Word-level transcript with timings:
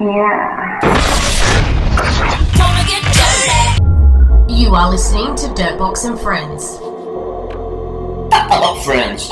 Yeah. 0.00 0.80
You 4.48 4.74
are 4.74 4.90
listening 4.90 5.36
to 5.36 5.48
Dirtbox 5.48 6.08
and 6.08 6.18
Friends. 6.18 6.78
Hello, 8.32 8.80
friends. 8.80 9.28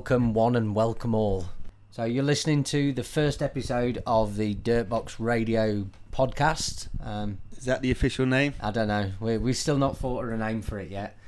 Welcome 0.00 0.32
one 0.32 0.56
and 0.56 0.74
welcome 0.74 1.14
all. 1.14 1.50
So 1.90 2.04
you're 2.04 2.24
listening 2.24 2.64
to 2.64 2.90
the 2.90 3.04
first 3.04 3.42
episode 3.42 4.02
of 4.06 4.38
the 4.38 4.54
Dirtbox 4.54 5.16
Radio 5.18 5.88
podcast. 6.10 6.88
Um, 7.06 7.36
Is 7.58 7.66
that 7.66 7.82
the 7.82 7.90
official 7.90 8.24
name? 8.24 8.54
I 8.62 8.70
don't 8.70 8.88
know, 8.88 9.12
we 9.20 9.36
we 9.36 9.52
still 9.52 9.76
not 9.76 9.98
thought 9.98 10.24
of 10.24 10.30
a 10.30 10.38
name 10.38 10.62
for 10.62 10.78
it 10.78 10.88
yet. 10.90 11.18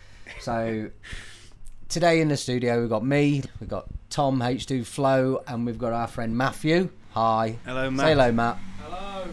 So 0.41 0.88
today 1.91 2.22
in 2.22 2.28
the 2.28 2.37
studio 2.38 2.81
we've 2.81 2.88
got 2.88 3.05
me, 3.05 3.43
we've 3.60 3.69
got 3.69 3.88
Tom 4.09 4.41
H2Flo, 4.41 5.43
and 5.47 5.66
we've 5.66 5.77
got 5.77 5.93
our 5.93 6.06
friend 6.06 6.34
Matthew. 6.34 6.89
Hi. 7.10 7.59
Hello, 7.66 7.91
Matt. 7.91 8.06
Say 8.06 8.12
hello, 8.12 8.33
Matt. 8.33 8.59
Hello. 8.81 9.28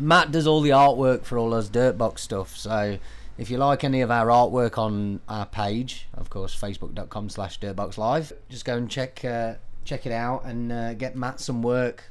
Matt 0.00 0.32
does 0.32 0.48
all 0.48 0.60
the 0.60 0.70
artwork 0.70 1.22
for 1.22 1.38
all 1.38 1.54
us 1.54 1.70
Dirtbox 1.70 2.18
stuff. 2.18 2.56
So 2.56 2.98
if 3.42 3.50
you 3.50 3.58
like 3.58 3.82
any 3.84 4.00
of 4.00 4.10
our 4.10 4.28
artwork 4.28 4.78
on 4.78 5.20
our 5.28 5.44
page, 5.44 6.06
of 6.14 6.30
course, 6.30 6.58
facebook.com 6.58 7.28
slash 7.28 7.58
dirtboxlive, 7.58 8.32
just 8.48 8.64
go 8.64 8.76
and 8.76 8.88
check 8.88 9.24
uh, 9.24 9.54
check 9.84 10.06
it 10.06 10.12
out 10.12 10.44
and 10.44 10.70
uh, 10.72 10.94
get 10.94 11.16
Matt 11.16 11.40
some 11.40 11.60
work. 11.60 12.04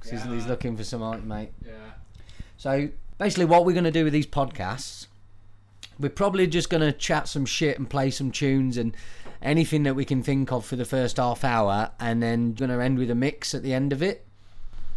'cause 0.00 0.10
he's, 0.10 0.22
he's 0.24 0.46
looking 0.46 0.76
for 0.76 0.84
some 0.84 1.02
art, 1.02 1.24
mate. 1.24 1.50
Yeah. 1.64 1.72
So 2.58 2.90
basically, 3.18 3.46
what 3.46 3.64
we're 3.64 3.72
going 3.72 3.84
to 3.84 3.90
do 3.90 4.04
with 4.04 4.12
these 4.12 4.26
podcasts, 4.26 5.06
we're 5.98 6.10
probably 6.10 6.46
just 6.46 6.68
going 6.70 6.82
to 6.82 6.92
chat 6.92 7.26
some 7.26 7.46
shit 7.46 7.78
and 7.78 7.88
play 7.88 8.10
some 8.10 8.30
tunes 8.30 8.76
and 8.76 8.94
anything 9.42 9.82
that 9.84 9.94
we 9.94 10.04
can 10.04 10.22
think 10.22 10.52
of 10.52 10.64
for 10.64 10.76
the 10.76 10.84
first 10.84 11.16
half 11.16 11.42
hour, 11.42 11.90
and 11.98 12.22
then 12.22 12.52
going 12.52 12.70
to 12.70 12.80
end 12.80 12.98
with 12.98 13.10
a 13.10 13.14
mix 13.14 13.54
at 13.54 13.62
the 13.62 13.72
end 13.72 13.92
of 13.92 14.02
it. 14.02 14.24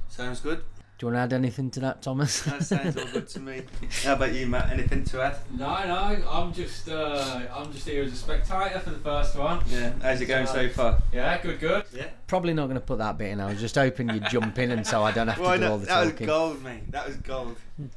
Sounds 0.09 0.41
good. 0.41 0.61
Do 0.99 1.05
you 1.05 1.13
want 1.13 1.31
to 1.31 1.35
add 1.35 1.39
anything 1.39 1.71
to 1.71 1.79
that, 1.79 2.01
Thomas? 2.01 2.41
That 2.45 2.61
sounds 2.61 2.97
all 2.97 3.05
good 3.05 3.29
to 3.29 3.39
me. 3.39 3.61
How 4.03 4.13
about 4.15 4.33
you, 4.33 4.45
Matt? 4.47 4.69
Anything 4.69 5.05
to 5.05 5.21
add? 5.21 5.37
No, 5.57 5.65
no, 5.87 6.29
I'm 6.29 6.51
just 6.51 6.89
uh, 6.89 7.43
I'm 7.55 7.71
just 7.71 7.87
here 7.87 8.03
as 8.03 8.11
a 8.11 8.15
spectator 8.17 8.81
for 8.81 8.89
the 8.89 8.97
first 8.99 9.37
one. 9.37 9.63
Yeah. 9.67 9.93
How's 10.01 10.19
it 10.19 10.25
going 10.25 10.45
so 10.45 10.67
far? 10.67 11.01
Yeah, 11.13 11.41
good, 11.41 11.57
good. 11.61 11.85
Yeah. 11.95 12.07
Probably 12.27 12.53
not 12.53 12.65
going 12.65 12.75
to 12.75 12.85
put 12.85 12.97
that 12.97 13.17
bit 13.17 13.29
in. 13.31 13.39
I 13.39 13.49
was 13.49 13.61
just 13.61 13.75
hoping 13.75 14.09
you'd 14.09 14.27
jump 14.29 14.59
in, 14.59 14.71
and 14.71 14.85
so 14.85 15.01
I 15.01 15.11
don't 15.13 15.29
have 15.29 15.39
Why 15.39 15.55
to 15.55 15.63
do 15.63 15.71
all 15.71 15.77
not? 15.77 15.81
the 15.81 15.85
That 15.85 16.01
was 16.01 16.11
talking. 16.11 16.27
gold, 16.27 16.63
mate. 16.63 16.91
That 16.91 17.07
was 17.07 17.15
gold. 17.17 17.55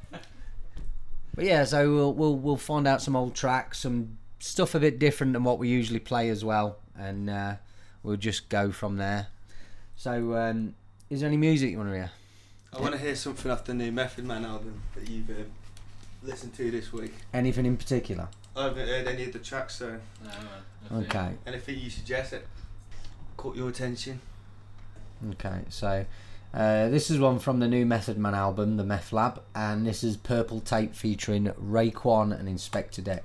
But 1.35 1.47
yeah, 1.47 1.65
so 1.65 1.91
we'll 1.95 2.13
we'll 2.13 2.37
we'll 2.37 2.57
find 2.59 2.87
out 2.87 3.01
some 3.01 3.17
old 3.17 3.35
tracks, 3.35 3.79
some 3.79 4.19
stuff 4.39 4.75
a 4.75 4.81
bit 4.81 4.99
different 4.99 5.33
than 5.33 5.45
what 5.45 5.59
we 5.59 5.67
usually 5.67 5.99
play 5.99 6.29
as 6.29 6.45
well, 6.45 6.77
and 6.95 7.31
uh, 7.31 7.55
we'll 8.03 8.19
just 8.19 8.51
go 8.51 8.71
from 8.71 8.99
there. 8.99 9.29
So, 9.97 10.37
um, 10.37 10.75
is 11.09 11.21
there 11.21 11.29
any 11.29 11.39
music 11.39 11.71
you 11.71 11.79
want 11.79 11.89
to 11.89 11.95
hear? 11.95 12.11
I 12.75 12.81
want 12.81 12.93
to 12.95 12.99
hear 13.01 13.15
something 13.15 13.51
off 13.51 13.65
the 13.65 13.75
new 13.75 13.93
Method 13.93 14.25
Man 14.25 14.45
album 14.45 14.81
that 14.95 15.09
you've 15.09 15.29
uh, 15.31 15.35
listened 16.23 16.55
to 16.55 16.71
this 16.71 16.93
week. 16.93 17.13
Anything 17.35 17.67
in 17.67 17.77
particular? 17.77 18.29
I 18.57 18.65
haven't 18.65 18.89
heard 18.89 19.07
any 19.09 19.25
of 19.25 19.33
the 19.33 19.39
tracks, 19.39 19.77
so 19.77 19.89
No, 20.23 20.29
man, 20.29 20.39
that's. 20.91 21.07
Okay, 21.07 21.33
anything 21.47 21.79
you 21.79 21.91
suggest 21.91 22.31
that 22.31 22.45
caught 23.37 23.57
your 23.57 23.69
attention? 23.69 24.21
okay. 25.33 25.61
So, 25.69 26.05
uh, 26.55 26.89
this 26.89 27.11
is 27.11 27.19
one 27.19 27.39
from 27.39 27.61
the 27.61 27.69
new 27.69 27.85
Method 27.85 28.17
Man 28.19 28.35
album, 28.35 28.77
the 28.79 28.85
Meth 28.85 29.13
Lab, 29.13 29.43
and 29.55 29.87
this 29.87 30.03
is 30.03 30.17
Purple 30.17 30.61
Tape 30.61 30.95
featuring 30.95 31.47
Raekwon 31.63 32.39
and 32.39 32.49
Inspectah 32.49 33.05
Deck. 33.05 33.25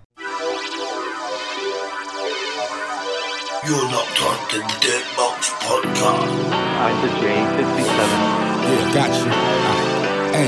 You're 3.67 3.83
locked 3.91 4.23
on 4.23 4.47
to 4.47 4.57
the 4.59 4.75
Dirtbox 4.79 5.51
Podcast. 5.59 6.31
Isa 6.87 7.09
J57. 7.19 7.99
Yeah, 8.63 8.93
gotcha. 8.95 9.27
Hey, 10.31 10.47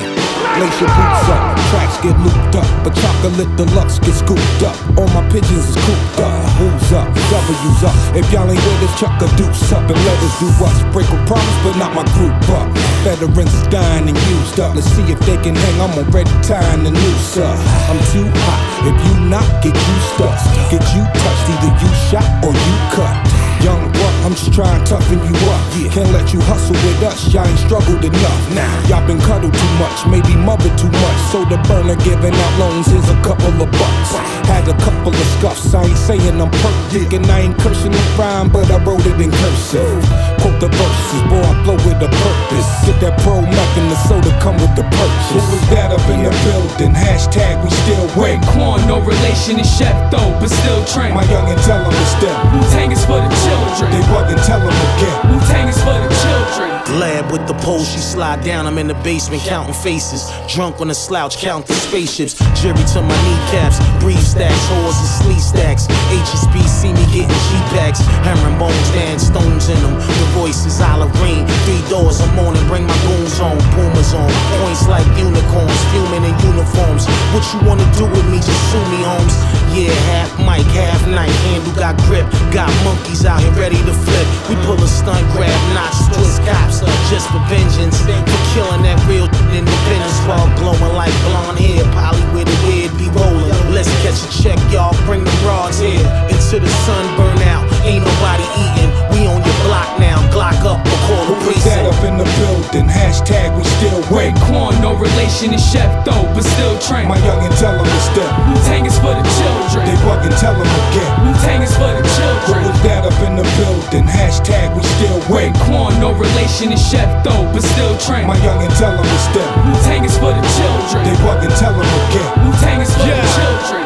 lace 0.55 0.79
your 0.79 0.87
boots 0.87 1.27
up, 1.27 1.59
tracks 1.67 1.97
get 1.99 2.17
looped 2.23 2.55
up, 2.55 2.83
but 2.85 2.95
chocolate 2.95 3.53
deluxe 3.57 3.99
get 3.99 4.13
scooped 4.13 4.63
up. 4.63 4.97
All 4.97 5.07
my 5.09 5.27
pigeons 5.29 5.67
is 5.67 5.75
cooped 5.75 6.19
up. 6.21 6.48
Who's 6.59 6.91
up? 6.91 7.07
W's 7.07 7.83
up. 7.87 7.95
If 8.11 8.27
y'all 8.35 8.43
ain't 8.43 8.59
with 8.59 8.83
us, 8.83 8.99
chuck 8.99 9.15
a 9.23 9.31
deuce 9.39 9.71
up 9.71 9.79
and 9.79 9.95
let 9.95 10.19
us 10.19 10.39
do 10.43 10.51
us. 10.59 10.75
Break 10.91 11.07
a 11.07 11.15
promise, 11.23 11.59
but 11.63 11.79
not 11.79 11.95
my 11.95 12.03
group 12.19 12.35
up. 12.51 12.67
Veterans 12.99 13.53
is 13.53 13.67
dying 13.71 14.09
and 14.09 14.17
used 14.27 14.59
up. 14.59 14.75
Let's 14.75 14.91
see 14.91 15.07
if 15.07 15.19
they 15.23 15.39
can 15.39 15.55
hang. 15.55 15.79
I'm 15.79 15.95
already 15.95 16.29
tying 16.43 16.83
the 16.83 16.91
noose 16.91 17.37
up. 17.37 17.55
I'm 17.87 17.95
too 18.11 18.27
hot. 18.43 18.59
If 18.83 18.97
you 19.07 19.13
not, 19.31 19.47
get 19.63 19.71
you 19.71 19.95
stuck. 20.11 20.35
Get 20.67 20.83
you 20.91 21.03
touched. 21.07 21.47
Either 21.47 21.71
you 21.79 21.91
shot 22.11 22.27
or 22.43 22.51
you 22.51 22.75
cut. 22.91 23.15
Young 23.63 23.79
I'm 24.23 24.35
just 24.35 24.53
trying 24.53 24.83
to 24.83 24.85
toughen 24.85 25.19
you 25.19 25.35
up. 25.51 25.63
Yeah. 25.75 25.91
Can't 25.91 26.11
let 26.11 26.33
you 26.33 26.39
hustle 26.41 26.75
with 26.75 27.03
us, 27.03 27.31
y'all 27.33 27.47
ain't 27.47 27.59
struggled 27.59 28.03
enough. 28.03 28.41
Now, 28.53 28.71
y'all 28.87 29.05
been 29.07 29.19
cuddled 29.21 29.53
too 29.53 29.73
much, 29.79 30.05
maybe 30.07 30.35
mothered 30.35 30.77
too 30.77 30.91
much. 30.91 31.19
So 31.31 31.45
the 31.45 31.57
burner 31.69 31.95
giving 32.03 32.33
out 32.33 32.53
loans 32.59 32.87
is 32.87 33.07
a 33.09 33.17
couple 33.21 33.53
of 33.61 33.69
bucks. 33.71 34.09
Had 34.49 34.67
a 34.67 34.77
couple 34.81 35.13
of 35.13 35.27
scuffs, 35.37 35.73
I 35.73 35.85
ain't 35.85 35.97
saying 35.97 36.41
I'm 36.41 36.51
perfect. 36.51 37.13
And 37.13 37.25
I 37.27 37.47
ain't 37.47 37.57
cursing 37.59 37.91
the 37.91 38.03
rhyme, 38.17 38.49
but 38.49 38.69
I 38.71 38.81
wrote 38.83 39.05
it 39.05 39.19
in 39.19 39.31
cursive. 39.31 40.03
Quote 40.41 40.59
the 40.59 40.69
verses, 40.71 41.21
boy, 41.29 41.43
I 41.43 41.53
flow 41.63 41.77
with 41.85 42.01
a 42.01 42.09
purpose. 42.09 42.69
Get 42.85 42.97
that 43.03 43.15
pro 43.21 43.41
Mac 43.41 43.71
and 43.77 43.91
the 43.91 43.97
soda 44.07 44.31
come 44.39 44.57
with 44.57 44.73
the 44.75 44.83
purchase. 44.83 45.31
Who 45.31 45.41
was 45.53 45.65
that 45.71 45.91
up 45.91 46.03
in 46.09 46.23
the 46.23 46.33
building? 46.43 46.93
Hashtag 46.95 47.61
we 47.63 47.69
still 47.83 48.07
wait. 48.19 48.39
Raekwon, 48.39 48.87
no 48.87 48.99
relation 49.01 49.57
to 49.57 49.63
Chef 49.63 49.95
though, 50.11 50.31
but 50.39 50.49
still 50.49 50.83
train. 50.85 51.13
My 51.13 51.23
youngin' 51.25 51.59
tell 51.65 51.81
'em 51.81 51.93
it's 51.93 52.13
them. 52.21 52.37
Wu 52.53 52.59
Tang 52.71 52.91
is 52.91 53.03
for 53.05 53.19
the 53.21 53.31
children. 53.45 53.91
They 53.91 54.05
buggin', 54.09 54.41
tell 54.45 54.61
'em 54.61 54.67
again. 54.67 55.17
Wu 55.29 55.39
Tang 55.47 55.67
is 55.69 55.77
for 55.83 55.93
the 55.93 56.09
children. 56.21 56.38
Glad 56.49 57.31
with 57.31 57.45
the 57.45 57.53
pole, 57.61 57.83
she 57.83 57.99
slide 57.99 58.43
down. 58.43 58.65
I'm 58.65 58.77
in 58.79 58.87
the 58.87 58.97
basement 59.05 59.43
counting 59.43 59.73
faces. 59.73 60.25
Drunk 60.49 60.81
on 60.81 60.89
a 60.89 60.95
slouch, 60.95 61.37
counting 61.37 61.75
spaceships. 61.75 62.33
Jury 62.59 62.81
to 62.93 63.01
my 63.05 63.13
kneecaps. 63.29 63.77
Breathe 64.01 64.17
stacks, 64.17 64.57
whores 64.73 64.97
and 64.97 65.11
sleep 65.21 65.37
stacks. 65.37 65.85
HSB 66.09 66.57
see 66.65 66.89
me 66.89 67.05
getting 67.13 67.29
G 67.29 67.51
packs. 67.77 68.01
Herringbone 68.25 68.73
stand, 68.89 69.21
stones 69.21 69.69
in 69.69 69.77
them. 69.85 69.93
The 69.93 70.27
voice 70.33 70.65
is 70.65 70.81
Irene. 70.81 71.45
Three 71.69 71.83
doors, 71.93 72.19
I'm 72.21 72.39
on 72.39 72.57
and 72.57 72.67
bring 72.67 72.87
my 72.89 72.97
goons 73.05 73.37
home. 73.37 73.61
Pumas 73.77 74.17
on, 74.17 74.29
points 74.65 74.89
like 74.89 75.05
unicorns, 75.13 75.79
fuming 75.93 76.25
in 76.25 76.35
uniforms. 76.41 77.05
What 77.37 77.45
you 77.53 77.61
wanna 77.69 77.85
do 77.93 78.09
with 78.09 78.25
me? 78.33 78.41
Just 78.41 78.63
sue 78.73 78.81
me, 78.89 79.05
homes. 79.05 79.37
Yeah, 79.77 79.93
half 80.09 80.33
mic, 80.41 80.65
half 80.73 81.05
night. 81.05 81.29
Handle 81.53 81.77
got 81.77 81.95
grip. 82.09 82.25
Got 82.49 82.73
monkeys 82.83 83.25
out 83.29 83.39
here 83.39 83.53
ready 83.53 83.77
to 83.77 83.93
flip. 83.93 84.27
We 84.49 84.57
pull 84.65 84.81
a 84.81 84.89
stunt, 84.89 85.21
grab 85.37 85.53
notch, 85.77 85.93
twist 86.17 86.38
cops 86.45 86.79
just 87.09 87.27
for 87.33 87.41
vengeance. 87.49 87.97
For 88.05 88.41
killing 88.53 88.83
that 88.85 88.99
real 89.09 89.25
independence 89.57 90.17
while 90.29 90.47
glowing 90.59 90.93
like 90.93 91.13
blonde 91.25 91.59
hair. 91.59 91.83
Polly 91.95 92.21
with 92.33 92.47
a 92.47 92.57
weird 92.67 92.93
be 92.97 93.09
rolling. 93.11 93.49
Let's 93.73 93.89
catch 94.05 94.21
a 94.21 94.29
check, 94.29 94.59
y'all. 94.71 94.93
Bring 95.05 95.23
the 95.23 95.37
rods 95.43 95.79
here. 95.79 96.05
Into 96.29 96.61
the 96.61 96.71
sun, 96.85 97.03
burn 97.17 97.41
out. 97.49 97.65
Ain't 97.83 98.05
nobody 98.05 98.45
eating. 98.55 98.91
We 99.11 99.25
on 99.27 99.38
block 99.79 99.99
now. 99.99 100.19
Glock 100.29 100.59
up 100.67 100.79
or 100.85 100.99
call 101.07 101.23
the 101.25 101.35
Who 101.39 101.49
is 101.55 101.63
that 101.65 101.85
up 101.87 101.99
in 102.03 102.17
the 102.19 102.27
building? 102.37 102.87
Hashtag 102.87 103.55
we 103.55 103.63
still 103.79 103.99
wait. 104.13 104.35
Raekwon, 104.35 104.81
no 104.81 104.93
relation 104.95 105.51
to 105.51 105.57
Chef 105.57 105.89
though, 106.05 106.27
but 106.35 106.43
still 106.43 106.75
train. 106.79 107.07
My 107.07 107.17
youngin' 107.23 107.53
tell 107.59 107.73
him 107.75 107.85
to 107.87 108.01
step. 108.11 108.29
Wu-Tang 108.51 108.85
is 108.85 108.97
for 108.99 109.15
the 109.15 109.23
children. 109.39 109.83
They 109.87 109.97
buggin', 110.03 110.35
tell 110.39 110.55
him 110.55 110.67
again. 110.67 111.11
Wu-Tang 111.25 111.61
is 111.63 111.73
for 111.73 111.89
the 111.89 112.03
Who 112.03 112.11
children. 112.19 112.61
is 112.69 112.79
that 112.83 113.01
up 113.07 113.17
in 113.25 113.33
the 113.39 113.47
building? 113.57 114.05
Hashtag 114.05 114.75
we 114.75 114.83
still 114.99 115.19
wait. 115.31 115.53
Raekwon, 115.55 115.99
no 115.99 116.11
relation 116.13 116.69
to 116.75 116.77
Chef 116.77 117.07
though, 117.23 117.47
but 117.53 117.63
still 117.63 117.95
train. 118.03 118.27
My 118.27 118.37
youngin' 118.43 118.71
tell 118.77 118.93
him 118.95 119.05
to 119.07 119.19
step. 119.31 119.49
Wu-Tang 119.65 120.03
is 120.05 120.15
for 120.19 120.31
the 120.35 120.43
children. 120.59 121.01
They 121.07 121.15
buggin', 121.23 121.53
tell 121.57 121.73
him 121.73 121.87
again. 121.87 122.29
Wu-Tang 122.45 122.79
is 122.81 122.91
for 122.93 123.07
Yeah. 123.07 123.21
the 123.23 123.27
children. 123.39 123.78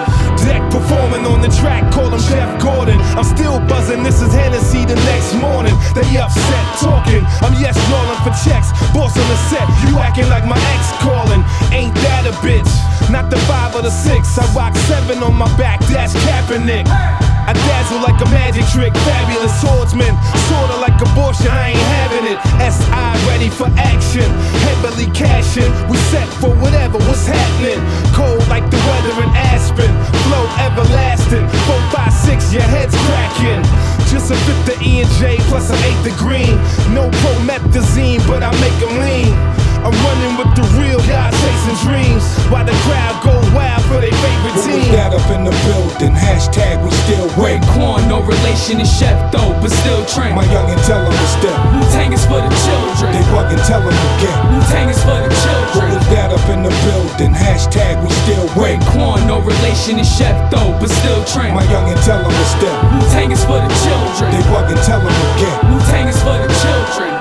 Deck 0.44 0.62
performing 0.72 1.25
on 1.25 1.42
the 1.42 1.50
track, 1.60 1.92
call 1.92 2.12
him 2.12 2.19
Chef 2.19 2.62
Gordon. 2.62 3.00
I'm 3.16 3.24
still 3.24 3.60
buzzing, 3.68 4.04
this 4.04 4.22
is 4.22 4.34
Hennessy 4.34 4.86
the 4.86 4.95
next 5.07 5.34
morning. 5.40 5.74
They 5.95 6.06
upset 6.18 6.66
talking, 6.80 7.24
I'm 7.42 7.56
yes 7.60 7.80
rolling 7.90 8.19
for 8.22 8.36
checks. 8.44 8.72
Boss 8.94 9.16
on 9.16 9.28
the 9.28 9.40
set, 9.50 9.68
you 9.88 9.98
acting 10.00 10.30
like 10.30 10.45
my 10.45 10.60
ex 10.75 10.92
calling. 11.00 11.42
Ain't 11.72 11.95
that 12.04 12.28
a 12.28 12.34
bitch? 12.44 12.69
Not 13.10 13.30
the 13.30 13.38
five 13.50 13.75
or 13.75 13.81
the 13.81 13.92
six. 13.92 14.38
I 14.38 14.45
rock 14.54 14.75
seven 14.88 15.24
on 15.24 15.36
my 15.36 15.50
back, 15.57 15.80
that's 15.88 16.13
Kaepernick. 16.25 17.32
I 17.45 17.54
dazzle 17.54 18.00
like 18.00 18.19
a 18.24 18.30
magic 18.31 18.66
trick, 18.72 18.94
fabulous 19.04 19.54
swordsman. 19.60 20.16
Sorta 20.48 20.78
like 20.80 20.95
abortion, 21.01 21.51
I 21.51 21.75
ain't 21.75 21.88
having 22.00 22.25
it. 22.31 22.38
SI 22.63 23.10
ready 23.28 23.50
for 23.50 23.68
action, 23.75 24.28
heavily 24.63 25.07
cashing. 25.12 25.68
We 25.90 25.98
set 26.12 26.28
for 26.40 26.56
whatever, 26.63 26.98
what's 27.04 27.28
happening? 27.28 27.80
Cold 28.16 28.48
like 28.48 28.63
the 28.72 28.80
weather 28.88 29.16
in 29.24 29.30
Aspen, 29.36 29.92
flow 30.28 30.45
everlasting. 30.63 31.45
Four, 31.68 31.81
five, 31.92 32.13
six, 32.13 32.54
your 32.54 32.63
head's 32.63 32.95
cracking. 33.07 33.62
Just 34.07 34.31
a 34.31 34.38
fifth 34.46 34.75
of 34.75 34.81
E 34.81 35.01
and 35.01 35.12
J 35.19 35.38
plus 35.50 35.69
an 35.69 35.80
eighth 35.84 36.06
of 36.12 36.16
green. 36.18 36.56
No 36.94 37.10
promethazine, 37.24 38.25
but 38.28 38.44
I 38.44 38.51
make 38.62 38.74
make 38.74 38.89
'em 38.89 39.00
lean. 39.00 39.73
I'm 39.83 39.91
running 40.07 40.33
with 40.39 40.51
the 40.56 40.63
real 40.80 41.00
guys 41.03 41.35
chasing 41.44 41.77
dreams. 41.83 42.24
While 42.47 42.63
the 42.63 42.75
crowd 42.88 43.19
go 43.24 43.35
wild 43.51 43.83
for 43.91 44.00
their 44.00 44.15
favorite 44.24 44.56
Who 44.56 44.63
is 44.63 44.88
team. 44.88 44.95
that 44.95 45.12
up 45.12 45.27
in 45.35 45.44
the 45.44 45.51
building? 45.68 46.15
Hashtag 46.15 46.80
we 46.83 46.89
still 47.03 47.27
wait. 47.35 47.59
Raekwon, 47.63 48.07
no 48.07 48.24
relation 48.24 48.80
to 48.80 48.88
Chef 48.88 49.15
though, 49.35 49.51
but 49.59 49.71
still 49.83 50.06
train. 50.07 50.35
My 50.39 50.47
youngin' 50.47 50.80
tell 50.88 51.03
him 51.03 51.12
to 51.12 51.27
step. 51.35 51.57
Wu-Tang 51.75 52.13
is 52.15 52.24
for 52.24 52.39
the 52.39 52.47
children. 52.63 53.12
They 53.12 53.19
children. 53.27 53.35
buggin', 53.35 53.63
tell 53.68 53.83
him 53.83 53.91
again. 53.91 54.39
Wu-Tang 54.56 54.88
is 54.88 55.01
for 55.03 55.18
the 55.19 55.27
Who 55.27 55.44
children. 55.44 55.86
is 56.00 56.06
that 56.15 56.29
up 56.31 56.45
in 56.47 56.59
the 56.63 56.74
building? 56.88 57.31
Hashtag 57.36 58.00
we 58.00 58.09
still 58.24 58.47
wait. 58.56 58.79
Raekwon, 58.79 59.27
no 59.27 59.44
relation 59.44 60.00
to 60.00 60.06
Chef 60.07 60.36
though, 60.47 60.71
but 60.79 60.88
still 61.03 61.21
train. 61.27 61.51
My 61.53 61.65
youngin' 61.68 62.00
tell 62.07 62.24
him 62.24 62.31
to 62.31 62.47
step. 62.56 62.75
Wu-Tang 62.95 63.31
is 63.36 63.44
for 63.44 63.59
the 63.59 63.71
children. 63.83 64.31
They 64.31 64.39
children. 64.39 64.63
buggin', 64.63 64.81
tell 64.88 65.01
him 65.03 65.15
again. 65.36 65.59
Wu-Tang 65.75 66.07
is 66.07 66.19
for 66.24 66.36
the 66.39 66.47
children. 66.63 67.12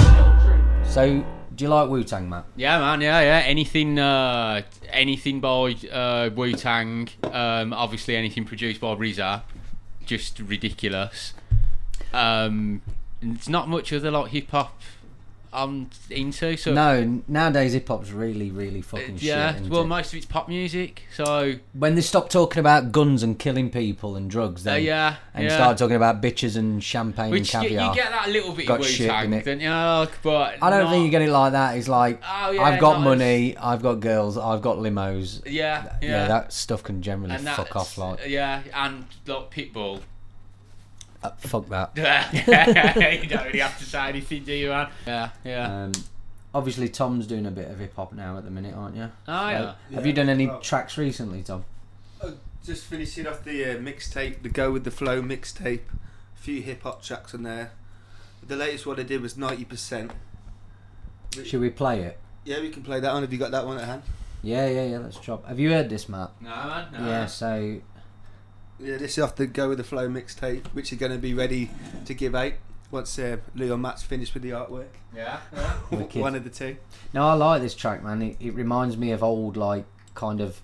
So, 0.87 1.25
do 1.55 1.65
you 1.65 1.69
like 1.69 1.89
Wu 1.89 2.05
Tang, 2.05 2.29
Matt? 2.29 2.45
Yeah, 2.57 2.79
man. 2.79 3.01
Yeah, 3.01 3.21
yeah. 3.21 3.43
Anything, 3.45 3.99
uh, 3.99 4.63
anything 4.89 5.41
by 5.41 5.75
uh, 5.93 6.31
Wu 6.35 6.53
Tang. 6.53 7.09
Um, 7.25 7.73
obviously, 7.73 8.17
anything 8.17 8.45
produced 8.45 8.81
by 8.81 8.95
RZA, 8.95 9.43
just 10.05 10.39
ridiculous. 10.39 11.35
Um, 12.13 12.83
it's 13.21 13.49
not 13.49 13.69
much 13.69 13.93
other 13.93 14.11
like 14.11 14.31
hip 14.31 14.51
hop 14.51 14.81
I'm 15.55 15.91
into. 16.09 16.57
So 16.57 16.73
No, 16.73 17.23
nowadays 17.29 17.75
hip 17.75 17.89
hop's 17.89 18.11
really, 18.11 18.51
really 18.51 18.81
fucking 18.81 19.19
yeah. 19.21 19.53
shit. 19.53 19.61
isn't 19.63 19.71
well, 19.73 19.83
it? 19.83 19.87
most 19.87 20.13
of 20.13 20.17
it's 20.17 20.27
pop 20.27 20.49
music. 20.49 21.03
So 21.15 21.55
when 21.75 21.95
they 21.95 22.01
stop 22.01 22.31
talking 22.31 22.61
about 22.61 22.91
guns 22.93 23.23
and 23.23 23.39
killing 23.39 23.69
people 23.71 24.17
and 24.17 24.31
drugs, 24.31 24.65
then 24.65 24.75
Uh, 24.75 24.79
yeah, 24.79 25.17
and 25.35 25.45
yeah. 25.45 25.55
start 25.55 25.77
talking 25.79 25.97
about 25.97 26.23
bitches 26.23 26.57
and 26.57 26.83
champagne 26.83 27.31
which 27.31 27.53
and 27.55 27.65
you, 27.65 27.69
caviar. 27.71 27.91
you 27.91 27.95
get 28.03 28.11
that 28.11 28.29
a 28.29 28.31
little 28.31 28.53
bit 28.53 28.67
got 28.67 28.83
shit 28.85 29.11
in 29.25 29.33
it. 29.35 29.45
don't 29.45 29.61
you? 29.61 29.69
Like, 29.71 30.23
But 30.23 30.57
I 30.63 30.71
don't 30.71 30.85
not- 30.85 30.91
think 30.93 31.05
you 31.05 31.11
get 31.11 31.23
it 31.23 31.31
like 31.31 31.53
that. 31.53 31.77
It's 31.77 31.89
like 31.89 32.23
Oh, 32.27 32.51
yeah, 32.51 32.63
I've 32.63 32.81
got 32.81 33.01
not 33.01 33.13
as- 33.13 33.19
money, 33.19 33.57
I've 33.59 33.83
got 33.83 34.01
girls, 34.01 34.39
I've 34.39 34.63
got 34.63 34.79
limos. 34.79 35.43
Yeah, 35.45 35.85
yeah. 36.01 36.09
yeah, 36.09 36.29
that 36.29 36.53
stuff 36.53 36.83
can 36.83 37.03
generally 37.03 37.37
fuck 37.39 37.77
off. 37.77 37.99
Like 37.99 38.27
yeah, 38.27 38.63
and 38.75 39.05
like 39.27 39.51
Pitbull. 39.51 40.01
Uh, 41.23 41.31
fuck 41.39 41.69
that. 41.69 41.93
you 43.23 43.29
don't 43.29 43.45
really 43.47 43.59
have 43.61 43.79
to 43.79 43.85
say 43.85 44.09
anything, 44.09 44.45
do 44.45 44.53
you, 44.53 44.69
man? 44.71 44.89
Yeah, 45.07 45.31
yeah. 45.45 45.85
Um, 45.85 45.93
obviously, 46.55 46.89
Tom's 46.89 47.27
doing 47.27 47.47
a 47.47 47.51
bit 47.51 47.71
of 47.71 47.79
hip 47.79 47.95
hop 47.97 48.13
now 48.13 48.37
at 48.39 48.45
the 48.45 48.51
minute, 48.51 48.75
aren't 48.75 48.97
you? 48.97 49.11
Oh, 49.29 49.49
yeah. 49.49 49.59
Have 49.59 49.77
Yeah. 49.91 50.01
you 50.05 50.13
done 50.13 50.29
any 50.29 50.49
Oh. 50.49 50.59
tracks 50.61 50.99
recently, 50.99 51.43
Tom? 51.43 51.65
Uh, 52.21 52.31
just 52.65 52.85
finishing 52.85 53.27
off 53.27 53.45
the 53.45 53.65
uh, 53.65 53.75
mixtape, 53.79 54.43
the 54.43 54.49
Go 54.49 54.71
with 54.73 54.85
the 54.85 54.91
Flow 54.91 55.21
mixtape. 55.23 55.81
A 56.37 56.39
few 56.39 56.63
hip 56.63 56.83
hop 56.83 57.03
tracks 57.03 57.35
on 57.35 57.43
there. 57.45 57.73
The 58.47 58.57
latest 58.57 58.87
one 58.87 58.99
I 58.99 59.05
did 59.05 59.21
was 59.23 59.37
ninety 59.37 59.65
percent. 59.65 60.11
Should 61.45 61.61
we 61.61 61.71
play 61.71 62.03
it? 62.03 62.19
Yeah, 62.45 62.61
we 62.61 62.71
can 62.71 62.83
play 62.83 62.99
that 63.01 63.13
one. 63.13 63.23
Have 63.23 63.33
you 63.33 63.39
got 63.39 63.53
that 63.53 63.65
one 63.67 63.79
at 63.79 63.85
hand? 63.85 64.03
Yeah, 64.43 64.67
yeah, 64.69 64.85
yeah. 64.85 64.99
Let's 64.99 65.19
chop. 65.19 65.47
Have 65.47 65.61
you 65.61 65.71
heard 65.71 65.89
this, 65.89 66.09
Matt? 66.09 66.31
no, 66.41 66.49
man. 66.51 66.89
No. 66.93 66.99
Yeah. 67.07 67.27
So 67.27 67.79
Yeah, 68.83 68.97
this 68.97 69.17
is 69.17 69.23
off 69.23 69.37
the 69.37 69.47
Go 69.47 69.69
with 69.69 69.79
the 69.79 69.85
Flow 69.85 70.09
mixtape, 70.09 70.67
which 70.69 70.93
is 70.93 70.99
going 70.99 71.13
to 71.13 71.19
be 71.19 71.35
ready 71.35 71.71
to 72.05 72.15
give 72.15 72.35
out 72.35 72.55
once 72.91 73.19
uh, 73.19 73.39
and 73.55 73.83
Matt's 73.83 74.03
finished 74.03 74.35
with 74.35 74.43
the 74.43 74.51
artwork. 74.51 74.89
Yeah, 75.17 75.39
yeah. 75.55 75.99
One 76.21 76.35
of 76.35 76.45
the 76.45 76.51
two. 76.51 76.77
no, 77.15 77.27
I 77.27 77.35
like 77.35 77.63
this 77.63 77.75
track, 77.75 78.03
man. 78.03 78.21
It, 78.23 78.37
it 78.41 78.51
reminds 78.55 78.97
me 78.97 79.13
of 79.13 79.23
old 79.23 79.57
like 79.57 79.85
kind 80.15 80.41
of 80.41 80.61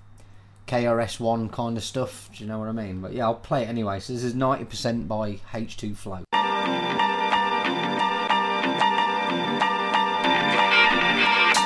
KRS 0.66 1.20
One 1.20 1.48
kind 1.48 1.76
of 1.76 1.84
stuff. 1.84 2.28
Do 2.34 2.42
you 2.42 2.48
know 2.48 2.58
what 2.58 2.68
I 2.68 2.72
mean? 2.72 3.00
But 3.00 3.12
yeah, 3.12 3.24
I'll 3.24 3.34
play 3.34 3.62
it 3.62 3.68
anyway. 3.68 4.00
So 4.00 4.12
this 4.12 4.24
is 4.24 4.34
ninety 4.34 4.64
percent 4.64 5.06
by 5.08 5.36
H2Flo. 5.52 6.24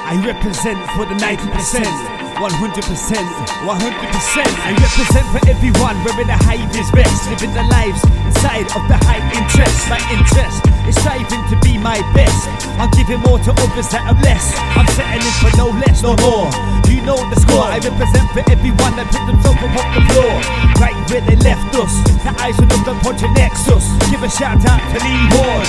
I 0.05 0.23
represent 0.27 0.79
for 0.91 1.07
the 1.07 1.15
90%, 1.15 2.22
100%, 2.43 2.59
100%. 2.59 3.71
I 3.71 4.75
represent 4.75 5.27
for 5.31 5.39
everyone 5.47 5.95
wearing 6.03 6.27
the 6.27 6.35
highest 6.43 6.91
best, 6.91 7.31
living 7.31 7.55
the 7.55 7.63
lives 7.71 8.03
inside 8.27 8.67
of 8.75 8.83
the 8.91 8.99
high 9.07 9.23
interest. 9.31 9.87
My 9.87 10.03
interest 10.11 10.59
is 10.91 10.99
striving 10.99 11.39
to 11.55 11.57
be 11.63 11.79
my 11.79 12.03
best. 12.19 12.51
I'm 12.83 12.91
giving 12.99 13.23
more 13.23 13.39
to 13.47 13.55
others 13.63 13.87
that 13.95 14.11
have 14.11 14.19
less. 14.27 14.43
I'm 14.75 14.91
settling 14.99 15.39
for 15.39 15.55
no 15.55 15.71
less, 15.87 16.03
no 16.03 16.19
more. 16.19 16.51
You 16.91 17.07
know 17.07 17.23
the 17.31 17.39
score. 17.39 17.63
I 17.63 17.79
represent 17.79 18.27
for 18.35 18.43
everyone 18.51 18.99
that 18.99 19.07
put 19.15 19.23
themselves 19.23 19.63
up 19.63 19.79
off 19.79 19.91
the 19.95 20.03
floor, 20.11 20.35
right 20.83 20.99
where 21.15 21.23
they 21.23 21.39
left 21.47 21.71
us. 21.79 21.95
The 22.27 22.35
eyes 22.43 22.59
of 22.59 22.67
the 22.67 22.99
Project 23.07 23.39
Nexus. 23.39 23.87
Give 24.11 24.19
a 24.19 24.31
shout 24.31 24.67
out 24.67 24.83
to 24.91 24.99
Lee 24.99 25.23
Ward. 25.39 25.67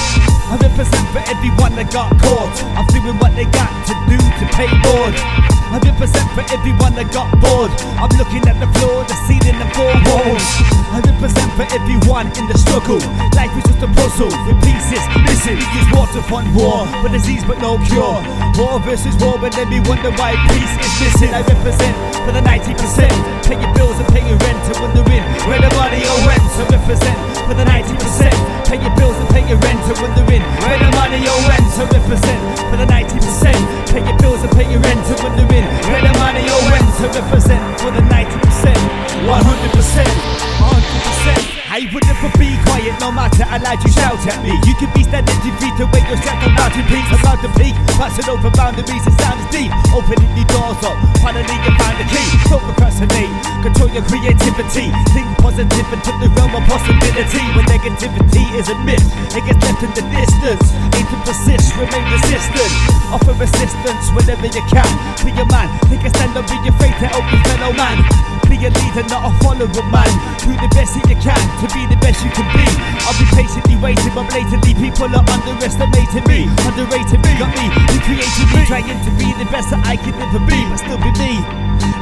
I 0.50 0.58
represent 0.58 1.06
for 1.14 1.22
everyone 1.30 1.78
that 1.78 1.94
got 1.94 2.10
caught. 2.18 2.58
I'm 2.74 2.90
doing 2.90 3.14
what 3.22 3.38
they 3.38 3.46
got 3.54 3.70
to 3.70 3.94
do 4.10 4.18
to 4.18 4.46
pay 4.58 4.74
board. 4.82 5.14
I 5.74 5.82
represent 5.82 6.30
for 6.34 6.42
everyone 6.50 6.63
that 6.72 7.12
got 7.12 7.28
bored. 7.44 7.72
I'm 8.00 8.12
looking 8.16 8.46
at 8.48 8.56
the 8.62 8.70
floor, 8.80 9.04
the 9.04 9.18
ceiling, 9.28 9.60
and 9.60 9.72
four 9.76 9.92
walls. 10.08 10.46
I 10.94 11.02
represent 11.04 11.50
for 11.58 11.68
everyone 11.76 12.32
in 12.40 12.46
the 12.48 12.58
struggle. 12.58 13.02
Life 13.36 13.52
is 13.60 13.66
just 13.68 13.84
a 13.84 13.90
puzzle 13.92 14.32
with 14.48 14.58
pieces. 14.64 15.02
We 15.44 15.60
use 15.60 15.90
war 15.92 16.08
to 16.16 16.22
fund 16.30 16.48
war, 16.56 16.88
but 17.04 17.12
disease 17.12 17.44
but 17.44 17.60
no 17.60 17.76
cure. 17.90 18.22
War 18.56 18.80
versus 18.80 19.18
war, 19.20 19.36
but 19.42 19.52
then 19.58 19.68
we 19.68 19.84
wonder 19.84 20.14
why 20.16 20.38
peace 20.54 20.74
is 20.80 20.94
missing. 21.02 21.32
I 21.36 21.44
represent 21.44 21.96
for 22.24 22.32
the 22.32 22.40
90%. 22.40 22.72
Pay 23.44 23.60
your 23.60 23.74
bills 23.76 23.98
and 24.00 24.08
pay 24.14 24.24
your 24.24 24.40
rent 24.40 24.64
and 24.64 24.78
wondering 24.80 25.24
where 25.50 25.60
the 25.60 25.72
money 25.76 26.00
all 26.08 26.22
went. 26.24 26.46
I 26.56 26.64
represent 26.72 27.18
for 27.44 27.56
the 27.58 27.66
90%. 27.68 28.32
Pay 28.70 28.80
your 28.80 28.94
bills 28.96 29.18
and 29.20 29.28
pay 29.36 29.44
your 29.50 29.60
rent 29.60 29.82
and 29.84 29.98
wondering 30.00 30.44
where 30.64 30.80
the 30.80 30.90
money 30.96 31.20
all 31.28 31.44
went. 31.52 31.68
I 31.76 31.84
represent 31.90 32.40
for 32.72 32.78
the 32.80 32.88
90%. 32.88 33.92
Pay 33.92 34.06
your 34.06 34.18
bills 34.22 34.42
and 34.46 34.52
pay 34.56 34.70
your 34.72 34.80
rent 34.80 35.04
and 35.04 35.20
wondering 35.20 35.66
where 35.90 36.04
the 36.06 36.14
money 36.22 36.53
all 36.54 36.72
went. 36.72 36.84
I 37.02 37.08
represent 37.08 37.82
for 37.82 37.92
the 37.92 38.02
90%. 38.02 38.74
100%. 39.26 40.06
100%. 40.06 41.63
I 41.74 41.90
would 41.90 42.06
never 42.06 42.30
be 42.38 42.54
quiet 42.70 42.94
no 43.02 43.10
matter 43.10 43.50
how 43.50 43.58
loud 43.58 43.82
you 43.82 43.90
shout 43.90 44.22
at 44.30 44.38
me. 44.46 44.54
You 44.62 44.78
could 44.78 44.94
be 44.94 45.02
standing 45.02 45.34
two 45.42 45.50
feet 45.58 45.74
away, 45.82 46.06
you're 46.06 46.22
strapped 46.22 46.46
about 46.46 46.70
to 46.70 46.86
peak, 46.86 47.02
about 47.10 47.42
to 47.42 47.50
peak. 47.58 47.74
Passing 47.98 48.30
over 48.30 48.54
boundaries, 48.54 49.02
the 49.02 49.10
sound 49.18 49.42
deep. 49.50 49.74
Opening 49.90 50.30
the 50.38 50.46
doors 50.54 50.78
up, 50.86 50.94
finally 51.18 51.50
you 51.66 51.74
find 51.82 51.98
the 51.98 52.06
key. 52.06 52.30
Don't 52.46 52.62
procrastinate, 52.62 53.34
control 53.66 53.90
your 53.90 54.06
creativity. 54.06 54.94
Think 55.18 55.26
positive 55.42 55.90
into 55.90 56.14
the 56.22 56.30
realm 56.38 56.54
of 56.54 56.62
possibility. 56.70 57.42
When 57.58 57.66
negativity 57.66 58.46
is 58.54 58.70
a 58.70 58.78
myth, 58.86 59.02
it 59.34 59.42
gets 59.42 59.58
left 59.66 59.82
in 59.82 59.98
the 59.98 60.06
distance. 60.14 60.70
Aim 60.94 61.10
to 61.10 61.18
persist, 61.26 61.74
remain 61.74 62.06
resistant. 62.06 62.70
Offer 63.10 63.34
resistance 63.42 64.14
whenever 64.14 64.46
you 64.46 64.62
can. 64.70 64.92
Be 65.26 65.34
a 65.34 65.46
man, 65.50 65.74
take 65.90 66.06
a 66.06 66.14
stand 66.14 66.38
and 66.38 66.46
be 66.46 66.54
your 66.62 66.78
fate 66.78 66.94
to 67.02 67.10
help 67.10 67.26
your 67.34 67.42
fellow 67.50 67.74
man. 67.74 67.98
Be 68.46 68.62
a 68.62 68.70
leader, 68.70 69.02
not 69.10 69.26
a 69.26 69.32
follower, 69.42 69.86
man. 69.90 70.12
Do 70.38 70.54
the 70.54 70.70
best 70.78 70.94
that 70.94 71.10
you 71.10 71.18
can 71.18 71.42
to 71.64 71.72
be 71.72 71.88
the 71.88 71.96
best 72.04 72.20
you 72.20 72.32
can 72.36 72.44
be. 72.52 72.66
I'll 73.08 73.16
be 73.16 73.24
patiently 73.32 73.80
waiting, 73.80 74.12
but 74.12 74.28
blatantly 74.28 74.76
people 74.76 75.08
are 75.08 75.24
underestimating 75.24 76.28
me, 76.28 76.52
underrating 76.68 77.24
me. 77.24 77.32
Got 77.40 77.56
me, 77.56 77.72
you 77.88 78.00
created 78.04 78.48
me, 78.52 78.62
trying 78.68 78.92
to 78.92 79.12
be 79.16 79.32
the 79.40 79.48
best 79.48 79.72
that 79.72 79.80
I 79.88 79.96
can 79.96 80.12
ever 80.20 80.44
be, 80.44 80.60
but 80.68 80.84
still 80.84 81.00
be 81.00 81.12
me. 81.16 81.40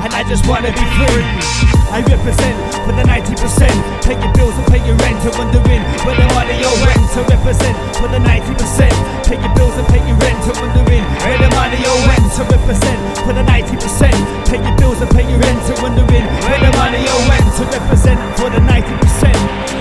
And 0.01 0.09
I 0.17 0.25
just 0.25 0.49
wanna 0.49 0.73
be 0.73 0.85
free. 0.97 1.61
I 1.93 2.01
represent 2.01 2.57
for 2.87 2.93
the 2.95 3.05
90%. 3.05 3.69
Pay 4.01 4.17
your 4.17 4.33
bills 4.33 4.55
and 4.57 4.65
pay 4.71 4.81
your 4.81 4.97
rent. 4.97 5.21
And 5.21 5.35
wondering 5.37 5.83
where 6.07 6.17
the 6.17 6.25
money 6.33 6.57
all 6.65 6.79
went. 6.81 7.03
So 7.13 7.21
represent 7.27 7.75
for 7.99 8.07
the 8.07 8.17
90%. 8.17 8.89
Pay 9.27 9.37
your 9.37 9.53
bills 9.53 9.77
and 9.77 9.85
pay 9.93 10.01
your 10.07 10.17
rent. 10.17 10.41
And 10.41 10.57
wondering 10.57 11.05
where 11.23 11.37
the 11.37 11.49
money 11.55 11.81
all 11.85 12.01
went. 12.07 12.25
to 12.37 12.43
represent 12.43 12.99
for 13.25 13.33
the 13.33 13.43
90%. 13.43 14.11
Pay 14.49 14.59
your 14.61 14.75
bills 14.77 15.01
and 15.01 15.09
pay 15.11 15.25
your 15.29 15.39
rent. 15.39 15.59
And 15.69 15.81
wondering 15.81 16.25
where 16.45 16.59
the 16.59 16.71
money 16.77 17.07
all 17.07 17.23
went. 17.29 17.47
to 17.57 17.63
represent 17.65 18.19
for 18.37 18.49
the 18.49 18.59
90%. 18.59 19.33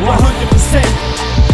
100%. 0.05 1.50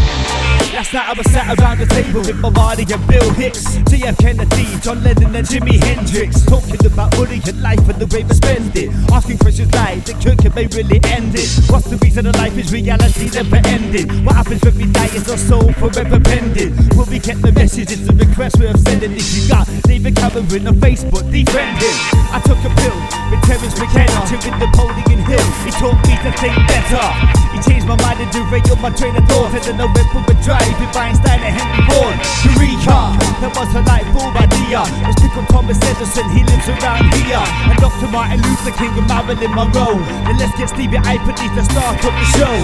Last 0.87 0.95
night 0.95 1.09
I 1.09 1.19
was 1.19 1.27
sat 1.33 1.59
around 1.59 1.79
the 1.79 1.87
table 1.87 2.21
with 2.21 2.39
my 2.39 2.51
body 2.51 2.87
and 2.87 3.03
Bill 3.09 3.27
Hicks, 3.35 3.75
JF 3.91 4.19
Kennedy, 4.23 4.71
John 4.79 5.03
Lennon 5.03 5.35
and 5.35 5.43
Jimi 5.43 5.83
Hendrix, 5.83 6.47
talking 6.47 6.79
about 6.87 7.11
money 7.19 7.43
and 7.43 7.61
life 7.61 7.83
and 7.91 7.99
the 7.99 8.07
way 8.15 8.23
we 8.23 8.31
spend 8.31 8.71
it. 8.77 8.95
Asking 9.11 9.39
questions 9.39 9.75
like 9.75 10.05
the 10.07 10.15
cure 10.23 10.39
can 10.39 10.55
may 10.55 10.71
really 10.71 11.03
end 11.11 11.35
it. 11.35 11.51
What's 11.67 11.91
the 11.91 11.99
reason 11.99 12.31
that 12.31 12.39
life 12.39 12.55
is 12.55 12.71
reality 12.71 13.27
never 13.35 13.59
ending? 13.67 14.07
What 14.23 14.37
happens 14.37 14.63
when 14.63 14.79
we 14.79 14.87
die? 14.87 15.11
Is 15.11 15.27
our 15.27 15.35
soul 15.35 15.73
forever 15.75 16.23
pending? 16.23 16.79
Will 16.95 17.11
we 17.11 17.19
get 17.19 17.43
the 17.43 17.51
message? 17.51 17.91
It's 17.91 18.07
a 18.07 18.15
request 18.15 18.63
we're 18.63 18.71
sending. 18.87 19.11
If 19.11 19.27
you 19.35 19.43
got 19.51 19.67
David 19.91 20.15
Cameron 20.15 20.71
on 20.71 20.79
Facebook 20.79 21.27
defending. 21.35 21.99
I 22.31 22.39
took 22.47 22.63
a 22.63 22.71
pill 22.71 22.99
with 23.35 23.43
Terence 23.43 23.75
McKenna, 23.75 24.23
to 24.31 24.39
with 24.39 24.55
Napoleon 24.63 25.19
Hill. 25.27 25.49
He 25.67 25.75
taught 25.75 25.99
me 26.07 26.15
to 26.23 26.31
think 26.39 26.55
better. 26.71 27.07
He 27.51 27.59
changed 27.67 27.91
my 27.91 27.99
mind 28.07 28.23
and 28.23 28.31
derailed 28.31 28.79
my 28.79 28.95
train 28.95 29.19
of 29.19 29.27
thought. 29.27 29.51
And 29.51 29.65
then 29.67 29.83
I 29.83 29.91
went 29.91 30.09
for 30.15 30.23
a 30.23 30.37
drive 30.47 30.76
with 30.81 30.97
Einstein 30.97 31.41
and 31.41 31.55
Henry 31.55 31.83
Ford. 31.89 32.17
Eureka! 32.45 33.17
That 33.41 33.53
was 33.57 33.75
a 33.75 33.83
light 33.83 34.07
bulb 34.13 34.46
idea. 34.67 34.83
Let's 35.07 35.21
pick 35.23 35.35
up 35.39 35.47
Thomas 35.49 35.79
Edison, 35.83 36.27
he 36.35 36.43
lives 36.43 36.69
around 36.69 37.07
here. 37.15 37.39
And 37.39 37.79
Dr. 37.79 38.11
Martin 38.11 38.43
Luther 38.43 38.75
King 38.75 38.91
and 38.99 39.07
Marilyn 39.07 39.55
Monroe. 39.55 40.03
Then 40.27 40.39
let's 40.39 40.55
get 40.59 40.69
Stevie 40.71 40.99
I 40.99 41.19
beneath 41.23 41.55
the 41.55 41.63
start 41.63 42.03
of 42.03 42.13
the 42.13 42.27
show. 42.35 42.55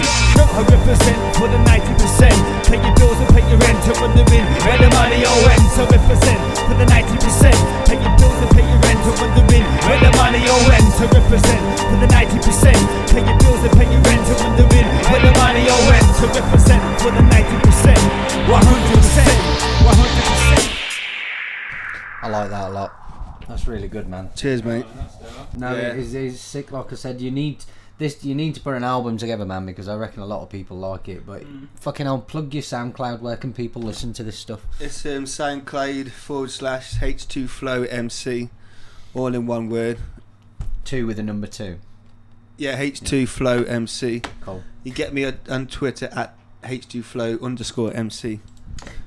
I 0.53 0.63
represent 0.67 1.19
for 1.39 1.47
the 1.47 1.59
90%. 1.63 2.35
Pay 2.67 2.83
your 2.83 2.95
bills 2.99 3.19
and 3.23 3.31
pay 3.31 3.47
your 3.47 3.59
rent. 3.63 3.79
And 3.87 3.97
wondering 4.03 4.47
where 4.67 4.79
the 4.79 4.91
money 4.91 5.23
all 5.25 5.41
went. 5.47 5.63
So 5.79 5.87
represent 5.87 6.41
for 6.67 6.75
the 6.75 6.87
90%. 6.91 7.55
Pay 7.87 7.99
your 8.03 8.15
bills 8.19 8.39
and 8.43 8.51
pay 8.51 8.67
your 8.67 8.81
rent. 8.83 8.99
And 8.99 9.17
wondering 9.23 9.67
where 9.87 10.01
the 10.03 10.11
money 10.19 10.43
all 10.51 10.63
went. 10.67 10.89
So 10.99 11.07
represent 11.07 11.63
for 11.87 11.99
the 12.03 12.09
90%. 12.11 12.75
Pay 13.15 13.23
your 13.23 13.39
bills 13.39 13.63
and 13.63 13.73
pay 13.79 13.87
your 13.87 14.03
rent. 14.03 14.27
And 14.27 14.39
wondering 14.43 14.89
where 15.07 15.23
the 15.23 15.33
money 15.39 15.65
all 15.71 15.85
went. 15.87 16.07
So 16.19 16.27
represent 16.27 16.83
for 16.99 17.15
the 17.15 17.23
90%. 17.23 17.95
100%. 18.51 18.59
100%. 19.87 20.42
I 22.23 22.29
like 22.29 22.51
that 22.51 22.71
a 22.71 22.73
lot. 22.73 22.93
That's 23.49 23.67
really 23.67 23.89
good, 23.89 24.09
man. 24.09 24.31
Cheers, 24.37 24.63
mate. 24.65 24.87
No, 25.57 25.75
Yeah. 25.75 25.89
it 25.93 25.99
is, 25.99 26.15
it 26.15 26.23
is 26.25 26.41
sick. 26.41 26.71
Like 26.73 26.93
I 26.93 26.95
said, 26.97 27.21
you 27.21 27.31
need 27.31 27.65
this. 27.99 28.25
You 28.25 28.35
need 28.35 28.55
to 28.55 28.61
put 28.61 28.75
an 28.75 28.85
album 28.85 29.17
together, 29.19 29.45
man, 29.45 29.67
because 29.67 29.89
I 29.89 29.97
reckon 29.97 30.23
a 30.23 30.27
lot 30.27 30.43
of 30.43 30.49
people 30.49 30.77
like 30.79 31.09
it. 31.09 31.27
But 31.27 31.43
fucking 31.81 32.07
hell, 32.07 32.21
plug 32.21 32.55
your 32.55 32.63
SoundCloud. 32.63 33.21
Where 33.21 33.37
can 33.37 33.53
people 33.53 33.83
listen 33.83 34.13
to 34.15 34.23
this 34.23 34.39
stuff? 34.39 34.61
It's 34.81 35.05
um, 35.05 35.25
SoundCloud 35.25 36.11
forward 36.11 36.51
slash 36.53 36.95
H2Flo 37.01 37.87
MC, 37.93 38.49
all 39.15 39.35
in 39.35 39.47
one 39.47 39.69
word. 39.69 39.99
Two 40.85 41.07
with 41.07 41.19
a 41.19 41.23
number 41.23 41.47
two. 41.49 41.79
Yeah, 42.57 42.79
H2Flo 42.81 43.69
MC. 43.69 44.23
Cool. 44.43 44.63
You 44.85 44.93
get 44.93 45.13
me 45.13 45.25
on- 45.25 45.39
on 45.49 45.67
Twitter 45.67 46.09
at 46.13 46.37
H2Flo 46.63 47.43
underscore 47.43 47.93
MC. 47.93 48.41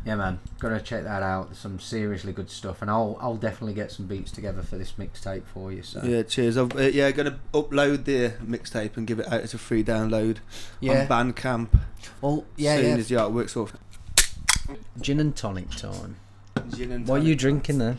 Yeah, 0.05 0.15
man, 0.15 0.39
gotta 0.59 0.79
check 0.79 1.03
that 1.03 1.23
out. 1.23 1.47
There's 1.47 1.57
some 1.57 1.79
seriously 1.79 2.31
good 2.31 2.49
stuff, 2.51 2.81
and 2.81 2.91
I'll 2.91 3.17
I'll 3.19 3.37
definitely 3.37 3.73
get 3.73 3.91
some 3.91 4.05
beats 4.05 4.31
together 4.31 4.61
for 4.61 4.77
this 4.77 4.93
mixtape 4.93 5.43
for 5.51 5.71
you. 5.71 5.81
So 5.81 6.03
Yeah, 6.03 6.21
cheers. 6.23 6.57
I've, 6.57 6.75
uh, 6.75 6.81
yeah, 6.83 7.09
gonna 7.11 7.39
upload 7.53 8.05
the 8.05 8.33
mixtape 8.43 8.97
and 8.97 9.07
give 9.07 9.19
it 9.19 9.27
out 9.27 9.41
as 9.41 9.53
a 9.53 9.57
free 9.57 9.83
download 9.83 10.37
Yeah. 10.79 11.07
on 11.11 11.33
Bandcamp. 11.33 11.69
Well, 12.21 12.45
yeah, 12.55 12.75
soon 12.75 12.85
yeah. 12.85 12.95
as 12.97 13.07
the 13.09 13.15
artwork's 13.15 13.57
off. 13.57 13.73
Gin 15.01 15.19
and 15.19 15.35
tonic 15.35 15.71
time. 15.71 16.17
Gin 16.75 16.91
and 16.91 17.07
What 17.07 17.21
are 17.21 17.23
you 17.25 17.35
drinking 17.35 17.79
there? 17.79 17.97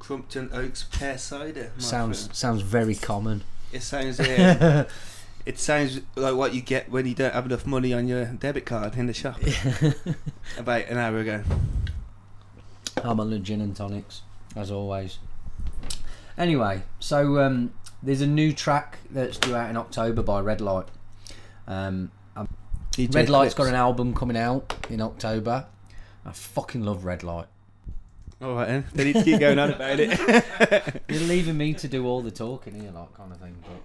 Crumpton 0.00 0.50
Oaks 0.52 0.84
pear 0.90 1.18
cider. 1.18 1.70
Sounds 1.78 2.22
friend. 2.24 2.36
sounds 2.36 2.62
very 2.62 2.94
common. 2.94 3.42
It 3.72 3.82
sounds. 3.82 4.18
Uh, 4.18 4.88
it 5.48 5.58
sounds 5.58 6.02
like 6.14 6.34
what 6.34 6.52
you 6.52 6.60
get 6.60 6.90
when 6.90 7.06
you 7.06 7.14
don't 7.14 7.32
have 7.32 7.46
enough 7.46 7.64
money 7.64 7.94
on 7.94 8.06
your 8.06 8.26
debit 8.26 8.66
card 8.66 8.98
in 8.98 9.06
the 9.06 9.14
shop. 9.14 9.40
About 10.58 10.86
an 10.88 10.98
hour 10.98 11.16
ago. 11.20 11.42
I'm 13.02 13.18
on 13.18 13.30
the 13.30 13.38
gin 13.38 13.62
and 13.62 13.74
tonics, 13.74 14.20
as 14.54 14.70
always. 14.70 15.18
Anyway, 16.36 16.82
so 16.98 17.40
um, 17.40 17.72
there's 18.02 18.20
a 18.20 18.26
new 18.26 18.52
track 18.52 18.98
that's 19.10 19.38
due 19.38 19.56
out 19.56 19.70
in 19.70 19.78
October 19.78 20.22
by 20.22 20.42
Redlight. 20.42 20.88
Um, 21.66 22.10
Redlight's 22.92 23.54
got 23.54 23.68
an 23.68 23.74
album 23.74 24.12
coming 24.12 24.36
out 24.36 24.74
in 24.90 25.00
October. 25.00 25.64
I 26.26 26.32
fucking 26.32 26.82
love 26.82 27.04
Redlight. 27.04 27.46
All 28.42 28.54
right, 28.54 28.68
then. 28.68 28.86
They 28.92 29.04
need 29.04 29.14
to 29.14 29.24
keep 29.24 29.40
going 29.40 29.58
on 29.58 29.70
about 29.70 29.98
it. 29.98 31.02
You're 31.08 31.22
leaving 31.22 31.56
me 31.56 31.72
to 31.72 31.88
do 31.88 32.06
all 32.06 32.20
the 32.20 32.30
talking 32.30 32.78
here, 32.78 32.90
like 32.90 33.14
kind 33.14 33.32
of 33.32 33.38
thing. 33.38 33.56
But 33.62 33.82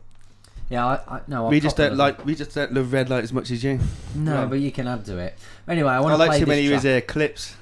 yeah, 0.73 0.85
I, 0.85 1.15
I 1.15 1.21
no, 1.27 1.45
I 1.45 1.49
we 1.49 1.59
just 1.59 1.77
don't 1.77 1.95
love 1.95 2.17
like. 2.17 2.25
We 2.25 2.35
just 2.35 2.53
don't 2.55 2.73
love 2.73 2.87
Redlight 2.87 3.23
as 3.23 3.31
much 3.33 3.51
as 3.51 3.63
you. 3.63 3.79
No, 4.15 4.35
Right. 4.41 4.49
but 4.49 4.59
you 4.59 4.71
can 4.71 4.87
add 4.87 5.05
to 5.05 5.17
it. 5.17 5.37
Anyway, 5.67 5.89
I 5.89 5.97
I, 5.97 5.99
want 5.99 6.13
to 6.13 6.17
like 6.17 6.29
play 6.31 6.39
too 6.39 6.45
many 6.47 6.67
this 6.67 6.77
of 6.77 6.81
track. 6.81 6.93
his 6.95 7.03
uh, 7.03 7.13
clips. 7.13 7.55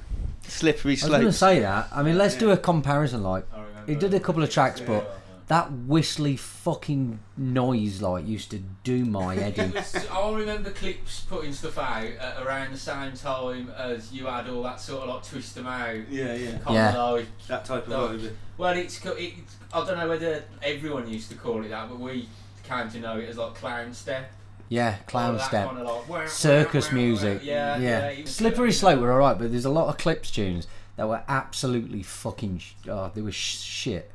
Slippery 0.48 0.92
I 0.92 0.94
was 0.96 1.04
going 1.04 1.22
to 1.22 1.32
slopes. 1.32 1.38
say 1.38 1.60
that. 1.62 1.88
I 1.94 2.04
mean, 2.04 2.18
let's 2.18 2.36
do 2.36 2.52
a 2.52 2.58
comparison. 2.58 3.24
Like, 3.24 3.46
he 3.88 3.96
did 3.96 4.14
a 4.14 4.20
couple 4.20 4.44
of 4.44 4.50
tracks, 4.50 4.82
but 4.82 5.18
that 5.48 5.72
whistly 5.72 6.36
fucking 6.38 7.20
noise 7.38 8.02
like 8.02 8.26
used 8.28 8.52
to 8.52 8.60
do 8.84 9.06
my 9.06 9.36
head 9.44 9.58
in. 9.58 9.74
I 10.12 10.32
remember 10.32 10.72
clips 10.72 11.22
putting 11.30 11.54
stuff 11.54 11.78
out 11.78 12.06
at 12.06 12.42
around 12.46 12.74
the 12.74 12.78
same 12.78 13.14
time 13.14 13.70
as 13.78 14.12
you 14.14 14.26
had 14.28 14.48
all 14.50 14.64
that 14.64 14.80
sort 14.82 15.04
of 15.04 15.10
like 15.10 15.24
twist 15.24 15.56
them 15.56 15.68
out. 15.68 15.96
Yeah, 16.10 16.34
yeah. 16.36 16.58
Kind 16.60 16.76
Yeah. 16.76 16.96
of 16.98 17.16
like 17.20 17.26
That 17.48 17.66
type 17.66 17.88
of 17.88 18.12
like- 18.12 18.20
vibe. 18.20 18.32
Well, 18.58 18.78
it's 18.78 19.00
co- 19.00 19.12
it, 19.14 19.34
I 19.74 19.86
don't 19.86 19.98
know 19.98 20.08
whether 20.10 20.44
everyone 20.62 21.08
used 21.10 21.30
to 21.32 21.36
call 21.36 21.64
it 21.64 21.70
that, 21.70 21.88
but 21.90 22.00
we 22.00 22.28
came 22.72 22.90
to 22.90 23.00
know 23.00 23.18
it 23.18 23.30
as 23.30 23.38
like 23.38 23.56
clown 23.56 23.94
step. 23.94 24.32
Yeah, 24.70 24.96
clown 25.08 25.36
All 25.36 25.42
step, 25.42 25.68
kinda 25.70 25.84
like, 25.84 26.30
circus 26.30 26.86
wah, 26.86 26.92
wah, 26.92 26.98
wah. 27.02 27.06
music. 27.06 27.42
Yeah, 27.44 27.78
yeah, 27.78 28.08
it 28.08 28.22
was- 28.24 28.36
Slippery 28.36 28.72
Slope 28.72 29.02
were 29.02 29.12
alright, 29.12 29.38
but 29.38 29.52
there's 29.52 29.66
a 29.66 29.70
lot 29.70 29.90
of 29.90 29.98
clips 29.98 30.32
tunes 30.32 30.66
that 30.96 31.10
were 31.10 31.24
absolutely 31.28 32.04
fucking. 32.04 32.60
Sh- 32.60 32.74
oh, 32.88 33.12
they 33.14 33.22
were 33.22 33.32
sh- 33.34 33.58
shit. 33.60 34.12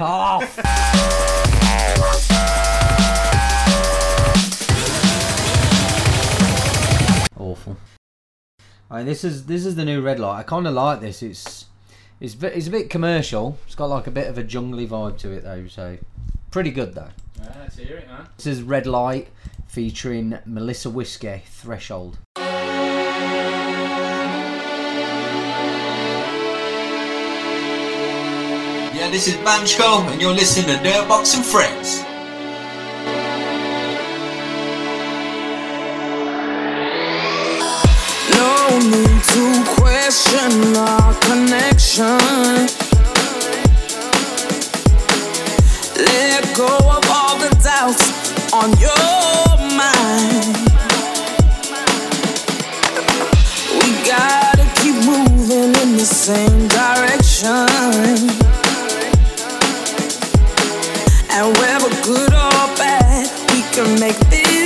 Fuck 0.00 0.08
off! 0.08 0.58
Awful. 7.38 7.76
I 8.90 8.96
mean, 8.96 9.04
this 9.04 9.24
is 9.24 9.44
this 9.44 9.66
is 9.66 9.74
the 9.74 9.84
new 9.84 10.02
Redlight. 10.02 10.36
I 10.36 10.42
kind 10.42 10.66
of 10.66 10.72
like 10.72 11.00
this. 11.00 11.22
It's 11.22 11.66
it's 12.18 12.34
bit, 12.34 12.54
it's 12.54 12.66
a 12.66 12.70
bit 12.70 12.88
commercial. 12.88 13.58
It's 13.66 13.74
got 13.74 13.90
like 13.90 14.06
a 14.06 14.10
bit 14.10 14.28
of 14.28 14.38
a 14.38 14.42
jungly 14.42 14.88
vibe 14.88 15.18
to 15.18 15.32
it 15.32 15.44
though. 15.44 15.66
So 15.66 15.98
pretty 16.50 16.70
good 16.70 16.94
though. 16.94 17.10
Yeah, 17.38 17.56
let's 17.60 17.76
hear 17.76 17.98
it, 17.98 18.08
man. 18.08 18.26
This 18.38 18.46
is 18.46 18.62
Redlight 18.62 19.26
featuring 19.68 20.38
Melisa 20.48 20.90
Whiskey 20.90 21.42
Threshold. 21.44 22.16
This 29.10 29.26
is 29.26 29.34
Banchko, 29.38 30.08
and 30.08 30.20
you're 30.20 30.32
listening 30.32 30.66
to 30.66 30.82
Dirtbox 30.84 31.34
and 31.34 31.44
Friends. 31.44 32.04
No 38.30 38.78
need 38.78 39.22
to 39.34 39.64
question 39.74 40.76
our 40.76 41.12
connection. 41.22 42.20
Let 45.96 46.56
go 46.56 46.68
of 46.68 47.04
all 47.10 47.36
the 47.36 47.50
doubts 47.64 48.06
on 48.52 48.70
your 48.78 49.58
mind. 49.76 50.54
We 53.74 53.90
gotta 54.06 54.66
keep 54.80 54.94
moving 55.04 55.74
in 55.82 55.96
the 55.96 56.06
same 56.06 56.68
direction. 56.68 58.29
to 63.84 63.98
make 63.98 64.18
this 64.28 64.59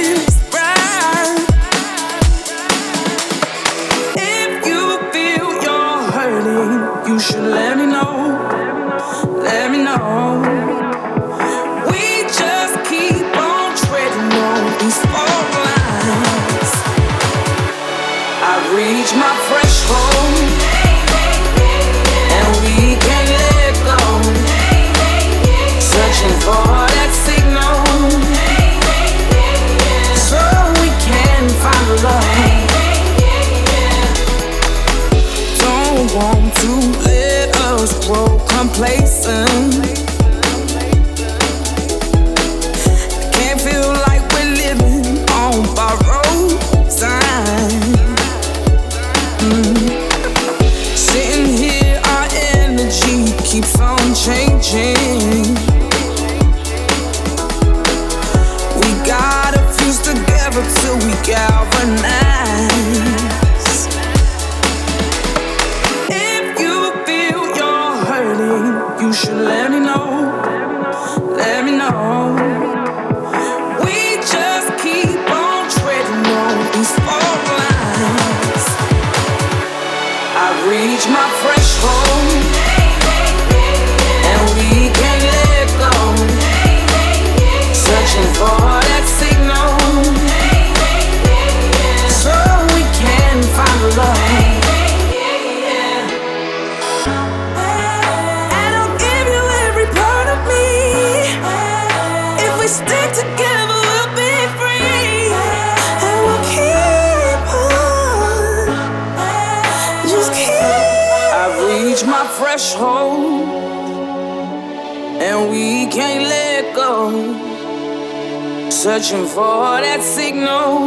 Searching 119.05 119.27
for 119.27 119.83
that 119.85 120.01
signal. 120.01 120.81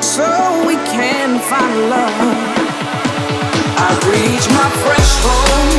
So 0.00 0.24
we 0.66 0.76
can 0.88 1.38
find 1.44 1.76
love. 1.92 2.40
I 3.76 3.92
reach 4.08 4.48
my 4.48 4.68
threshold, 4.80 5.76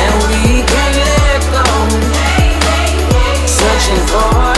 and 0.00 0.14
we 0.32 0.64
can't 0.64 0.96
let 1.12 1.44
go. 1.52 1.68
Searching 3.44 4.00
for 4.08 4.51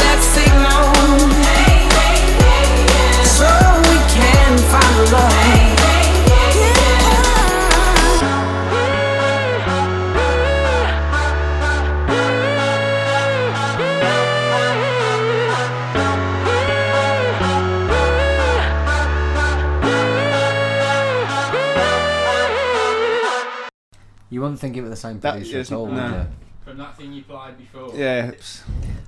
wouldn't 24.44 24.60
think 24.60 24.76
it 24.76 24.82
was 24.82 24.90
the 24.90 24.96
same 24.96 25.18
That 25.20 25.32
producer 25.32 25.56
at 25.56 25.60
isn't- 25.62 25.76
all, 25.76 25.86
would 25.86 25.94
no. 25.96 26.06
you? 26.18 26.26
From 26.64 26.78
that 26.78 26.96
thing 26.96 27.12
you 27.12 27.22
played 27.24 27.58
before. 27.58 27.90
Yeah. 27.94 28.28
it's- 28.28 28.62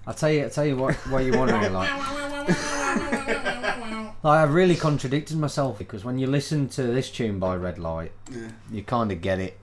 I'll 0.07 0.15
tell 0.15 0.31
you, 0.31 0.45
I'll 0.45 0.51
tell 0.51 0.67
you 0.67 0.77
what, 0.77 0.95
what 1.11 1.25
you're 1.25 1.37
wondering. 1.39 1.73
Like, 1.73 1.91
like, 4.25 4.39
I've 4.43 4.55
really 4.55 4.77
contradicted 4.77 5.37
myself 5.39 5.79
because 5.79 6.05
when 6.05 6.19
you 6.19 6.27
listen 6.27 6.69
to 6.71 6.83
this 6.83 7.11
tune 7.11 7.39
by 7.39 7.57
Redlight, 7.57 8.11
Yeah. 8.31 8.49
you 8.71 8.83
kind 8.83 9.11
of 9.13 9.21
get 9.21 9.39
it. 9.41 9.59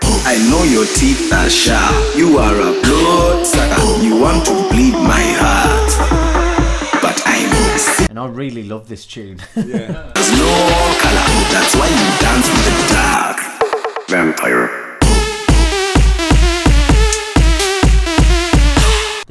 I 0.00 0.36
know 0.50 0.62
your 0.64 0.84
teeth 0.86 1.32
are 1.32 1.48
sharp. 1.50 2.16
You 2.16 2.36
are 2.38 2.54
a 2.54 2.72
blood 2.82 3.46
sucker. 3.46 4.02
You 4.04 4.20
want 4.20 4.44
to 4.46 4.52
bleed 4.70 4.92
my 4.92 5.22
heart. 5.38 7.00
But 7.02 7.22
I'm. 7.26 8.10
And 8.10 8.18
I 8.18 8.26
really 8.26 8.64
love 8.64 8.88
this 8.88 9.06
tune. 9.06 9.38
Yeah. 9.56 10.10
There's 10.14 10.32
no 10.38 10.50
color. 11.00 11.26
That's 11.52 11.74
why 11.76 11.88
you 11.88 12.06
dance 12.20 12.48
with 12.48 12.64
the 12.66 12.94
dark. 12.94 14.08
Vampire. 14.08 14.83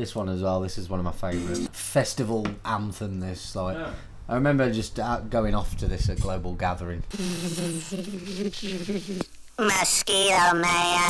This 0.04 0.14
one 0.14 0.28
as 0.28 0.42
well. 0.42 0.60
This 0.60 0.78
is 0.78 0.90
one 0.90 1.00
of 1.00 1.06
my 1.06 1.14
favourite 1.14 1.74
festival 1.74 2.46
anthem. 2.66 3.22
This 3.22 3.56
like, 3.56 3.78
Yeah. 3.78 3.94
I 4.28 4.36
remember 4.36 4.70
just 4.70 5.00
out 5.00 5.30
going 5.30 5.56
off 5.56 5.78
to 5.78 5.88
this 5.88 6.10
at 6.10 6.20
Global 6.20 6.56
Gathering. 6.56 7.04
Mosquito 9.58 10.56
man. 10.56 11.10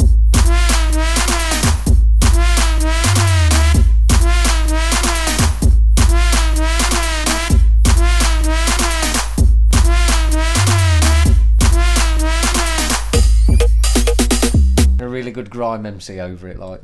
A 15.00 15.08
really 15.08 15.32
good 15.32 15.50
grime 15.50 15.88
MC 15.88 16.20
over 16.20 16.48
it, 16.48 16.60
like. 16.60 16.84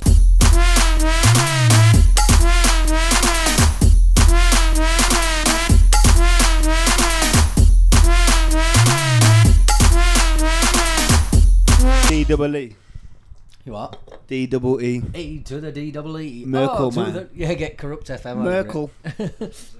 Double 12.30 12.56
E. 12.56 12.76
You 13.64 13.72
what? 13.72 13.98
D 14.28 14.46
double 14.46 14.80
E. 14.80 15.02
E 15.16 15.40
to 15.40 15.60
the 15.60 15.72
D 15.72 15.90
double 15.90 16.16
E. 16.20 16.44
Merkel, 16.44 16.86
oh, 16.86 16.90
to 16.92 17.00
man. 17.00 17.12
The, 17.12 17.28
yeah, 17.34 17.54
get 17.54 17.76
Korrupt 17.76 18.06
FM. 18.06 18.36
over 18.36 18.42
Merkel. 18.44 18.90
it. 19.18 19.72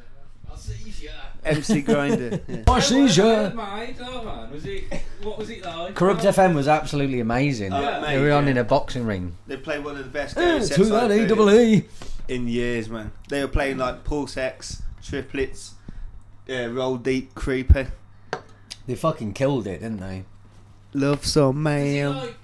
MC 1.44 1.82
Grindah. 1.82 2.42
Yeah. 2.66 2.80
She's 2.80 3.16
yeah. 3.16 3.50
mate? 3.50 3.96
Oh 4.00 4.24
man, 4.24 4.50
was 4.50 4.66
it? 4.66 4.82
What 5.22 5.38
was 5.38 5.48
it 5.48 5.64
like? 5.64 5.94
Korrupt 5.94 6.22
FM 6.22 6.56
was 6.56 6.66
absolutely 6.66 7.20
amazing. 7.20 7.72
Oh, 7.72 7.80
they 7.80 8.16
mate, 8.16 8.20
were 8.20 8.32
on 8.32 8.46
yeah. 8.46 8.50
in 8.50 8.58
a 8.58 8.64
boxing 8.64 9.06
ring. 9.06 9.36
They 9.46 9.56
played 9.56 9.84
one 9.84 9.96
of 9.96 10.02
the 10.02 10.10
best 10.10 10.34
dance 10.34 10.68
to 10.70 10.84
that 10.86 11.12
I've 11.12 11.20
E 11.20 11.26
double 11.26 11.52
E. 11.52 11.84
in 12.26 12.48
years, 12.48 12.88
man. 12.88 13.12
They 13.28 13.42
were 13.42 13.48
playing 13.48 13.78
like 13.78 14.02
Pulse 14.02 14.36
X, 14.36 14.82
triplets, 15.02 15.74
uh, 16.50 16.68
Roll 16.68 16.96
Deep, 16.96 17.32
Creeper. 17.36 17.92
They 18.88 18.96
fucking 18.96 19.34
killed 19.34 19.68
it, 19.68 19.82
didn't 19.82 20.00
they? 20.00 20.24
Love 20.92 21.24
some 21.24 21.62
Does 21.62 21.82
he 21.84 22.02
man. 22.02 22.16
like? 22.16 22.36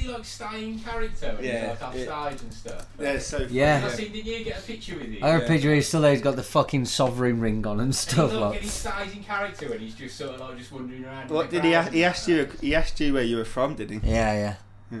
Does 0.00 0.06
he 0.06 0.12
like 0.12 0.24
stay 0.24 0.64
in 0.64 0.78
character 0.78 1.32
when 1.36 1.44
Yeah, 1.44 1.60
he's 1.60 1.68
like 1.68 1.82
off 1.82 1.94
yeah. 1.94 2.28
stage 2.28 2.42
and 2.42 2.52
stuff? 2.54 2.86
Yeah, 2.98 3.18
so 3.18 3.38
funny. 3.38 3.52
Yeah. 3.52 3.82
I 3.84 3.88
seen, 3.90 4.12
did 4.12 4.26
you 4.26 4.44
get 4.44 4.58
a 4.58 4.62
picture 4.62 4.94
with 4.96 5.06
him? 5.10 5.22
I 5.24 5.30
heard 5.32 5.42
a 5.42 5.46
picture 5.46 5.74
he's 5.74 5.88
still 5.88 6.00
there. 6.00 6.12
He's 6.12 6.22
got 6.22 6.36
the 6.36 6.42
fucking 6.42 6.84
sovereign 6.86 7.40
ring 7.40 7.66
on 7.66 7.72
and 7.80 7.80
And 7.88 7.94
stuff 7.94 8.30
he, 8.30 8.36
like, 8.36 8.44
like. 8.46 8.54
and 8.56 8.62
he 8.64 8.68
stays 8.70 9.12
in 9.14 9.22
character 9.24 9.72
and 9.72 9.80
he's 9.80 9.94
just 9.94 10.16
sort 10.16 10.34
of 10.34 10.40
like 10.40 10.58
just 10.58 10.72
wandering 10.72 11.04
around. 11.04 11.30
What 11.30 11.50
did 11.50 11.64
he? 11.64 11.72
crowd 11.72 11.88
a- 11.88 11.90
He 11.90 12.02
and 12.04 12.10
asked 12.14 12.28
you. 12.28 12.48
He 12.60 12.74
asked 12.74 12.98
you 13.00 13.12
where 13.14 13.22
you 13.22 13.36
were 13.36 13.44
from, 13.44 13.74
did 13.74 13.90
he? 13.90 13.96
Yeah, 14.02 14.32
yeah. 14.32 14.54
Yeah. 14.90 14.98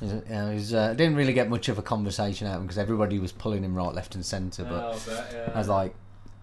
He's- 0.00 0.22
Yeah, 0.30 0.52
he's, 0.52 0.74
uh, 0.74 0.94
didn't 0.94 1.16
really 1.16 1.32
get 1.32 1.48
much 1.50 1.68
of 1.68 1.78
a 1.78 1.82
conversation 1.82 2.46
out 2.46 2.54
of 2.54 2.60
him 2.60 2.66
because 2.66 2.78
everybody 2.78 3.18
was 3.18 3.32
pulling 3.32 3.64
him 3.64 3.74
right, 3.74 3.92
left, 3.94 4.14
and 4.14 4.24
centre. 4.24 4.64
But 4.64 4.72
Oh, 4.84 4.90
I 4.90 4.92
bet, 5.14 5.30
yeah. 5.32 5.52
I 5.54 5.58
was 5.58 5.68
like, 5.68 5.94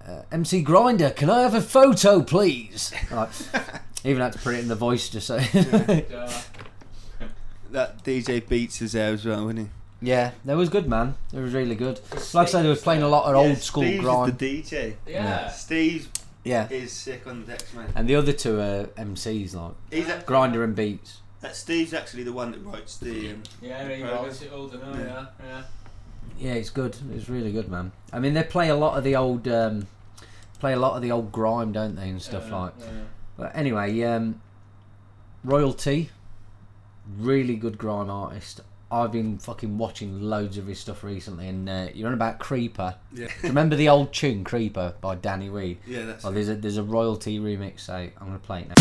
uh, 0.05 0.21
"MC 0.31 0.63
Grindah, 0.63 1.15
can 1.15 1.29
I 1.29 1.41
have 1.41 1.53
a 1.53 1.61
photo, 1.61 2.21
please?" 2.21 2.91
Like, 3.11 3.29
even 4.03 4.21
had 4.21 4.33
to 4.33 4.39
put 4.39 4.55
it 4.55 4.59
in 4.59 4.67
the 4.67 4.75
voice 4.75 5.07
to 5.09 5.21
say. 5.21 6.05
That 7.75 8.03
DJ 8.05 8.47
Beats 8.47 8.81
is 8.81 8.93
there 8.93 9.13
as 9.13 9.25
well, 9.25 9.43
wasn't 9.45 9.59
he? 9.59 9.67
yeah, 10.01 10.31
that 10.45 10.55
was 10.55 10.69
good, 10.69 10.87
man. 10.87 11.15
It 11.33 11.39
was 11.39 11.53
really 11.53 11.75
good. 11.75 11.99
Like 12.33 12.47
I 12.47 12.51
said, 12.51 12.63
they 12.63 12.69
was 12.69 12.81
playing 12.81 13.01
a 13.03 13.07
lot 13.09 13.25
of 13.25 13.35
Yeah, 13.41 13.49
old 13.49 13.57
school 13.57 13.83
Steve's 13.83 14.01
grime. 14.03 14.35
the 14.37 14.61
DJ. 14.61 14.93
Yeah. 15.05 15.49
Steve 15.49 16.09
Yeah, 16.45 16.67
is 16.69 16.91
sick 16.93 17.27
on 17.27 17.41
the 17.41 17.47
decks, 17.51 17.73
man. 17.73 17.91
and 17.95 18.07
the 18.07 18.15
other 18.15 18.31
two 18.33 18.59
are 18.59 18.85
MCs 18.97 19.55
like 19.55 19.73
He's 19.91 20.07
a, 20.07 20.19
Grindah 20.21 20.63
and 20.63 20.75
Beats. 20.75 21.19
that 21.41 21.55
Steve's 21.55 21.93
actually 21.93 22.23
the 22.23 22.31
one 22.33 22.51
that 22.51 22.59
writes 22.63 22.97
the. 22.97 23.31
Um, 23.31 23.43
yeah, 23.61 23.81
he 23.89 24.01
program. 24.01 24.23
writes 24.23 24.41
it 24.41 24.51
all, 24.53 24.67
don't 24.67 24.85
know, 24.97 25.03
yeah, 25.03 25.25
yeah. 25.45 25.63
Yeah, 26.37 26.53
it's 26.53 26.69
good. 26.69 26.95
It's 27.13 27.27
really 27.29 27.51
good, 27.51 27.69
man. 27.69 27.91
I 28.13 28.19
mean, 28.19 28.33
they 28.33 28.43
play 28.43 28.69
a 28.69 28.75
lot 28.75 28.97
of 28.97 29.03
the 29.03 29.15
old, 29.15 29.47
um, 29.47 29.87
Play 30.59 30.71
a 30.73 30.79
lot 30.79 30.95
of 30.95 31.01
the 31.01 31.11
old 31.11 31.31
grime, 31.33 31.71
don't 31.73 31.95
they, 31.97 32.07
and 32.09 32.21
stuff 32.21 32.45
Yeah, 32.47 32.55
like. 32.57 32.73
yeah. 32.79 32.85
But 33.37 33.51
anyway, 33.55 34.01
um, 34.03 34.39
Royal 35.43 35.73
T, 35.73 36.09
really 37.17 37.55
good 37.55 37.77
grime 37.77 38.09
artist. 38.09 38.61
I've 38.91 39.11
been 39.11 39.39
fucking 39.39 39.77
watching 39.77 40.21
loads 40.21 40.57
of 40.57 40.67
his 40.67 40.79
stuff 40.79 41.03
recently, 41.03 41.47
and 41.47 41.67
uh, 41.67 41.87
you're 41.93 42.07
on 42.07 42.13
about 42.13 42.39
Creeper. 42.39 42.95
Yeah. 43.11 43.27
Do 43.27 43.33
you 43.41 43.49
remember 43.49 43.75
the 43.75 43.89
old 43.89 44.13
tune 44.13 44.43
Creeper 44.43 44.93
by 45.01 45.15
Danny 45.15 45.49
Weed? 45.49 45.79
Yeah, 45.87 46.05
that's 46.05 46.23
Well, 46.23 46.33
there's 46.33 46.49
a 46.49 46.55
there's 46.55 46.77
a 46.77 46.83
Royal 46.83 47.15
T 47.15 47.39
remix, 47.39 47.81
so 47.81 47.93
I'm 47.93 48.11
gonna 48.19 48.37
play 48.39 48.61
it 48.61 48.69
now. 48.69 48.75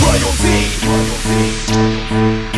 No 2.45 2.51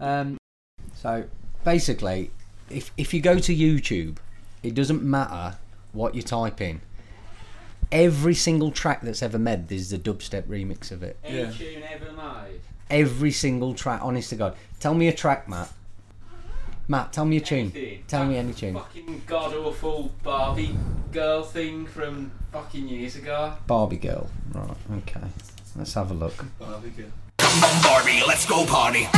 Um, 0.00 0.38
so 0.94 1.24
basically, 1.64 2.30
if 2.70 2.92
if 2.96 3.12
you 3.14 3.20
go 3.20 3.38
to 3.38 3.54
YouTube, 3.54 4.18
it 4.62 4.74
doesn't 4.74 5.02
matter 5.02 5.58
what 5.92 6.14
you 6.14 6.22
type 6.22 6.60
in. 6.60 6.80
Every 7.90 8.34
single 8.34 8.70
track 8.70 9.00
that's 9.00 9.22
ever 9.22 9.38
made, 9.38 9.68
there's 9.68 9.92
a 9.92 9.98
dubstep 9.98 10.42
remix 10.44 10.90
of 10.90 11.02
it. 11.02 11.16
Any 11.24 11.52
tune 11.52 11.82
ever 11.90 12.12
made. 12.12 12.60
Every 12.90 13.32
single 13.32 13.74
track, 13.74 14.00
honest 14.02 14.30
to 14.30 14.36
God. 14.36 14.56
Tell 14.78 14.94
me 14.94 15.08
a 15.08 15.12
track, 15.12 15.48
Matt. 15.48 15.72
Matt, 16.86 17.12
tell 17.12 17.26
me 17.26 17.36
a 17.36 17.40
tune. 17.40 17.72
Anything. 17.74 18.04
Tell 18.08 18.24
me 18.24 18.36
any 18.36 18.52
tune. 18.54 18.74
Fucking 18.74 19.22
god 19.26 19.54
awful 19.54 20.10
Barbie 20.22 20.74
girl 21.12 21.42
thing 21.42 21.86
from 21.86 22.30
fucking 22.52 22.88
years 22.88 23.16
ago. 23.16 23.54
Barbie 23.66 23.96
Girl. 23.96 24.28
Right, 24.52 24.76
okay. 24.98 25.26
Let's 25.76 25.92
have 25.94 26.10
a 26.10 26.14
look. 26.14 26.44
Barbie 26.58 26.90
girl. 26.90 27.06
Barbie, 27.82 28.22
let's 28.26 28.46
go 28.46 28.64
party. 28.64 29.08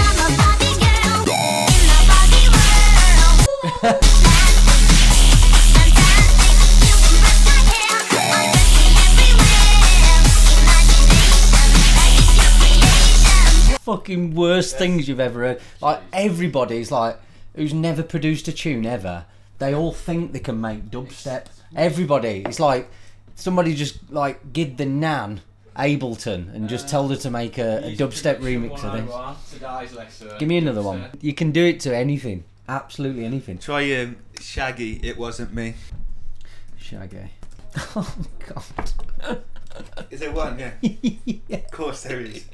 Fucking 13.83 14.35
worst 14.35 14.79
things 14.79 15.09
you've 15.09 15.21
ever 15.21 15.41
heard. 15.41 15.61
Like, 15.83 16.01
everybody's 16.13 16.91
like, 16.91 17.19
who's 17.55 17.75
never 17.75 18.03
produced 18.03 18.49
a 18.49 18.53
tune 18.53 18.87
ever, 18.87 19.27
they 19.59 19.75
all 19.75 19.93
think 19.93 20.33
they 20.33 20.39
can 20.39 20.61
make 20.61 20.91
dubstep. 20.91 21.47
Everybody. 21.77 22.45
It's 22.47 22.61
like 22.61 22.89
somebody 23.35 23.75
just, 23.75 24.11
like, 24.11 24.53
give 24.53 24.77
the 24.77 24.87
Nan 24.87 25.43
Ableton 25.77 26.53
and 26.55 26.69
just 26.69 26.89
tell 26.89 27.09
her 27.09 27.17
to 27.17 27.31
make 27.31 27.59
a, 27.59 27.79
a 27.87 27.97
dubstep 27.97 28.39
remix 28.41 28.85
of 28.85 28.93
this. 28.93 29.05
Give 30.39 30.49
me 30.49 30.59
another 30.59 30.83
one. 30.83 31.07
You 31.21 31.35
can 31.35 31.51
do 31.53 31.65
it 31.65 31.81
to 31.81 31.97
anything. 31.97 32.45
Absolutely 32.69 33.25
anything. 33.25 33.59
Try 33.59 33.93
um, 34.01 34.17
Shaggy. 34.41 35.01
It 35.03 35.19
wasn't 35.19 35.53
me. 35.53 35.75
Shaggy. 36.79 37.31
Oh 37.95 38.15
god. 38.49 38.65
Is 40.11 40.21
there 40.21 40.33
one? 40.33 40.59
Yeah. 40.59 40.73
Of 41.51 41.71
course 41.71 42.03
there 42.03 42.21
is. 42.21 42.45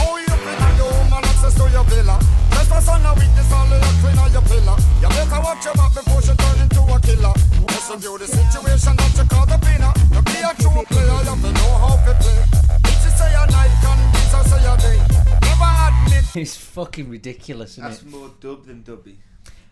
Oh, 0.00 0.16
you 0.18 0.26
finna 0.44 0.68
your 0.78 0.90
woman 0.92 1.24
access 1.24 1.54
to 1.54 1.64
your 1.70 1.84
villa. 1.84 2.16
Just 2.52 2.70
a 2.72 2.80
son 2.80 3.04
of 3.06 3.18
weakness, 3.18 3.52
all 3.52 3.66
of 3.66 3.80
your 3.82 3.94
clean 4.00 4.32
your 4.32 4.42
pillar. 4.42 4.76
You 5.02 5.08
better 5.08 5.40
watch 5.42 5.64
your 5.64 5.74
back 5.74 5.92
before 5.94 6.22
she 6.22 6.34
turn 6.36 6.58
into 6.60 6.80
a 6.82 6.98
killer. 7.00 7.34
Listen 7.68 7.98
to 8.00 8.18
the 8.18 8.26
situation 8.26 8.94
that 8.96 9.12
you 9.16 9.24
call 9.28 9.46
the 9.46 9.58
winner. 9.62 9.92
To 10.14 10.20
be 10.24 10.38
a 10.40 10.52
true 10.56 10.82
player, 10.88 11.18
you 11.20 11.30
have 11.30 11.42
to 11.42 11.50
know 11.52 11.72
how 11.82 11.94
to 12.00 12.12
play. 12.20 12.40
If 12.88 12.96
she 13.02 13.10
say 13.12 13.30
a 13.34 13.44
night, 13.50 13.72
convince 13.82 14.32
her 14.32 14.44
say 14.48 14.62
a 14.64 14.74
day. 14.80 14.98
Never 15.44 15.70
admit. 15.86 16.36
It's 16.36 16.56
fucking 16.56 17.08
ridiculous, 17.08 17.72
isn't 17.72 17.82
That's 17.84 18.02
it? 18.02 18.08
more 18.08 18.30
dub 18.40 18.66
than 18.66 18.82
dubby. 18.82 19.16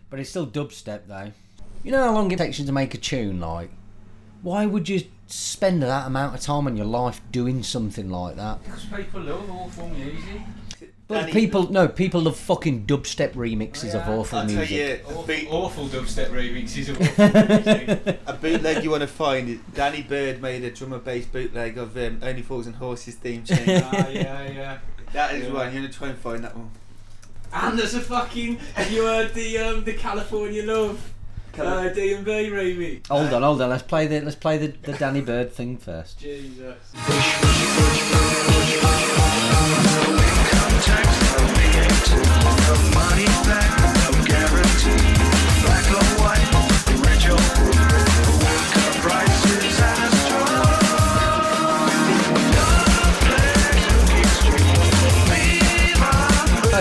But 0.09 0.19
it's 0.19 0.29
still 0.29 0.45
dubstep 0.47 1.07
though. 1.07 1.31
You 1.83 1.91
know 1.91 2.03
how 2.03 2.13
long 2.13 2.31
it 2.31 2.37
takes 2.37 2.59
you 2.59 2.65
to 2.65 2.71
make 2.71 2.93
a 2.93 2.97
tune, 2.97 3.39
like? 3.39 3.71
Why 4.43 4.65
would 4.65 4.87
you 4.89 5.03
spend 5.31 5.81
that 5.83 6.07
amount 6.07 6.35
of 6.35 6.41
time 6.41 6.67
in 6.67 6.75
your 6.77 6.85
life 6.85 7.21
doing 7.31 7.63
something 7.63 8.09
like 8.09 8.35
that? 8.35 8.63
Because 8.63 8.85
people 8.85 9.21
love 9.21 9.49
awful 9.49 9.89
music. 9.89 10.41
But 11.07 11.21
Danny- 11.21 11.31
people, 11.33 11.69
no, 11.71 11.87
people 11.89 12.21
love 12.21 12.37
fucking 12.37 12.85
dubstep 12.85 13.33
remixes 13.33 13.93
of 13.93 14.07
awful 14.07 14.39
I'll 14.39 14.47
tell 14.47 14.55
music. 14.55 14.69
you, 14.71 14.85
a, 14.85 15.03
Awful, 15.09 15.23
beat, 15.23 15.47
awful 15.51 15.87
dubstep 15.87 16.29
remixes 16.29 16.87
of 16.87 17.01
awful 17.01 17.83
music. 17.97 18.19
a 18.25 18.33
bootleg 18.33 18.83
you 18.83 18.91
want 18.91 19.01
to 19.01 19.07
find 19.07 19.49
is 19.49 19.59
Danny 19.73 20.03
Byrd 20.03 20.41
made 20.41 20.63
a 20.63 20.71
drummer 20.71 20.99
bass 20.99 21.25
bootleg 21.25 21.77
of 21.77 21.97
um, 21.97 22.19
Only 22.23 22.41
Fools 22.41 22.65
and 22.67 22.75
Horses 22.77 23.15
theme 23.15 23.43
tune. 23.43 23.57
Ah, 23.67 24.07
yeah, 24.07 24.47
yeah. 24.49 24.77
that 25.11 25.35
is 25.35 25.47
Yeah. 25.47 25.53
one. 25.53 25.73
You're 25.73 25.81
gonna 25.81 25.93
try 25.93 26.07
and 26.09 26.17
find 26.17 26.43
that 26.45 26.55
one. 26.55 26.71
And 27.53 27.77
there's 27.77 27.93
a 27.93 27.99
fucking. 27.99 28.55
Have 28.75 28.89
you 28.91 29.03
heard 29.03 29.33
the 29.33 29.57
um 29.57 29.83
the 29.83 29.93
California 29.93 30.63
Love 30.63 31.11
uh, 31.59 31.89
D 31.89 32.13
and 32.13 32.25
B 32.25 32.31
remix? 32.31 33.07
Hold 33.07 33.33
on, 33.33 33.41
hold 33.41 33.61
on. 33.61 33.69
Let's 33.69 33.83
play 33.83 34.07
the 34.07 34.21
let's 34.21 34.35
play 34.35 34.57
the, 34.57 34.67
the 34.67 34.93
Danny 34.93 35.21
Byrd 35.21 35.51
thing 35.51 35.77
first. 35.77 36.19
Jesus. 36.19 36.77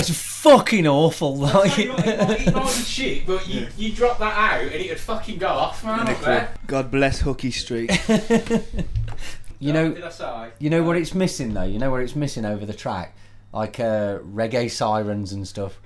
That's 0.07 0.19
fucking 0.19 0.87
awful. 0.87 1.37
Like, 1.37 1.79
it 1.79 1.89
might, 1.89 2.07
it 2.07 2.55
might 2.55 2.65
be 2.65 2.71
shit, 2.71 3.27
but 3.27 3.47
you, 3.47 3.67
you 3.77 3.93
drop 3.93 4.19
that 4.19 4.35
out 4.35 4.63
and 4.63 4.73
it'd 4.73 4.99
fucking 4.99 5.39
go 5.39 5.49
off, 5.49 5.85
man. 5.85 6.09
I 6.09 6.15
bet. 6.15 6.67
God 6.67 6.91
bless 6.91 7.21
Hooky 7.21 7.51
Street. 7.51 7.91
you 9.59 9.73
know, 9.73 9.93
Did 9.93 10.05
I 10.05 10.09
say? 10.09 10.51
you 10.59 10.71
know 10.71 10.83
what 10.83 10.97
it's 10.97 11.15
missing 11.15 11.53
though. 11.53 11.65
You 11.65 11.79
know 11.79 11.91
what 11.91 12.01
it's 12.01 12.17
missing 12.17 12.47
over 12.47 12.65
the 12.65 12.73
track, 12.73 13.15
like 13.53 13.79
uh, 13.79 14.21
reggae 14.21 14.71
sirens 14.71 15.33
and 15.33 15.47
stuff. 15.47 15.79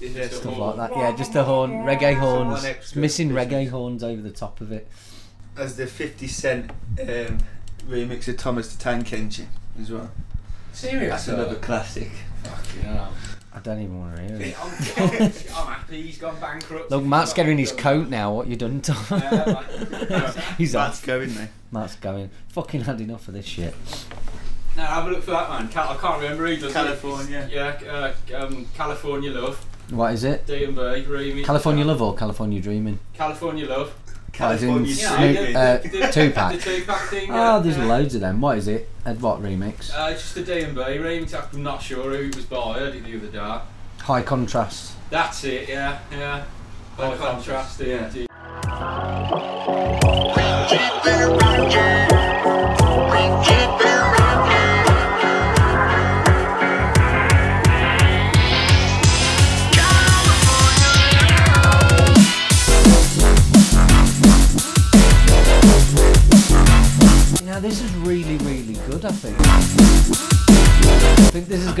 Yeah, 0.00 0.28
stuff 0.28 0.58
like 0.58 0.76
that. 0.76 0.96
Yeah, 0.96 1.14
just 1.14 1.32
the 1.32 1.44
horn, 1.44 1.84
reggae 1.84 2.16
horns. 2.16 2.64
It's 2.64 2.96
missing 2.96 3.30
reggae 3.30 3.68
horns 3.68 4.02
over 4.02 4.20
the 4.20 4.32
top 4.32 4.60
of 4.60 4.72
it. 4.72 4.88
As 5.56 5.76
the 5.76 5.86
50 5.86 6.26
Cent 6.26 6.70
um, 7.00 7.38
remix 7.86 8.26
of 8.26 8.36
Thomas 8.38 8.74
the 8.74 8.82
Tank 8.82 9.12
Engine 9.12 9.48
as 9.78 9.92
well. 9.92 10.10
Serious? 10.72 11.10
That's 11.10 11.28
another 11.28 11.56
classic. 11.56 12.10
I 13.52 13.58
don't 13.58 13.80
even 13.82 13.98
want 13.98 14.16
to 14.16 14.22
hear 14.22 14.40
it. 14.40 14.56
I'm, 14.62 14.70
I'm, 15.12 15.22
I'm 15.22 15.66
happy 15.74 16.02
he's 16.02 16.18
gone 16.18 16.38
bankrupt. 16.40 16.90
Look, 16.90 17.02
Matt's 17.04 17.32
getting 17.32 17.58
his 17.58 17.72
coat 17.72 18.08
now. 18.08 18.32
What 18.32 18.46
you 18.46 18.54
done, 18.56 18.80
Tom? 18.80 18.96
He's 20.56 20.74
Matt's 20.74 21.00
off. 21.00 21.06
going 21.06 21.34
now. 21.34 21.48
Matt's 21.72 21.96
going. 21.96 22.30
Fucking 22.50 22.82
had 22.82 23.00
enough 23.00 23.26
of 23.26 23.34
this 23.34 23.46
shit. 23.46 23.74
Now 24.76 24.86
have 24.86 25.06
a 25.08 25.10
look 25.10 25.24
for 25.24 25.32
that 25.32 25.50
man. 25.50 25.68
Cal- 25.68 25.90
I 25.90 25.96
can't 25.96 26.22
remember 26.22 26.46
who 26.46 26.56
does 26.58 26.72
California. 26.72 27.40
It. 27.40 27.52
Yeah, 27.52 28.12
uh, 28.32 28.44
um, 28.44 28.66
California 28.76 29.32
Love. 29.32 29.56
What 29.90 30.14
is 30.14 30.22
it? 30.22 30.46
D 30.46 30.62
and 30.64 30.76
B 30.76 30.80
remix. 30.82 31.44
California 31.44 31.84
Love 31.84 32.00
or 32.00 32.14
California 32.14 32.60
Dreaming? 32.60 33.00
California 33.14 33.66
Love. 33.66 33.92
As 34.38 34.62
in 34.62 34.68
California 34.68 34.94
Snoop, 34.94 35.18
Dreaming. 35.18 35.56
uh, 35.56 35.78
The- 35.82 35.88
the- 35.88 36.06
Tupac. 36.12 36.52
The 36.52 36.58
Tupac 36.58 37.00
thing. 37.08 37.28
yeah. 37.28 37.56
Oh, 37.56 37.60
there's 37.62 37.76
yeah. 37.76 37.84
loads 37.86 38.14
of 38.14 38.20
them. 38.22 38.40
What 38.40 38.58
is 38.58 38.68
it? 38.68 38.88
Ed 39.04 39.20
what 39.20 39.42
remix? 39.42 39.90
Uh, 39.90 40.10
it's 40.12 40.22
just 40.22 40.36
a 40.36 40.44
D 40.44 40.60
and 40.62 40.74
B 40.74 40.80
remix. 40.80 41.34
I'm 41.54 41.62
not 41.62 41.82
sure 41.82 42.04
who 42.04 42.24
it 42.28 42.36
was 42.36 42.44
by. 42.46 42.56
I 42.56 42.78
heard 42.78 42.94
it 42.94 43.04
the 43.04 43.16
other 43.16 43.26
day. 43.26 43.60
High 44.04 44.22
contrast. 44.22 44.92
That's 45.10 45.44
it. 45.44 45.68
Yeah, 45.68 45.98
yeah. 46.12 46.44
High 46.96 47.16
contrast. 47.16 47.80
Yeah. 47.80 48.08
Yeah, 48.14 48.26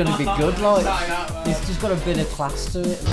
going 0.00 0.06
to 0.06 0.18
be 0.18 0.24
good. 0.42 0.58
Like, 0.70 1.46
it's 1.46 1.66
just 1.66 1.80
got 1.80 1.92
a 1.92 1.96
bit 2.04 2.18
of 2.18 2.28
class 2.28 2.72
to 2.72 2.80
it. 2.80 3.00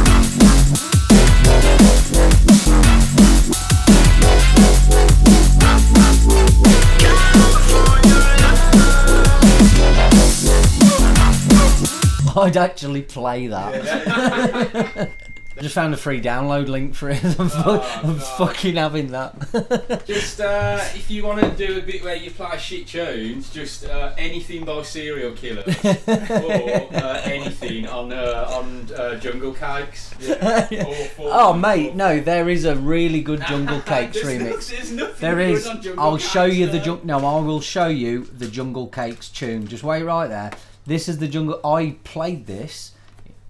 I'd 12.37 12.55
actually 12.55 13.01
play 13.01 13.47
that. 13.47 15.09
I 15.57 15.61
just 15.61 15.73
found 15.73 15.93
a 15.93 15.97
free 15.97 16.21
download 16.21 16.67
link 16.67 16.93
for 16.93 17.09
it. 17.09 17.23
I'm, 17.39 17.49
fu- 17.49 17.57
Oh, 17.65 18.01
I'm 18.03 18.19
fucking 18.19 18.75
having 18.75 19.07
that. 19.07 20.03
Just 20.05 20.39
uh, 20.39 20.79
if 20.93 21.09
you 21.09 21.25
want 21.25 21.39
to 21.41 21.49
do 21.49 21.79
a 21.79 21.81
bit 21.81 22.03
where 22.03 22.15
you 22.15 22.29
play 22.31 22.57
shit 22.57 22.87
tunes, 22.87 23.49
just 23.49 23.85
uh, 23.85 24.13
anything 24.17 24.63
by 24.65 24.81
serial 24.83 25.31
Killer 25.33 25.63
or 25.83 26.87
uh, 26.93 27.21
anything 27.25 27.87
on 27.87 28.13
uh, 28.13 28.45
on 28.49 28.87
uh, 28.95 29.15
Jungle 29.19 29.53
Cakes. 29.53 30.13
Awful. 30.29 31.27
oh 31.31 31.53
mate, 31.53 31.95
no, 31.95 32.19
there 32.19 32.49
is 32.49 32.65
a 32.65 32.75
really 32.75 33.21
good 33.21 33.41
Jungle 33.47 33.81
Cakes 33.81 34.21
There's 34.21 34.39
no- 34.39 34.45
remix. 34.55 34.91
nothing 34.93 35.15
There 35.19 35.57
Jungle 35.81 35.99
I'll 36.03 36.17
show 36.17 36.45
Cakes, 36.45 36.57
you 36.57 36.67
the 36.67 36.79
jung- 36.79 37.01
No, 37.03 37.17
I 37.25 37.39
will 37.41 37.61
show 37.61 37.87
you 37.87 38.25
the 38.25 38.47
Jungle 38.47 38.87
Cakes 38.87 39.29
tune. 39.29 39.67
Just 39.67 39.83
wait 39.83 40.03
right 40.03 40.27
there. 40.27 40.51
This 40.85 41.09
is 41.09 41.17
the 41.17 41.27
Jungle. 41.27 41.59
I 41.65 41.95
played 42.03 42.45
this 42.47 42.91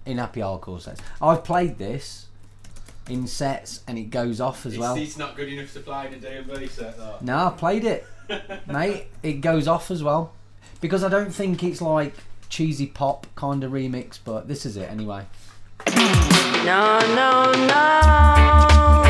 in 0.08 0.18
Happy 0.18 0.40
Hardcore 0.40 0.80
sets. 0.80 1.00
I've 1.22 1.44
played 1.44 1.78
this 1.78 2.26
in 3.08 3.26
sets, 3.26 3.82
and 3.86 3.96
it 3.98 4.10
goes 4.10 4.40
off 4.40 4.66
as 4.66 4.72
It's, 4.74 4.80
well. 4.80 4.96
it's 4.96 5.16
not 5.16 5.36
good 5.36 5.48
enough 5.48 5.72
to 5.74 5.80
play 5.80 6.08
in 6.08 6.14
a 6.14 6.18
D&B 6.42 6.66
set 6.66 6.96
though. 6.96 7.16
No, 7.20 7.46
I 7.46 7.50
played 7.50 7.84
it, 7.84 8.06
mate. 8.66 9.06
It 9.22 9.34
goes 9.34 9.66
off 9.68 9.90
as 9.90 10.02
well 10.02 10.32
because 10.80 11.02
I 11.04 11.08
don't 11.08 11.30
think 11.32 11.62
it's 11.62 11.80
like 11.80 12.14
cheesy 12.48 12.86
pop 12.86 13.26
kind 13.34 13.62
of 13.64 13.72
remix, 13.72 14.18
but 14.24 14.48
this 14.48 14.66
is 14.66 14.76
it 14.76 14.90
anyway. 14.90 15.24
No, 16.64 16.98
no, 17.14 17.52
no. 17.66 19.07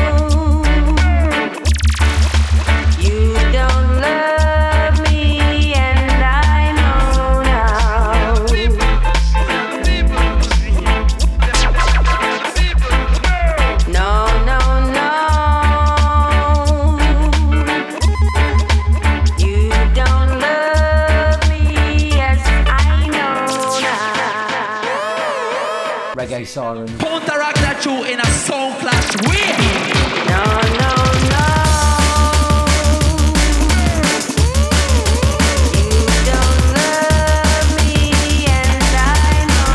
Now. 26.39 26.45
Reggae 26.45 26.47
siren. 26.47 26.97
Counteract 26.99 27.57
that 27.57 27.85
you 27.85 28.03
in 28.05 28.19
a 28.19 28.25
sound 28.25 28.79
clash 28.79 29.15
way. 29.27 29.51
No, 30.29 30.43
no, 30.79 30.93
no. 31.29 31.45
You 35.75 35.95
don't 36.25 36.63
love 36.75 37.69
me, 37.77 38.45
and 38.47 38.95
I 38.95 39.45
know 39.47 39.73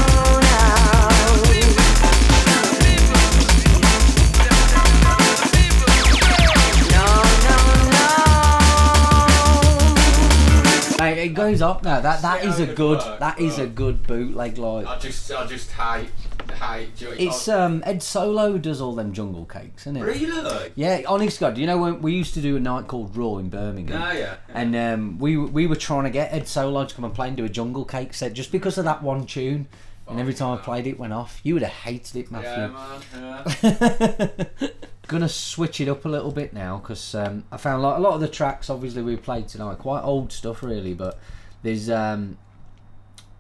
Mate, 10.98 11.18
it 11.18 11.35
goes 11.35 11.61
up 11.62 11.83
now. 11.83 12.00
That 12.00 12.22
that 12.22 12.44
is 12.44 12.59
a 12.61 12.66
good 12.66 12.74
good. 12.74 13.00
That 13.20 13.38
is 13.38 13.59
a 13.59 13.66
good 13.66 14.07
bootleg. 14.07 14.59
Like 14.59 14.87
I 14.87 14.98
just 14.98 15.31
I 15.33 15.46
just 15.46 15.70
hate 15.72 16.09
it's 17.01 17.49
um 17.49 17.83
Ed 17.87 18.03
Solo 18.03 18.59
does 18.59 18.81
all 18.81 18.95
them 18.95 19.13
jungle 19.13 19.45
cakes, 19.45 19.83
isn't 19.83 19.97
it? 19.97 20.03
Really? 20.03 20.73
Yeah, 20.75 21.03
honest 21.07 21.41
God, 21.41 21.59
you 21.59 21.67
know 21.67 21.79
when 21.79 22.03
we 22.03 22.13
used 22.13 22.35
to 22.35 22.41
do 22.41 22.57
a 22.57 22.61
night 22.61 22.87
called 22.89 23.17
Raw 23.17 23.39
in 23.39 23.49
Birmingham? 23.49 24.01
Ah, 24.03 24.13
yeah. 24.13 24.37
And 24.49 24.75
um, 24.77 25.19
we 25.19 25.37
we 25.37 25.67
were 25.67 25.77
trying 25.77 26.05
to 26.05 26.11
get 26.11 26.33
Ed 26.33 26.49
Solo 26.49 26.85
to 26.85 26.95
come 26.95 27.05
and 27.05 27.15
play 27.15 27.29
and 27.29 27.37
do 27.37 27.45
a 27.45 27.49
jungle 27.49 27.85
cake 27.85 28.15
set 28.15 28.33
just 28.33 28.53
because 28.53 28.79
of 28.79 28.85
that 28.85 29.03
one 29.03 29.27
tune. 29.27 29.69
And 30.07 30.21
every 30.21 30.35
time 30.35 30.59
I 30.59 30.61
played 30.61 30.87
it, 30.87 30.91
it 30.91 30.99
went 30.99 31.15
off. 31.15 31.41
You 31.43 31.55
would 31.55 31.63
have 31.63 31.73
hated 31.73 32.17
it, 32.17 32.31
Matthew. 32.31 32.51
Yeah, 32.51 33.43
man. 33.63 34.49
Yeah. 34.61 34.69
Gonna 35.07 35.29
switch 35.29 35.81
it 35.81 35.89
up 35.89 36.05
a 36.05 36.09
little 36.09 36.31
bit 36.31 36.53
now 36.53 36.79
because 36.79 37.15
um, 37.15 37.45
I 37.51 37.57
found 37.57 37.83
like 37.83 37.97
a 37.97 38.01
lot 38.01 38.15
of 38.15 38.21
the 38.21 38.29
tracks, 38.29 38.71
obviously 38.71 39.03
we 39.03 39.17
played 39.17 39.49
tonight, 39.49 39.79
quite 39.79 40.03
old 40.03 40.33
stuff 40.33 40.63
really. 40.63 40.95
But 40.95 41.19
there's 41.63 41.89
um, 41.89 42.39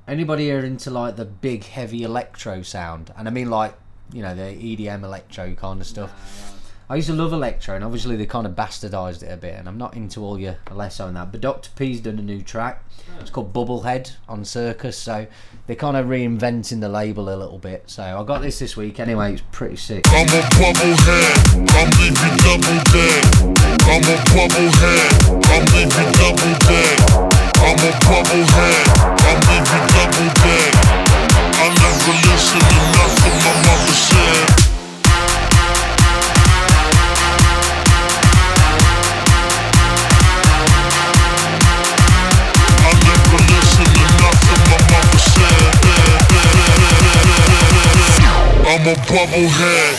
anybody 0.06 0.44
here 0.44 0.60
into 0.60 0.90
like 0.90 1.16
the 1.16 1.24
big 1.24 1.64
heavy 1.64 2.02
electro 2.02 2.62
sound, 2.62 3.12
and 3.16 3.28
I 3.28 3.30
mean 3.30 3.50
like 3.50 3.74
you 4.12 4.22
know 4.22 4.34
the 4.34 4.42
EDM 4.42 5.02
electro 5.02 5.54
kind 5.54 5.80
of 5.80 5.86
stuff. 5.86 6.50
I 6.88 6.96
used 6.96 7.08
to 7.08 7.14
love 7.14 7.32
electro, 7.32 7.74
and 7.74 7.82
obviously 7.82 8.14
they 8.16 8.26
kind 8.26 8.46
of 8.46 8.52
bastardised 8.52 9.22
it 9.22 9.32
a 9.32 9.38
bit, 9.38 9.58
and 9.58 9.66
I'm 9.66 9.78
not 9.78 9.96
into 9.96 10.20
all 10.22 10.38
your 10.38 10.58
Alesso 10.66 11.08
and 11.08 11.16
that. 11.16 11.32
But 11.32 11.40
Dr. 11.40 11.70
P's 11.76 12.00
done 12.00 12.18
a 12.18 12.22
new 12.22 12.42
track. 12.42 12.84
It's 13.20 13.30
called 13.30 13.54
Bubblehead 13.54 14.12
on 14.28 14.44
Circus, 14.44 14.98
so 14.98 15.26
they're 15.66 15.76
kind 15.76 15.96
of 15.96 16.06
reinventing 16.06 16.80
the 16.80 16.90
label 16.90 17.30
a 17.30 17.36
little 17.36 17.56
bit. 17.56 17.84
So 17.88 18.02
I 18.02 18.22
got 18.24 18.42
this 18.42 18.58
this 18.58 18.76
week 18.76 19.00
anyway. 19.00 19.32
It's 19.32 19.42
pretty 19.50 19.76
sick. 19.76 20.04
I'm 20.08 20.28
a 20.28 20.42
bubblehead, 20.60 21.64
I'm 21.72 21.90
leaving 21.96 22.36
double 22.44 22.78
dead. 22.92 23.24
I'm 23.88 24.04
a 24.04 24.16
bubblehead, 24.28 25.40
I'm 25.48 25.64
leaving 25.72 26.12
double 26.20 26.54
dead. 26.68 27.00
I'm 27.64 27.78
a 27.78 27.92
bubblehead, 28.04 29.13
Dead. 29.64 30.74
I 31.56 31.72
never 31.80 32.12
listen 32.28 32.60
to 32.60 32.80
nothing 32.92 33.36
my 33.44 33.52
mother 33.64 33.96
said. 33.96 34.64
I'm 48.66 48.86
a 48.86 48.94
bubblehead. 49.08 49.96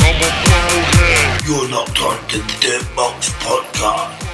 I'm 0.00 0.20
a 0.20 0.30
bubblehead. 0.44 1.46
You're 1.46 1.68
locked 1.70 2.00
on 2.02 2.18
to 2.28 2.38
the 2.38 2.56
Dirt 2.60 2.84
Box 2.94 3.30
Podcast. 3.40 4.33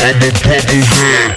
I'm 0.00 0.14
a 0.14 0.30
purple 0.30 0.82
head. 0.86 1.34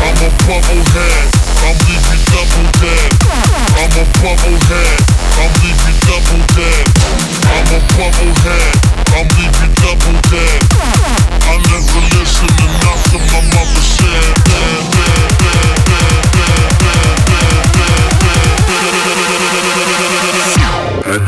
I'm 0.00 0.16
a 0.16 0.30
bubble 0.46 0.82
head, 0.92 1.28
I'm 1.60 1.76
a 1.76 2.16
double 2.32 2.66
dead. 2.80 3.12
I'm 3.76 3.92
a 3.92 4.04
bubble 4.22 4.56
head, 4.64 4.98
I'm 5.36 5.52
double 6.06 6.42
dead. 6.56 6.84
I'm 7.44 7.68
a 7.68 7.80
bubble 7.96 8.32
head. 8.40 8.81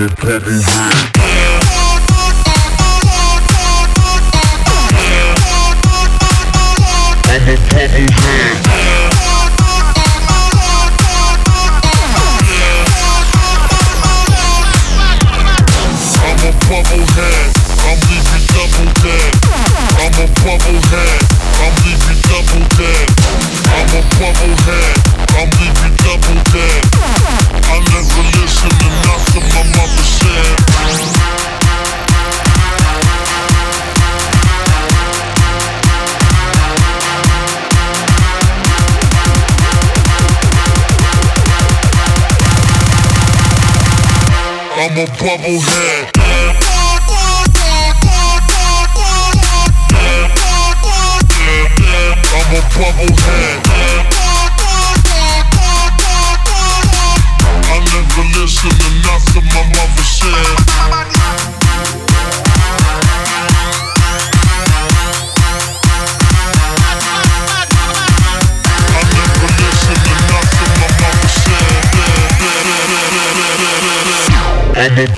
the 0.09 0.17
fucking. 0.17 1.14
I'm 44.97 45.01
a 45.01 45.07
bubble 45.19 45.59
head. 45.59 45.84
Bubble. 74.95 75.11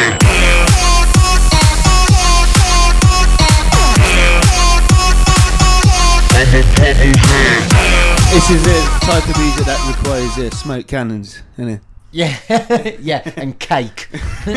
This 8.30 8.48
is 8.48 8.62
the 8.62 8.78
type 9.02 9.28
of 9.28 9.36
music 9.36 9.66
that 9.66 9.78
requires 9.88 10.38
uh, 10.38 10.56
smoke 10.56 10.86
cannons, 10.86 11.42
isn't 11.58 11.68
it? 11.68 11.89
Yeah, 12.12 12.36
yeah, 13.00 13.22
and 13.36 13.58
cake. 13.58 14.08
a, 14.46 14.56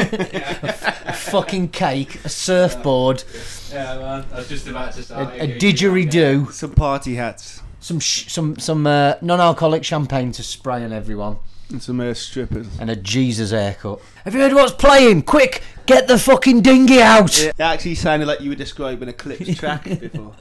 f- 0.63 1.07
a 1.07 1.13
fucking 1.13 1.69
cake, 1.69 2.19
a 2.25 2.29
surfboard, 2.29 3.23
Yeah, 3.71 3.97
man. 3.99 4.25
I 4.33 4.37
was 4.37 4.49
just 4.49 4.67
about 4.67 4.93
to 4.93 4.99
a, 5.01 5.03
start. 5.03 5.33
a 5.35 5.47
didgeridoo, 5.59 6.51
Some 6.51 6.73
party 6.73 7.15
hats 7.15 7.61
some 7.79 7.99
sh- 7.99 8.31
some 8.31 8.57
some 8.57 8.87
uh, 8.87 9.15
non-alcoholic 9.21 9.83
champagne 9.83 10.31
to 10.31 10.41
spray 10.41 10.83
on 10.85 10.93
everyone, 10.93 11.35
and 11.69 11.83
some 11.83 11.99
uh, 11.99 12.13
strippers. 12.13 12.65
and 12.79 12.89
a 12.89 12.95
Jesus 12.95 13.51
haircut. 13.51 13.99
Have 14.23 14.33
you 14.33 14.39
heard 14.39 14.53
what's 14.53 14.71
playing? 14.71 15.23
Quick, 15.23 15.61
get 15.85 16.07
the 16.07 16.17
fucking 16.17 16.61
dinghy 16.61 17.01
out! 17.01 17.37
It 17.39 17.59
actually 17.59 17.95
sounded 17.95 18.25
like 18.27 18.39
you 18.39 18.49
were 18.49 18.55
describing 18.55 19.09
a 19.09 19.13
Clips 19.13 19.53
track 19.57 19.83
before. 19.99 20.33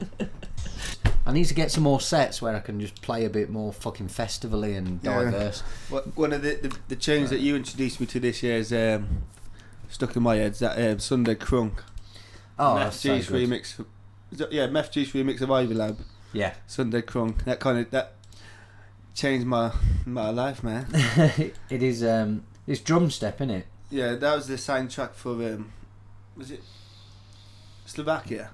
I 1.25 1.31
need 1.31 1.45
to 1.45 1.53
get 1.53 1.71
some 1.71 1.83
more 1.83 2.01
sets 2.01 2.41
where 2.41 2.55
I 2.55 2.59
can 2.59 2.79
just 2.81 3.01
play 3.01 3.23
a 3.25 3.29
bit 3.29 3.49
more 3.49 3.71
fucking 3.71 4.09
festivally 4.09 4.75
and 4.75 4.99
Yeah. 5.03 5.19
diverse. 5.23 5.61
One 6.15 6.33
of 6.33 6.41
the, 6.41 6.55
the, 6.55 6.77
the 6.89 6.95
tunes 6.95 7.29
that 7.29 7.39
you 7.39 7.55
introduced 7.55 7.99
me 8.01 8.05
to 8.07 8.19
this 8.19 8.43
year 8.43 8.57
is 8.57 8.73
um, 8.73 9.23
stuck 9.89 10.15
in 10.17 10.23
my 10.23 10.35
head. 10.35 10.51
Is 10.51 10.59
that 10.59 10.77
um, 10.91 10.99
Sunday 10.99 11.35
Crunk? 11.35 11.79
Oh, 12.59 12.75
Meth 12.75 12.83
that's 12.85 12.99
so 12.99 13.15
Juice 13.17 13.29
good. 13.29 13.49
remix. 13.49 13.79
of- 13.79 13.85
that, 14.33 14.51
yeah, 14.51 14.67
Mefjus 14.67 15.11
remix 15.13 15.41
of 15.41 15.49
Ivy 15.51 15.73
Lab. 15.75 15.99
Yeah. 16.33 16.55
Sunday 16.67 17.01
Crunk. 17.01 17.45
That 17.45 17.59
kind 17.59 17.77
of 17.79 17.91
that 17.91 18.15
changed 19.13 19.45
my 19.47 19.71
my 20.05 20.29
life, 20.31 20.63
man. 20.63 20.87
it 21.69 21.83
is 21.83 22.03
um, 22.03 22.43
it's 22.67 22.81
drum 22.81 23.09
step, 23.11 23.35
isn't 23.41 23.51
it? 23.51 23.67
yeah, 23.91 24.15
that 24.15 24.35
was 24.35 24.47
the 24.47 24.55
soundtrack 24.55 25.13
for 25.13 25.33
um, 25.33 25.71
was 26.35 26.49
it 26.51 26.61
Slovakia? 27.85 28.49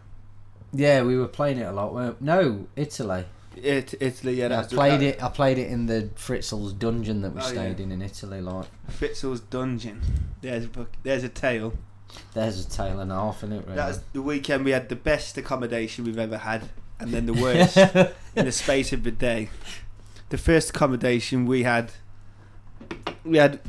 Yeah, 0.74 1.02
we 1.04 1.18
were 1.18 1.28
playing 1.28 1.58
it 1.58 1.64
a 1.64 1.72
lot. 1.72 1.94
weren't- 1.94 2.22
No, 2.22 2.68
Italy. 2.76 3.26
It, 3.56 3.94
Italy, 4.00 4.36
yeah. 4.36 4.50
Yeah, 4.50 4.60
I 4.62 4.64
played 4.64 5.02
it. 5.02 5.22
I 5.24 5.28
played 5.30 5.58
it 5.58 5.70
in 5.70 5.88
the 5.88 6.10
Fritzl's 6.16 6.72
dungeon 6.74 7.22
that 7.24 7.34
we 7.34 7.42
Oh, 7.42 7.44
stayed 7.46 7.80
yeah. 7.80 7.86
in 7.86 7.92
in 7.92 8.02
Italy. 8.02 8.40
Like, 8.42 8.66
Fritzl's 8.90 9.42
Dungeon. 9.42 10.02
There's 10.42 10.66
a 10.66 10.68
book, 10.68 10.92
there's 11.04 11.24
a 11.24 11.30
tale. 11.30 11.74
there's 12.34 12.66
a 12.66 12.70
tail 12.70 13.00
and 13.00 13.12
a 13.12 13.16
half 13.16 13.44
in 13.44 13.52
it. 13.52 13.64
Really. 13.66 13.76
That 13.76 13.88
was 13.88 14.00
the 14.14 14.22
weekend 14.22 14.66
we 14.66 14.72
had 14.72 14.90
the 14.90 14.96
best 14.96 15.38
accommodation 15.38 16.06
we've 16.06 16.18
ever 16.20 16.38
had, 16.40 16.70
and 17.00 17.12
then 17.12 17.26
the 17.26 17.34
worst 17.42 17.78
in 18.36 18.46
the 18.46 18.52
space 18.52 18.94
of 18.94 19.06
a 19.06 19.12
day. 19.12 19.50
The 20.30 20.38
first 20.38 20.70
accommodation 20.72 21.46
we 21.46 21.64
had, 21.64 21.92
we 23.26 23.38
had 23.38 23.60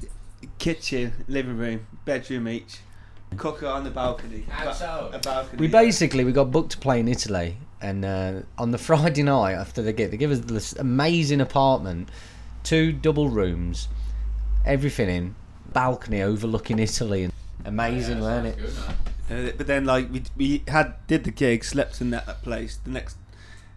kitchen, 0.59 1.13
living 1.29 1.57
room, 1.57 1.87
bedroom 2.05 2.49
each, 2.49 2.79
cooker 3.37 3.67
on 3.67 3.85
the 3.85 3.91
balcony, 3.91 4.45
ba- 4.49 5.11
a 5.13 5.19
balcony. 5.19 5.61
we 5.61 5.69
basically 5.69 6.25
we 6.25 6.33
got 6.33 6.51
booked 6.51 6.73
to 6.73 6.79
play 6.79 7.01
in 7.01 7.09
Italy, 7.09 7.57
and 7.81 8.05
uh, 8.05 8.41
on 8.59 8.71
the 8.71 8.79
Friday 8.89 9.23
night 9.23 9.53
after 9.53 9.83
the 9.83 9.93
gig, 9.93 10.11
they 10.11 10.17
give 10.17 10.31
us 10.31 10.41
this 10.41 10.73
amazing 10.75 11.41
apartment, 11.41 12.09
two 12.63 12.93
double 12.93 13.29
rooms, 13.29 13.89
everything 14.65 15.09
in, 15.09 15.35
balcony 15.73 16.23
overlooking 16.23 16.79
Italy, 16.79 17.25
and 17.25 17.33
amazing, 17.65 18.21
weren't 18.21 18.47
it? 18.47 18.59
Uh, 19.31 19.53
but 19.57 19.67
then 19.67 19.85
like 19.85 20.13
we 20.13 20.23
we 20.37 20.63
had 20.69 20.95
did 21.07 21.25
the 21.25 21.31
gig, 21.31 21.65
slept 21.65 22.01
in 22.01 22.11
that, 22.11 22.27
that 22.27 22.43
place. 22.43 22.77
The 22.77 22.91
next 22.91 23.17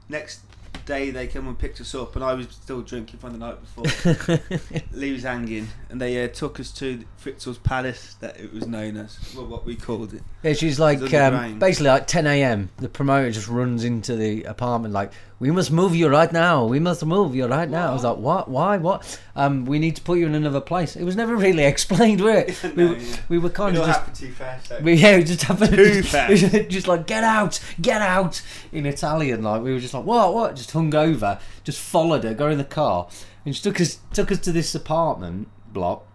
next 0.10 0.42
day 0.86 1.12
they 1.12 1.28
come 1.28 1.48
and 1.48 1.58
picked 1.58 1.82
us 1.82 1.94
up, 1.96 2.16
and 2.16 2.24
I 2.24 2.34
was 2.34 2.48
still 2.50 2.82
drinking 2.82 3.20
from 3.20 3.34
the 3.34 3.40
night 3.40 3.58
before. 3.62 4.40
Lee 4.92 5.14
was 5.14 5.24
hanging, 5.24 5.68
and 5.90 6.00
they 6.02 6.24
uh, 6.24 6.28
took 6.28 6.60
us 6.60 6.72
to 6.74 7.04
Fritzl's 7.18 7.58
Palace, 7.58 8.16
that 8.20 8.40
it 8.40 8.54
was 8.54 8.68
known 8.68 8.98
as, 8.98 9.18
well, 9.36 9.48
what 9.48 9.66
we 9.66 9.76
called 9.76 10.14
it. 10.14 10.58
She's 10.58 10.78
It 10.78 10.82
like 10.82 11.14
um, 11.14 11.60
basically 11.60 11.88
like 11.88 12.08
10 12.08 12.28
a.m. 12.28 12.70
The 12.78 12.90
promoter 12.90 13.32
just 13.32 13.48
runs 13.48 13.84
into 13.84 14.16
the 14.16 14.44
apartment 14.44 14.94
like, 14.94 15.12
"We 15.40 15.52
must 15.52 15.72
move 15.72 15.96
you 15.96 16.08
right 16.08 16.32
now. 16.32 16.66
We 16.66 16.80
must 16.80 17.06
move 17.06 17.36
you 17.36 17.46
right 17.48 17.70
now." 17.70 17.90
I 17.90 17.94
was 17.94 18.04
like, 18.04 18.18
"What? 18.18 18.50
Why? 18.50 18.78
What? 18.78 19.20
Um, 19.36 19.66
we 19.66 19.80
need 19.80 19.96
to 19.98 20.02
put 20.02 20.20
you 20.20 20.26
in 20.26 20.36
another 20.36 20.62
place." 20.62 20.96
It 20.96 21.04
was 21.04 21.16
never 21.16 21.36
really 21.36 21.64
explained, 21.74 22.22
were 22.22 22.32
it? 22.48 22.62
we, 22.76 22.84
No, 22.84 22.90
were, 22.92 22.98
yeah. 22.98 23.16
we 23.30 23.38
were 23.40 23.50
kind 23.50 23.76
It 23.76 23.82
of 23.82 23.88
just. 23.88 24.16
too 24.20 24.32
fast. 24.32 24.70
though. 24.70 24.80
We, 24.80 24.94
yeah, 24.94 25.18
we 25.18 25.24
just 25.24 25.44
happened 25.44 25.76
Too 25.76 26.02
just, 26.02 26.10
fast. 26.10 26.70
just 26.70 26.88
like 26.88 27.08
get 27.08 27.24
out, 27.24 27.60
get 27.82 28.02
out 28.02 28.42
in 28.72 28.86
Italian. 28.86 29.44
Like 29.44 29.62
we 29.64 29.74
were 29.74 29.80
just 29.80 29.94
like 29.94 30.06
what, 30.06 30.34
what? 30.34 30.56
Just 30.56 30.72
hung 30.72 30.94
over, 30.96 31.40
just 31.64 31.80
followed 31.80 32.24
her, 32.24 32.34
got 32.34 32.52
in 32.52 32.58
the 32.58 32.64
car, 32.64 33.08
and 33.46 33.56
she 33.56 33.62
took 33.62 33.80
us 33.82 34.00
took 34.14 34.32
us 34.32 34.40
to 34.40 34.52
this 34.52 34.74
apartment 34.76 35.48
block, 35.72 36.06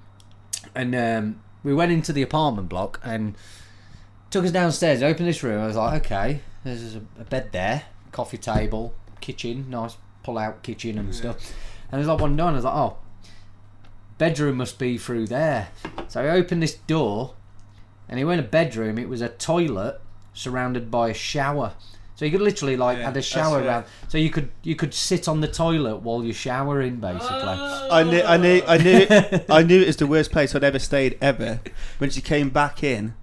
and 0.75 0.95
um, 0.95 1.41
we 1.65 1.75
went 1.75 1.93
into 1.93 2.13
the 2.13 2.23
apartment 2.23 2.69
block 2.69 3.01
and 3.05 3.35
took 4.31 4.45
us 4.45 4.51
downstairs. 4.53 5.03
Opened 5.03 5.29
this 5.29 5.43
room. 5.43 5.63
I 5.63 5.67
was 5.67 5.77
like, 5.77 6.05
okay, 6.05 6.41
there's 6.65 6.95
a, 6.97 6.99
a 7.21 7.25
bed 7.25 7.51
there, 7.53 7.85
coffee 8.13 8.37
table, 8.39 8.95
kitchen, 9.21 9.71
nice 9.71 9.97
pull 10.23 10.39
out 10.39 10.63
kitchen 10.63 10.99
and 10.99 11.15
stuff. 11.15 11.37
And 11.91 11.99
there's 11.99 12.09
like 12.09 12.21
one 12.21 12.37
door, 12.37 12.49
and 12.49 12.57
I 12.57 12.59
was 12.59 12.65
like, 12.65 12.75
oh, 12.75 12.99
bedroom 14.19 14.57
must 14.57 14.79
be 14.79 14.99
through 14.99 15.27
there. 15.27 15.69
So 16.09 16.23
I 16.23 16.31
opened 16.31 16.63
this 16.63 16.75
door, 16.75 17.35
and 18.09 18.21
it 18.21 18.25
went 18.25 18.41
a 18.41 18.45
bedroom. 18.45 18.99
It 18.99 19.09
was 19.09 19.21
a 19.21 19.29
toilet 19.29 20.01
surrounded 20.35 20.91
by 20.91 21.11
a 21.11 21.15
shower. 21.15 21.73
So 22.15 22.25
you 22.25 22.33
could 22.33 22.41
literally 22.41 22.77
like 22.77 22.99
Yeah, 22.99 23.05
had 23.05 23.17
a 23.17 23.23
shower 23.23 23.63
around. 23.63 23.85
So 24.09 24.19
you 24.19 24.29
could 24.29 24.51
you 24.65 24.75
could 24.75 24.93
sit 24.93 25.29
on 25.29 25.41
the 25.41 25.47
toilet 25.47 25.99
while 25.99 26.25
you're 26.25 26.35
showering, 26.35 26.97
basically. 26.97 27.31
I 27.31 28.03
knew, 28.03 28.23
I 28.23 28.37
knew, 28.37 28.63
I 28.67 28.77
knew, 28.77 29.07
I 29.49 29.63
knew 29.63 29.83
it 29.83 29.87
was 29.87 29.97
the 29.99 30.07
worst 30.09 30.33
place 30.33 30.53
I'd 30.53 30.65
ever 30.65 30.81
stayed 30.81 31.17
ever. 31.21 31.61
When 31.99 32.11
she 32.11 32.21
came 32.21 32.51
back 32.51 32.83
in, 32.83 33.15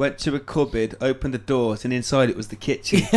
went 0.00 0.18
to 0.18 0.34
a 0.34 0.40
cupboard, 0.40 0.96
opened 1.02 1.34
the 1.34 1.38
doors, 1.38 1.84
and 1.84 1.92
inside 1.92 2.30
it 2.30 2.36
was 2.36 2.48
the 2.48 2.56
kitchen. 2.56 3.02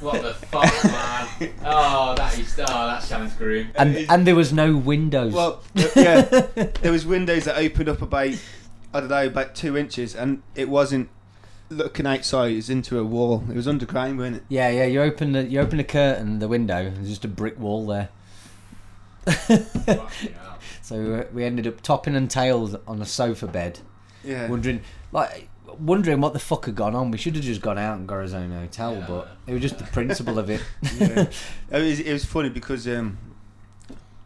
What 0.00 0.22
the 0.22 0.34
fuck, 0.34 0.64
man? 0.84 1.52
Oh, 1.64 2.14
that 2.16 2.36
is. 2.36 2.58
Oh, 2.58 2.64
that 2.64 3.02
sounds 3.02 3.32
grim. 3.34 3.68
and 3.76 3.96
and 4.10 4.26
there 4.26 4.34
was 4.34 4.52
no 4.52 4.76
windows. 4.76 5.32
well, 5.32 5.62
yeah, 5.94 6.22
there 6.82 6.90
was 6.90 7.06
windows 7.06 7.44
that 7.44 7.56
opened 7.56 7.88
up 7.88 8.02
about, 8.02 8.34
I 8.92 9.00
don't 9.00 9.08
know, 9.08 9.26
about 9.26 9.54
two 9.54 9.76
inches, 9.76 10.16
and 10.16 10.42
it 10.56 10.68
wasn't 10.68 11.08
looking 11.70 12.06
outside. 12.06 12.52
It 12.52 12.56
was 12.56 12.70
into 12.70 12.98
a 12.98 13.04
wall. 13.04 13.44
It 13.48 13.54
was 13.54 13.68
underground, 13.68 14.18
wasn't 14.18 14.36
it? 14.38 14.42
Yeah, 14.48 14.68
yeah. 14.68 14.84
You 14.86 15.02
open 15.02 15.32
the 15.32 15.44
you 15.44 15.60
open 15.60 15.78
the 15.78 15.84
curtain, 15.84 16.40
the 16.40 16.48
window, 16.48 16.86
and 16.86 16.96
there's 16.96 17.08
just 17.08 17.24
a 17.24 17.28
brick 17.28 17.56
wall 17.58 17.86
there. 17.86 18.08
so 20.82 21.14
uh, 21.14 21.24
we 21.32 21.44
ended 21.44 21.68
up 21.68 21.80
topping 21.82 22.16
and 22.16 22.28
tails 22.28 22.74
on 22.88 23.00
a 23.00 23.06
sofa 23.06 23.46
bed. 23.46 23.78
Yeah. 24.24 24.48
wondering 24.48 24.80
like 25.12 25.48
wondering 25.80 26.20
what 26.20 26.32
the 26.32 26.38
fuck 26.38 26.66
had 26.66 26.74
gone 26.74 26.94
on. 26.94 27.10
We 27.10 27.18
should 27.18 27.34
have 27.36 27.44
just 27.44 27.60
gone 27.60 27.78
out 27.78 27.98
and 27.98 28.06
got 28.08 28.22
his 28.22 28.34
own 28.34 28.50
hotel, 28.50 29.04
but 29.08 29.28
it 29.46 29.52
was 29.52 29.62
just 29.62 29.78
the 29.78 29.84
principle 29.84 30.38
of 30.38 30.50
it. 30.50 30.62
yeah. 30.98 31.26
it, 31.70 31.82
was, 31.82 32.00
it 32.00 32.12
was 32.12 32.24
funny 32.24 32.48
because 32.48 32.86
um 32.88 33.18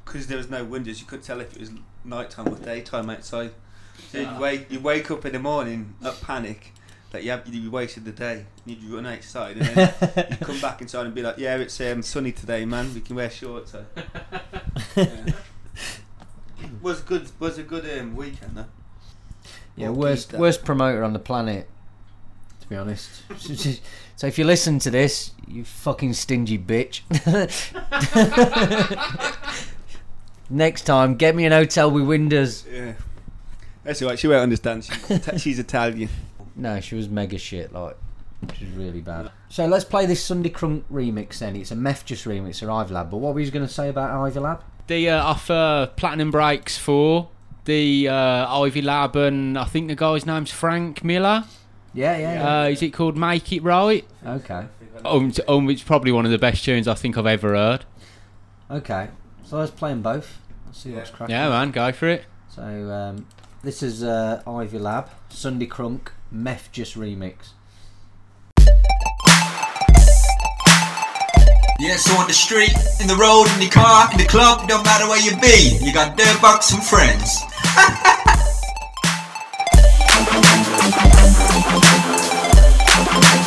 'cause 0.05 0.27
there 0.27 0.37
was 0.39 0.51
no 0.51 0.65
windows, 0.65 1.01
you 1.01 1.07
couldn't 1.07 1.25
tell 1.25 1.41
if 1.41 1.55
it 1.55 1.61
was 1.61 1.71
nighttime 2.05 2.49
or 2.49 2.57
daytime 2.57 3.09
outside. 3.11 3.53
So 4.11 4.19
Yeah. 4.19 4.35
you 4.35 4.41
wake 4.41 4.71
you 4.73 4.81
wake 4.81 5.11
up 5.11 5.25
in 5.27 5.33
the 5.33 5.39
morning 5.39 5.95
up 6.05 6.21
panic 6.21 6.73
that 7.11 7.23
you 7.25 7.31
have 7.31 7.47
you 7.53 7.71
wasted 7.71 8.05
the 8.05 8.13
day. 8.13 8.47
You'd 8.65 8.83
run 8.85 9.07
outside 9.07 9.57
and 9.57 9.67
then 9.67 9.95
you 10.31 10.37
come 10.39 10.61
back 10.61 10.81
inside 10.83 11.07
and 11.07 11.15
be 11.15 11.23
like, 11.23 11.39
yeah, 11.39 11.57
it's 11.57 11.81
um, 11.81 12.03
sunny 12.03 12.33
today, 12.33 12.65
man. 12.65 12.93
We 12.95 13.01
can 13.01 13.17
wear 13.17 13.31
shorts. 13.31 13.73
So. 13.73 13.85
yeah. 14.97 15.27
Was 16.83 17.01
good. 17.01 17.31
Was 17.39 17.59
a 17.59 17.63
good 17.63 17.99
um, 17.99 18.15
weekend 18.17 18.57
though. 18.57 18.67
Yeah, 19.81 19.91
Well, 19.91 20.11
worst 20.11 20.31
keep 20.31 20.41
worst 20.41 20.65
promoter 20.65 21.03
on 21.03 21.13
the 21.13 21.19
planet. 21.19 21.69
To 22.61 22.69
be 22.69 22.77
honest. 22.77 23.23
so 24.17 24.27
if 24.27 24.39
you 24.39 24.45
listen 24.45 24.79
to 24.81 24.91
this, 24.91 25.33
you 25.47 25.65
fucking 25.65 26.13
stingy 26.13 26.59
bitch. 26.59 27.03
Next 30.51 30.83
time, 30.83 31.15
get 31.15 31.37
me 31.37 31.45
an 31.45 31.53
hotel 31.53 31.91
with 31.91 32.05
windows. 32.05 32.67
Yeah. 32.71 32.95
That's 33.85 34.03
alright. 34.03 34.19
She 34.19 34.29
won't 34.29 34.43
understand. 34.43 34.85
She's, 34.85 35.31
she's 35.43 35.59
Italian. 35.59 36.11
No, 36.57 36.81
she 36.81 36.97
was 36.97 37.09
mega 37.09 37.39
shit. 37.39 37.73
Like, 37.73 37.97
she 38.57 38.65
was 38.65 38.75
really 38.75 39.01
bad. 39.01 39.31
So 39.49 39.67
let's 39.67 39.85
play 39.85 40.07
this 40.07 40.23
Sunday 40.23 40.51
Crunk 40.51 40.83
remix 40.93 41.39
then. 41.39 41.57
It's 41.57 41.71
a 41.71 41.77
Mefjus 41.77 42.27
remix 42.27 42.63
of 42.63 42.71
Ivy 42.71 42.95
Lab. 42.95 43.11
But 43.11 43.19
what 43.19 43.35
were 43.35 43.41
you 43.41 43.51
going 43.51 43.67
to 43.67 43.73
say 43.73 43.89
about 43.89 44.11
Ivy 44.11 44.41
Lab? 44.41 44.63
They 44.87 45.09
uh, 45.09 45.23
offer 45.23 45.91
Platinum 45.97 46.31
Breaks 46.31 46.77
for 46.77 47.29
the 47.65 48.09
uh, 48.09 48.61
Ivy 48.61 48.83
Lab, 48.83 49.17
and 49.17 49.59
I 49.59 49.65
think 49.65 49.89
the 49.89 49.95
guy's 49.95 50.27
name's 50.27 50.51
Frank 50.51 51.05
Miller. 51.05 51.45
Yeah, 51.93 52.17
yeah, 52.17 52.35
yeah. 52.35 52.61
Uh, 52.61 52.69
is 52.69 52.83
it 52.83 52.91
called 52.91 53.17
Make 53.17 53.53
It 53.53 53.63
Right? 53.63 54.07
Okay. 54.25 54.67
Um, 55.05 55.29
it's, 55.29 55.41
um, 55.49 55.71
it's 55.71 55.83
probably 55.83 56.13
one 56.13 56.25
of 56.25 56.31
the 56.31 56.39
best 56.39 56.65
tunes 56.65 56.87
I 56.87 56.95
think 56.95 57.17
I've 57.17 57.27
ever 57.27 57.55
heard. 57.55 57.85
Okay. 58.71 59.09
So 59.45 59.59
let's 59.59 59.73
play 59.73 59.91
them 59.91 60.03
both. 60.03 60.39
Let's 60.67 60.79
see 60.79 60.93
what's 60.93 61.11
cracking. 61.11 61.35
Yeah, 61.35 61.49
man, 61.49 61.73
go 61.73 61.91
for 61.91 62.09
it. 62.09 62.25
So 62.49 62.63
um, 62.63 63.27
this 63.63 63.83
is 63.83 64.03
uh, 64.05 64.43
Ivy 64.47 64.79
Lab, 64.79 65.11
Sunday 65.29 65.67
Crunk, 65.67 66.09
Mefjus 66.33 66.97
remix. 66.97 67.55
Yeah, 71.81 71.97
so 71.97 72.15
on 72.17 72.27
the 72.27 72.35
street, 72.35 72.75
in 73.01 73.07
the 73.07 73.17
road, 73.17 73.47
in 73.55 73.61
the 73.61 73.71
car, 73.71 74.13
in 74.13 74.19
the 74.19 74.27
club, 74.27 74.69
don't 74.69 74.85
matter 74.85 75.09
where 75.09 75.19
you 75.19 75.35
be, 75.41 75.79
you 75.83 75.95
got 75.95 76.15
Dirtbox 76.15 76.75
and 76.75 76.85
friends. 76.85 77.41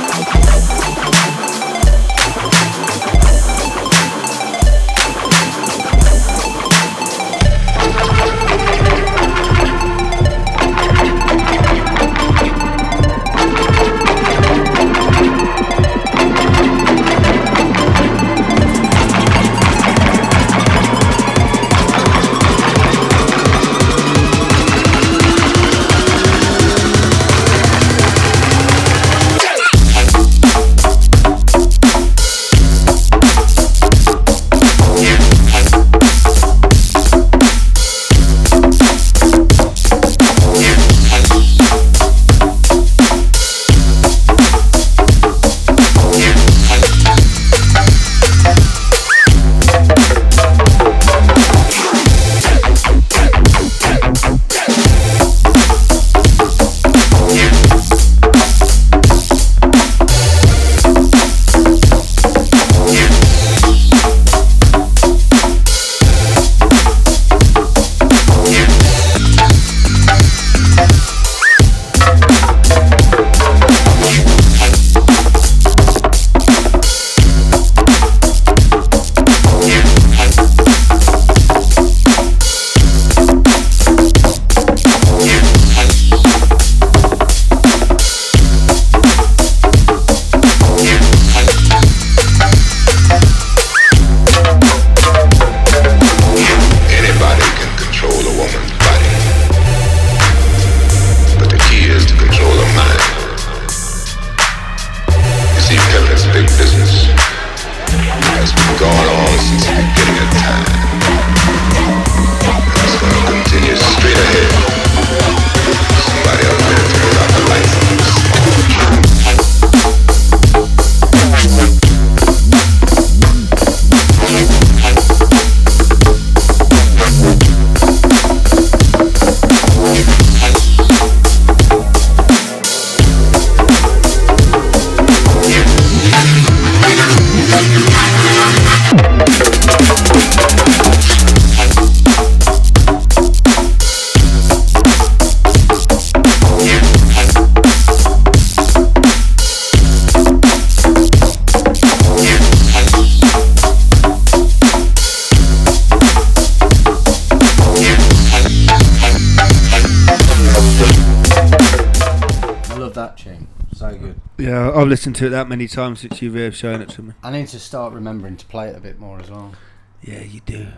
I've 164.81 164.87
listened 164.87 165.15
to 165.17 165.27
it 165.27 165.29
that 165.29 165.47
many 165.47 165.67
times 165.67 165.99
since 165.99 166.23
you've 166.23 166.35
uh, 166.35 166.49
shown 166.49 166.81
it 166.81 166.89
to 166.89 167.03
me. 167.03 167.13
I 167.21 167.29
need 167.31 167.47
to 167.49 167.59
start 167.59 167.93
remembering 167.93 168.35
to 168.37 168.45
play 168.47 168.67
it 168.69 168.75
a 168.75 168.79
bit 168.79 168.99
more 168.99 169.19
as 169.19 169.29
well. 169.29 169.53
Yeah, 170.01 170.21
you 170.21 170.39
do. 170.39 170.69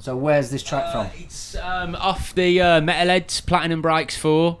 so 0.00 0.16
where's 0.16 0.50
this 0.50 0.62
track 0.62 0.92
from? 0.92 1.08
It's 1.18 1.56
um, 1.56 1.96
off 1.96 2.32
the 2.36 2.60
uh, 2.60 2.80
Metalheadz 2.80 3.44
Platinum 3.44 3.82
Breaks 3.82 4.16
4. 4.16 4.60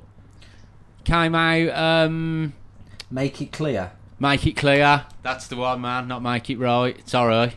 Came 1.04 1.36
out. 1.36 1.68
Um, 1.78 2.54
Make 3.08 3.40
it 3.40 3.52
clear. 3.52 3.92
Make 4.18 4.44
it 4.44 4.56
clear. 4.56 5.04
That's 5.22 5.46
the 5.46 5.54
one, 5.54 5.82
man. 5.82 6.08
Not 6.08 6.24
make 6.24 6.50
it 6.50 6.58
right. 6.58 6.98
It's 6.98 7.14
alright. 7.14 7.54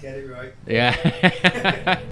Get 0.00 0.16
it 0.16 0.30
right. 0.30 0.54
Yeah. 0.66 2.00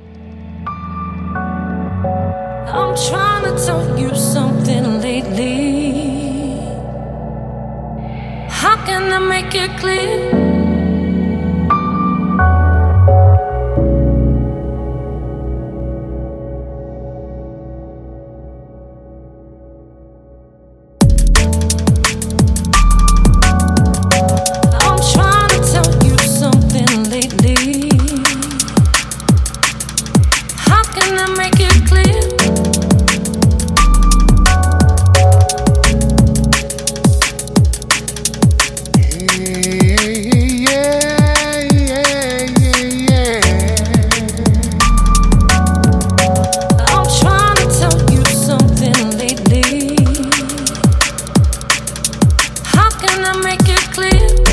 clear? 9.78 10.27
I 53.30 53.36
make 53.42 53.68
it 53.68 53.92
clear? 53.92 54.47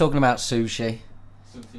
Talking 0.00 0.16
about 0.16 0.38
sushi 0.38 0.98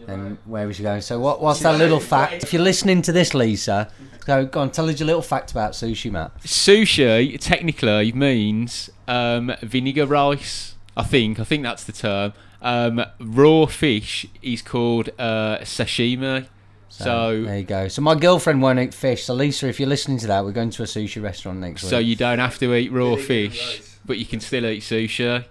and 0.08 0.38
where 0.46 0.68
we 0.68 0.74
should 0.74 0.84
go. 0.84 1.00
So 1.00 1.20
what, 1.20 1.42
what's 1.42 1.62
that 1.62 1.80
little 1.80 2.00
fact? 2.00 2.44
If 2.44 2.54
you're 2.54 2.62
listening 2.62 3.02
to 3.04 3.12
this, 3.12 3.34
Lisa, 3.34 3.90
go 4.26 4.46
go 4.46 4.62
on. 4.62 4.72
Tell 4.72 4.88
us 4.88 5.00
your 5.00 5.08
little 5.08 5.24
fact 5.24 5.50
about 5.50 5.72
sushi, 5.72 6.12
Matt. 6.12 6.40
Sushi 6.42 7.40
technically 7.40 8.12
means 8.12 8.92
um, 9.08 9.52
vinegar 9.64 10.06
rice. 10.06 10.76
I 10.96 11.04
think. 11.04 11.40
I 11.40 11.46
think 11.46 11.64
that's 11.64 11.84
the 11.84 11.94
term. 11.94 12.34
Um, 12.62 13.04
raw 13.20 13.66
fish 13.66 14.28
is 14.44 14.62
called 14.62 15.10
uh, 15.18 15.60
sashimi. 15.60 16.48
So, 16.90 17.42
there 17.44 17.58
you 17.60 17.64
go. 17.64 17.88
So 17.88 18.02
my 18.04 18.14
girlfriend 18.14 18.62
won't 18.62 18.78
eat 18.78 18.94
fish. 18.94 19.24
So 19.24 19.34
Lisa, 19.34 19.68
if 19.68 19.80
you're 19.80 19.90
listening 19.90 20.20
to 20.20 20.28
that, 20.28 20.44
we're 20.44 20.52
going 20.52 20.70
to 20.72 20.84
a 20.84 20.86
sushi 20.86 21.24
restaurant 21.24 21.60
next 21.60 21.84
week. 21.84 21.90
so 21.90 21.98
you 21.98 22.18
don't 22.18 22.40
have 22.40 22.60
to 22.60 22.76
eat 22.76 22.92
raw 22.92 23.16
fish, 23.16 23.82
but 24.06 24.20
you 24.20 24.26
can 24.26 24.42
still 24.42 24.66
eat 24.68 24.84
sushi. 24.84 25.46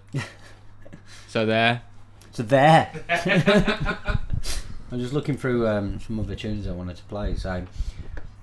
so 1.29 1.47
there. 1.47 1.83
So 2.41 2.47
there. 2.47 2.91
I'm 4.91 4.99
just 4.99 5.13
looking 5.13 5.37
through 5.37 5.69
um, 5.69 6.01
some 6.01 6.19
other 6.19 6.35
tunes 6.35 6.67
I 6.67 6.73
wanted 6.73 6.97
to 6.97 7.03
play. 7.05 7.35
So, 7.35 7.67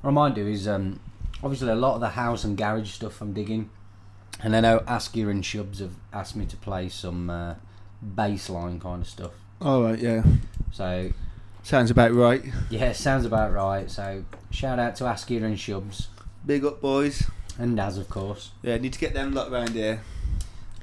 what 0.01 0.09
I 0.11 0.13
might 0.13 0.35
do 0.35 0.45
is 0.45 0.67
um, 0.67 0.99
obviously 1.43 1.69
a 1.69 1.75
lot 1.75 1.95
of 1.95 2.01
the 2.01 2.09
house 2.09 2.43
and 2.43 2.55
garage 2.55 2.91
stuff 2.91 3.19
I'm 3.21 3.33
digging, 3.33 3.71
and 4.43 4.55
I 4.55 4.59
know 4.59 4.83
Askia 4.87 5.29
and 5.29 5.43
Shubs 5.43 5.79
have 5.79 5.93
asked 6.13 6.35
me 6.35 6.45
to 6.45 6.55
play 6.57 6.89
some 6.89 7.31
uh, 7.31 7.55
bassline 8.15 8.79
kind 8.79 9.01
of 9.01 9.07
stuff. 9.07 9.31
All 9.61 9.81
right, 9.81 9.97
yeah. 9.97 10.21
So, 10.71 11.09
Sounds 11.63 11.89
about 11.89 12.13
right. 12.13 12.43
yeah, 12.69 12.91
sounds 12.91 13.25
about 13.25 13.51
right. 13.51 13.89
So, 13.89 14.25
shout 14.51 14.77
out 14.77 14.95
to 14.97 15.05
Askia 15.05 15.43
and 15.43 15.57
Shubs 15.57 16.05
Big 16.45 16.63
up, 16.63 16.81
boys. 16.81 17.23
and 17.57 17.75
Daz, 17.75 17.97
of 17.97 18.09
course. 18.09 18.51
Yeah, 18.61 18.77
need 18.77 18.93
to 18.93 18.99
get 18.99 19.15
them 19.15 19.33
lot 19.33 19.49
round 19.49 19.71
here. 19.71 20.01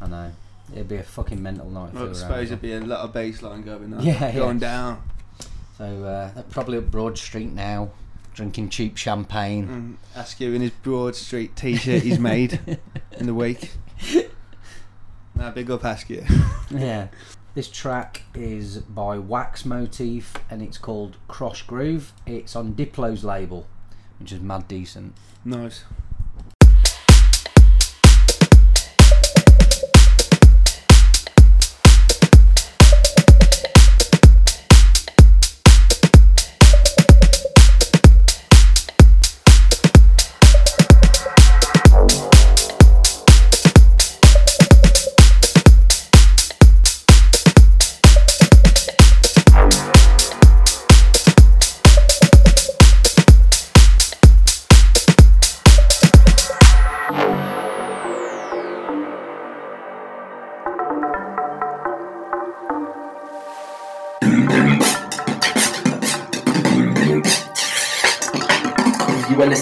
I 0.03 0.09
know 0.09 0.33
it'd 0.73 0.89
be 0.89 0.97
a 0.97 1.03
fucking 1.03 1.43
mental 1.43 1.71
night. 1.71 1.91
I 1.91 1.93
they 1.93 1.99
were 1.99 2.05
around 2.07 2.15
suppose 2.15 2.49
there'd 2.49 2.63
be 2.63 2.73
a 2.73 2.81
lot 2.81 3.01
of 3.01 3.13
bassline 3.13 3.65
going 3.65 3.95
on. 3.95 4.03
Yeah, 4.03 4.33
going 4.33 4.61
yeah. 4.61 4.69
down. 4.69 5.03
So 5.79 6.05
uh, 6.05 6.43
probably 6.51 6.79
up 6.79 6.91
Broad 6.91 7.19
Street 7.19 7.53
now, 7.53 7.91
drinking 8.33 8.69
cheap 8.71 8.97
champagne. 8.97 9.99
Mm, 10.15 10.19
Askia 10.19 10.53
in 10.53 10.63
his 10.63 10.71
Broad 10.71 11.17
Street 11.17 11.57
T-shirt 11.57 12.03
he's 12.03 12.19
made 12.19 12.61
in 13.19 13.27
the 13.27 13.35
week. 13.35 13.73
Now, 15.35 15.51
big 15.51 15.71
up, 15.71 15.85
Askia. 15.85 16.27
Yeah. 16.71 17.09
This 17.55 17.69
track 17.69 18.23
is 18.35 18.79
by 18.79 19.19
Wax 19.19 19.65
Motif 19.65 20.35
and 20.51 20.61
it's 20.61 20.79
called 20.79 21.19
Krush 21.29 21.65
Groove. 21.67 22.13
It's 22.27 22.57
on 22.57 22.75
Diplo's 22.75 23.23
label, 23.23 23.69
which 24.19 24.33
is 24.33 24.41
mad 24.41 24.67
decent. 24.67 25.15
Nice. 25.45 25.85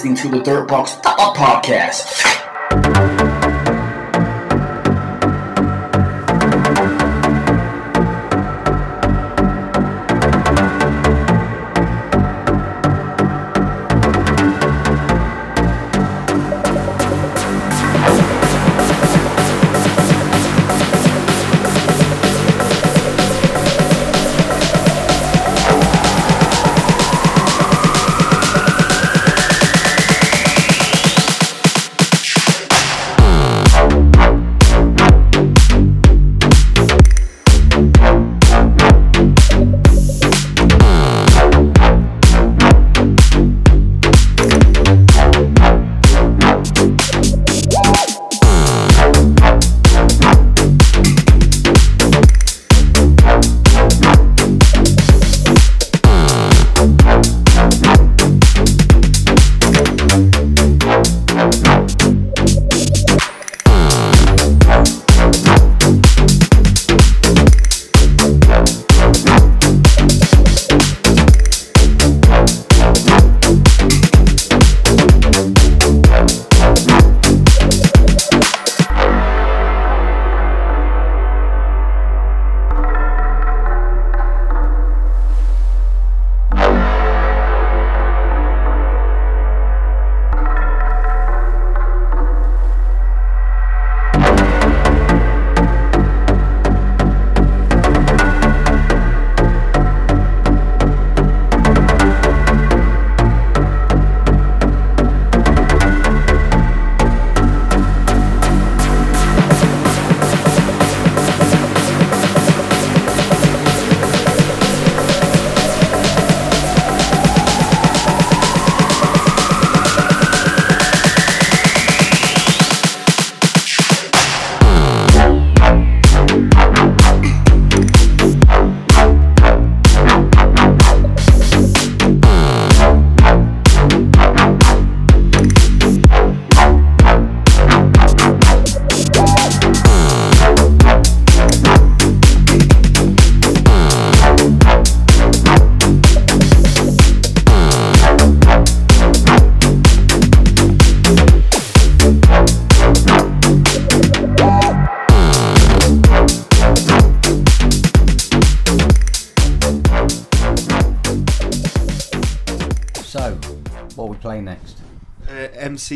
Listening 0.03 0.33
to 0.33 0.37
the 0.37 0.43
Dirtbox 0.43 1.01
Podcast. 1.01 2.22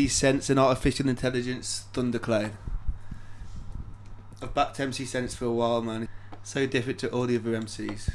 MC 0.07 0.13
Sense 0.13 0.49
and 0.49 0.57
Artificial 0.57 1.09
Intelligence 1.09 1.83
Thundercloud. 1.91 2.51
I've 4.41 4.53
backed 4.53 4.79
MC 4.79 5.03
Sense 5.03 5.35
for 5.35 5.43
a 5.43 5.51
while, 5.51 5.81
man. 5.81 6.07
So 6.43 6.65
different 6.65 6.97
to 6.99 7.09
all 7.11 7.25
the 7.25 7.35
other 7.35 7.51
MCs. 7.51 8.09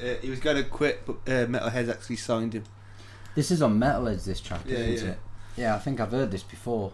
Uh, 0.00 0.14
he 0.22 0.30
was 0.30 0.38
going 0.38 0.58
to 0.58 0.62
quit, 0.62 1.02
but 1.04 1.16
uh, 1.26 1.46
Metalheadz 1.46 1.90
actually 1.90 2.16
signed 2.16 2.52
him. 2.52 2.62
This 3.34 3.50
is 3.50 3.62
on 3.62 3.80
Metalheadz, 3.80 4.24
this 4.26 4.40
track, 4.40 4.60
Yeah, 4.64 4.76
isn't 4.78 5.06
yeah. 5.08 5.12
it? 5.14 5.18
Yeah, 5.56 5.74
I 5.74 5.78
think 5.80 5.98
I've 5.98 6.12
heard 6.12 6.30
this 6.30 6.44
before. 6.44 6.92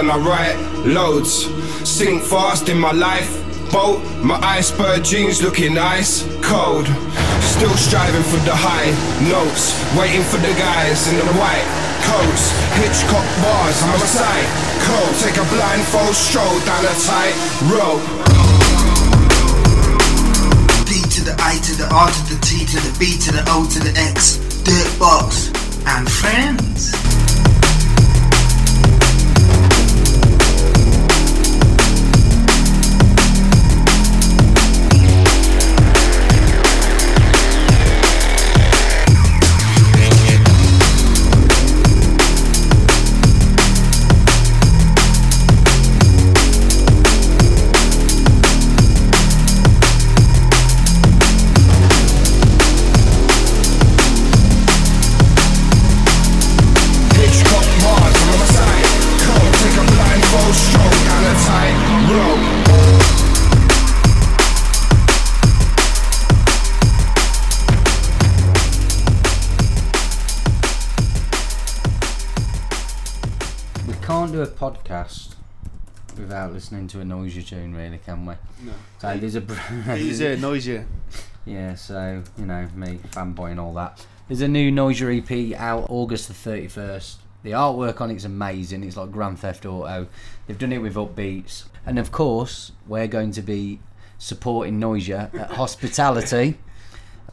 And 0.00 0.10
I 0.10 0.16
write 0.16 0.56
loads. 0.86 1.44
Sink 1.84 2.22
fast 2.22 2.70
in 2.70 2.80
my 2.80 2.90
life. 2.90 3.28
Boat, 3.70 4.00
my 4.24 4.40
iceberg 4.40 5.04
jeans 5.04 5.42
looking 5.42 5.76
ice 5.76 6.24
cold. 6.40 6.86
Still 7.44 7.76
striving 7.76 8.24
for 8.24 8.40
the 8.48 8.56
high 8.56 8.88
notes. 9.28 9.76
Waiting 10.00 10.24
for 10.24 10.38
the 10.40 10.56
guys 10.56 11.04
in 11.12 11.20
the 11.20 11.28
white 11.36 11.68
coats. 12.08 12.48
Hitchcock 12.80 13.28
bars 13.44 13.78
my 13.92 14.00
side. 14.08 14.48
Cold, 14.88 15.12
take 15.20 15.36
a 15.36 15.44
blindfold 15.52 16.16
stroll 16.16 16.56
down 16.64 16.80
a 16.80 16.96
tight 17.04 17.36
rope. 17.68 18.00
To 21.10 21.24
the 21.26 21.34
I 21.40 21.58
to 21.58 21.76
the 21.76 21.88
R 21.92 22.08
to 22.08 22.34
the 22.34 22.40
T 22.40 22.64
to 22.64 22.80
the 22.80 22.96
B 22.98 23.18
to 23.18 23.32
the 23.32 23.44
O 23.48 23.68
to 23.68 23.78
the 23.80 23.92
X, 23.98 24.38
Dirtbox, 24.64 25.52
and 25.86 26.10
friends. 26.10 26.99
Without 76.20 76.52
listening 76.52 76.86
to 76.88 77.00
a 77.00 77.04
Noisia 77.04 77.42
tune, 77.46 77.74
really, 77.74 77.98
can 77.98 78.26
we? 78.26 78.34
No. 78.64 78.72
So 79.00 79.16
there's 79.16 79.34
a. 79.34 79.40
br- 79.40 79.54
He's 79.96 80.20
a 80.20 80.36
noisier. 80.36 80.86
Yeah, 81.46 81.74
so 81.74 82.22
you 82.38 82.46
know 82.46 82.68
me, 82.74 82.98
fanboy 83.12 83.50
and 83.52 83.60
all 83.60 83.72
that. 83.74 84.04
There's 84.28 84.42
a 84.42 84.48
new 84.48 84.70
Noisia 84.70 85.10
EP 85.18 85.58
out 85.58 85.86
August 85.88 86.28
the 86.28 86.34
31st. 86.34 87.16
The 87.42 87.50
artwork 87.52 88.00
on 88.00 88.10
it's 88.10 88.24
amazing. 88.24 88.84
It's 88.84 88.96
like 88.96 89.10
Grand 89.10 89.38
Theft 89.38 89.64
Auto. 89.64 90.06
They've 90.46 90.58
done 90.58 90.72
it 90.72 90.78
with 90.78 90.94
upbeats, 90.94 91.64
and 91.86 91.98
of 91.98 92.12
course 92.12 92.72
we're 92.86 93.06
going 93.08 93.32
to 93.32 93.42
be 93.42 93.80
supporting 94.18 94.78
Noisia 94.78 95.34
at 95.34 95.50
Hospitality 95.52 96.58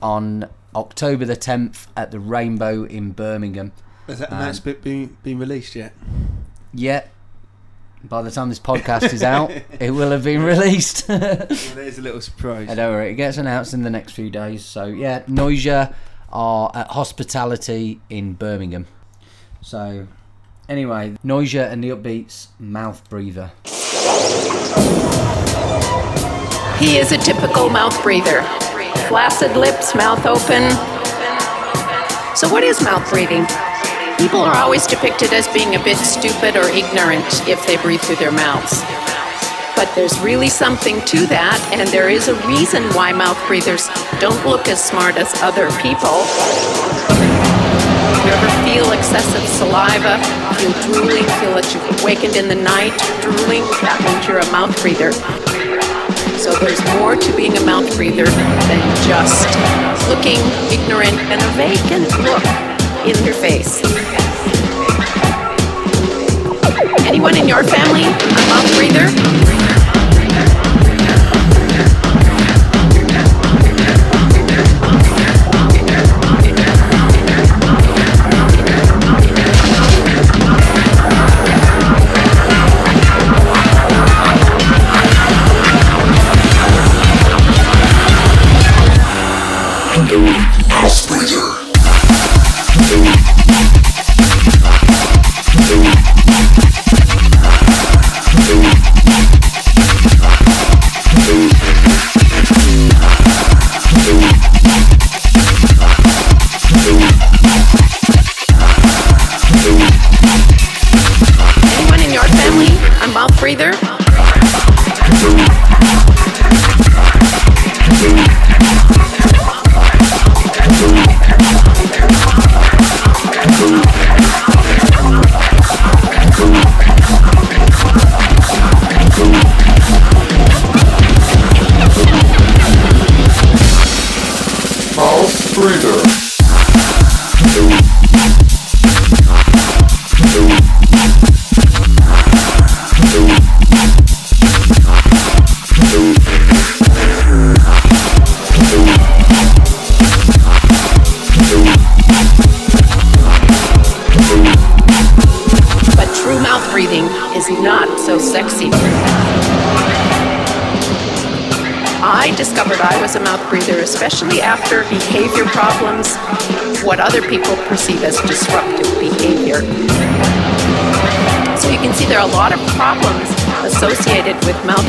on 0.02 0.50
October 0.74 1.26
the 1.26 1.36
10th 1.36 1.88
at 1.98 2.12
the 2.12 2.20
Rainbow 2.20 2.86
in 2.86 3.12
Birmingham. 3.12 3.74
Has 4.08 4.20
that 4.20 4.32
Um, 4.32 4.40
announcement 4.40 4.82
been, 4.82 5.18
been 5.24 5.38
released 5.40 5.76
yet? 5.76 5.94
Yeah. 6.74 7.04
By 8.08 8.22
the 8.22 8.32
time 8.32 8.47
this 8.47 8.60
podcast 8.60 9.12
is 9.14 9.22
out, 9.22 9.51
it 9.80 9.91
will 9.91 10.12
have 10.12 10.24
been 10.24 10.43
released. 10.43 11.10
Well, 11.10 11.45
there's 11.47 11.97
a 11.97 12.01
little 12.01 12.22
surprise. 12.22 12.70
I 12.70 12.76
don't 12.76 12.93
worry, 12.93 13.12
it 13.12 13.16
gets 13.16 13.38
announced 13.38 13.74
in 13.74 13.84
the 13.84 13.89
next 13.89 14.14
few 14.14 14.30
days. 14.30 14.64
So 14.64 14.86
yeah, 14.86 15.24
Noisia 15.24 15.93
are 16.32 16.72
at 16.74 16.88
Hospitality 16.88 17.99
in 18.10 18.34
Birmingham. 18.34 18.88
So 19.62 20.08
anyway, 20.70 21.18
Noisia 21.24 21.70
and 21.70 21.84
the 21.84 21.89
Upbeats 21.89 22.47
Mouth 22.60 23.08
Breather. 23.10 23.51
He 26.80 26.97
is 26.97 27.12
a 27.12 27.18
typical 27.18 27.70
mouth 27.70 28.01
breather. 28.03 28.43
Flaccid 29.08 29.58
lips, 29.58 29.95
mouth 29.95 30.26
open. 30.26 30.70
So, 32.36 32.47
what 32.49 32.64
is 32.64 32.82
mouth 32.84 33.10
breathing? 33.10 33.47
People 34.18 34.41
are 34.41 34.55
always 34.57 34.88
depicted 34.88 35.32
as 35.32 35.47
being 35.49 35.76
a 35.76 35.84
bit 35.84 35.95
stupid 35.95 36.57
or 36.57 36.68
ignorant 36.70 37.47
if 37.47 37.63
they 37.68 37.78
breathe 37.78 38.01
through 38.01 38.15
their 38.15 38.32
mouths. 38.32 38.82
But 39.78 39.93
there's 39.93 40.20
really 40.22 40.49
something 40.49 41.05
to 41.05 41.28
that, 41.30 41.61
and 41.72 41.88
there 41.89 42.09
is 42.09 42.28
a 42.28 42.34
reason 42.49 42.82
why 42.97 43.13
mouth 43.13 43.38
breathers 43.45 43.86
don't 44.18 44.41
look 44.41 44.68
as 44.70 44.84
smart 44.84 45.22
as 45.22 45.30
other 45.45 45.70
people. 45.86 46.26
If 48.09 48.26
you 48.26 48.34
ever 48.34 48.49
feel 48.65 48.89
excessive 48.89 49.45
saliva, 49.53 50.18
feel 50.57 50.74
drooling, 50.89 51.30
feel 51.38 51.53
that 51.53 51.70
you've 51.70 51.86
awakened 52.01 52.36
in 52.41 52.49
the 52.49 52.57
night 52.57 52.97
drooling, 53.22 53.61
that 53.86 54.01
means 54.01 54.26
you're 54.26 54.41
a 54.41 54.49
mouth 54.49 54.74
breather. 54.82 55.13
So 56.41 56.57
there's 56.57 56.82
more 56.97 57.13
to 57.13 57.30
being 57.38 57.53
a 57.53 57.61
mouth 57.61 57.86
breather 57.93 58.26
than 58.26 58.82
just 59.05 59.45
looking 60.09 60.41
ignorant 60.74 61.22
and 61.30 61.38
a 61.38 61.49
vacant 61.53 62.09
look 62.26 62.45
in 63.05 63.13
your 63.24 63.38
face. 63.38 63.78
Anyone 67.08 67.38
in 67.38 67.47
your 67.47 67.64
family 67.64 68.03
a 68.03 68.47
mouth 68.49 68.70
breather? 68.76 69.66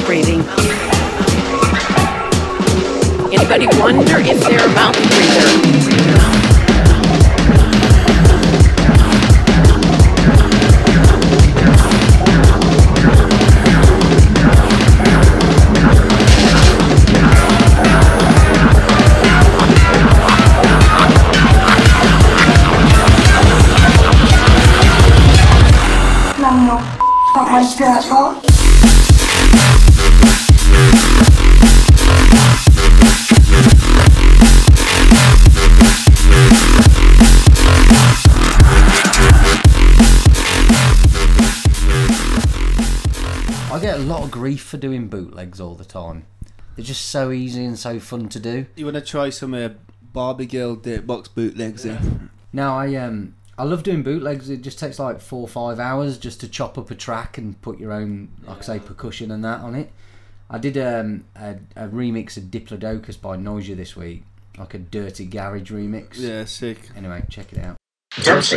Breathing. 0.08 0.40
Anybody 3.30 3.66
wonder 3.78 4.16
if 4.20 4.40
they're 4.40 4.64
a 4.64 4.72
mouth 4.72 4.96
breather? 4.96 5.67
Doing 45.08 45.24
bootlegs 45.24 45.60
all 45.60 45.74
the 45.74 45.84
time. 45.84 46.24
They're 46.76 46.84
just 46.84 47.06
so 47.06 47.30
easy 47.30 47.64
and 47.64 47.78
so 47.78 47.98
fun 47.98 48.28
to 48.30 48.40
do. 48.40 48.66
You 48.76 48.84
want 48.84 48.96
to 48.96 49.00
try 49.02 49.30
some 49.30 49.54
uh, 49.54 49.70
Barbie 50.12 50.46
Girl 50.46 50.76
Dirtbox 50.76 51.34
bootlegs 51.34 51.82
then? 51.82 52.30
Now 52.52 52.78
I 52.78 52.94
um 52.94 53.34
I 53.58 53.64
love 53.64 53.82
doing 53.82 54.02
bootlegs. 54.02 54.48
It 54.48 54.62
just 54.62 54.78
takes 54.78 54.98
like 54.98 55.20
four 55.20 55.40
or 55.40 55.48
five 55.48 55.80
hours 55.80 56.18
just 56.18 56.40
to 56.40 56.48
chop 56.48 56.78
up 56.78 56.90
a 56.90 56.94
track 56.94 57.36
and 57.36 57.60
put 57.60 57.80
your 57.80 57.92
own, 57.92 58.28
like 58.46 58.58
I 58.58 58.62
say, 58.62 58.78
percussion 58.78 59.30
and 59.32 59.44
that 59.44 59.60
on 59.60 59.74
it. 59.74 59.90
I 60.48 60.58
did 60.58 60.78
um, 60.78 61.24
a, 61.36 61.56
a 61.76 61.88
remix 61.88 62.36
of 62.36 62.44
Diplodocus 62.44 63.20
by 63.20 63.36
Noisia 63.36 63.76
this 63.76 63.96
week, 63.96 64.22
like 64.56 64.74
a 64.74 64.78
dirty 64.78 65.26
garage 65.26 65.72
remix. 65.72 66.14
Yeah, 66.14 66.44
sick. 66.44 66.88
Anyway, 66.96 67.24
check 67.28 67.52
it 67.52 67.58
out. 67.58 67.76
Dance, 68.22 68.54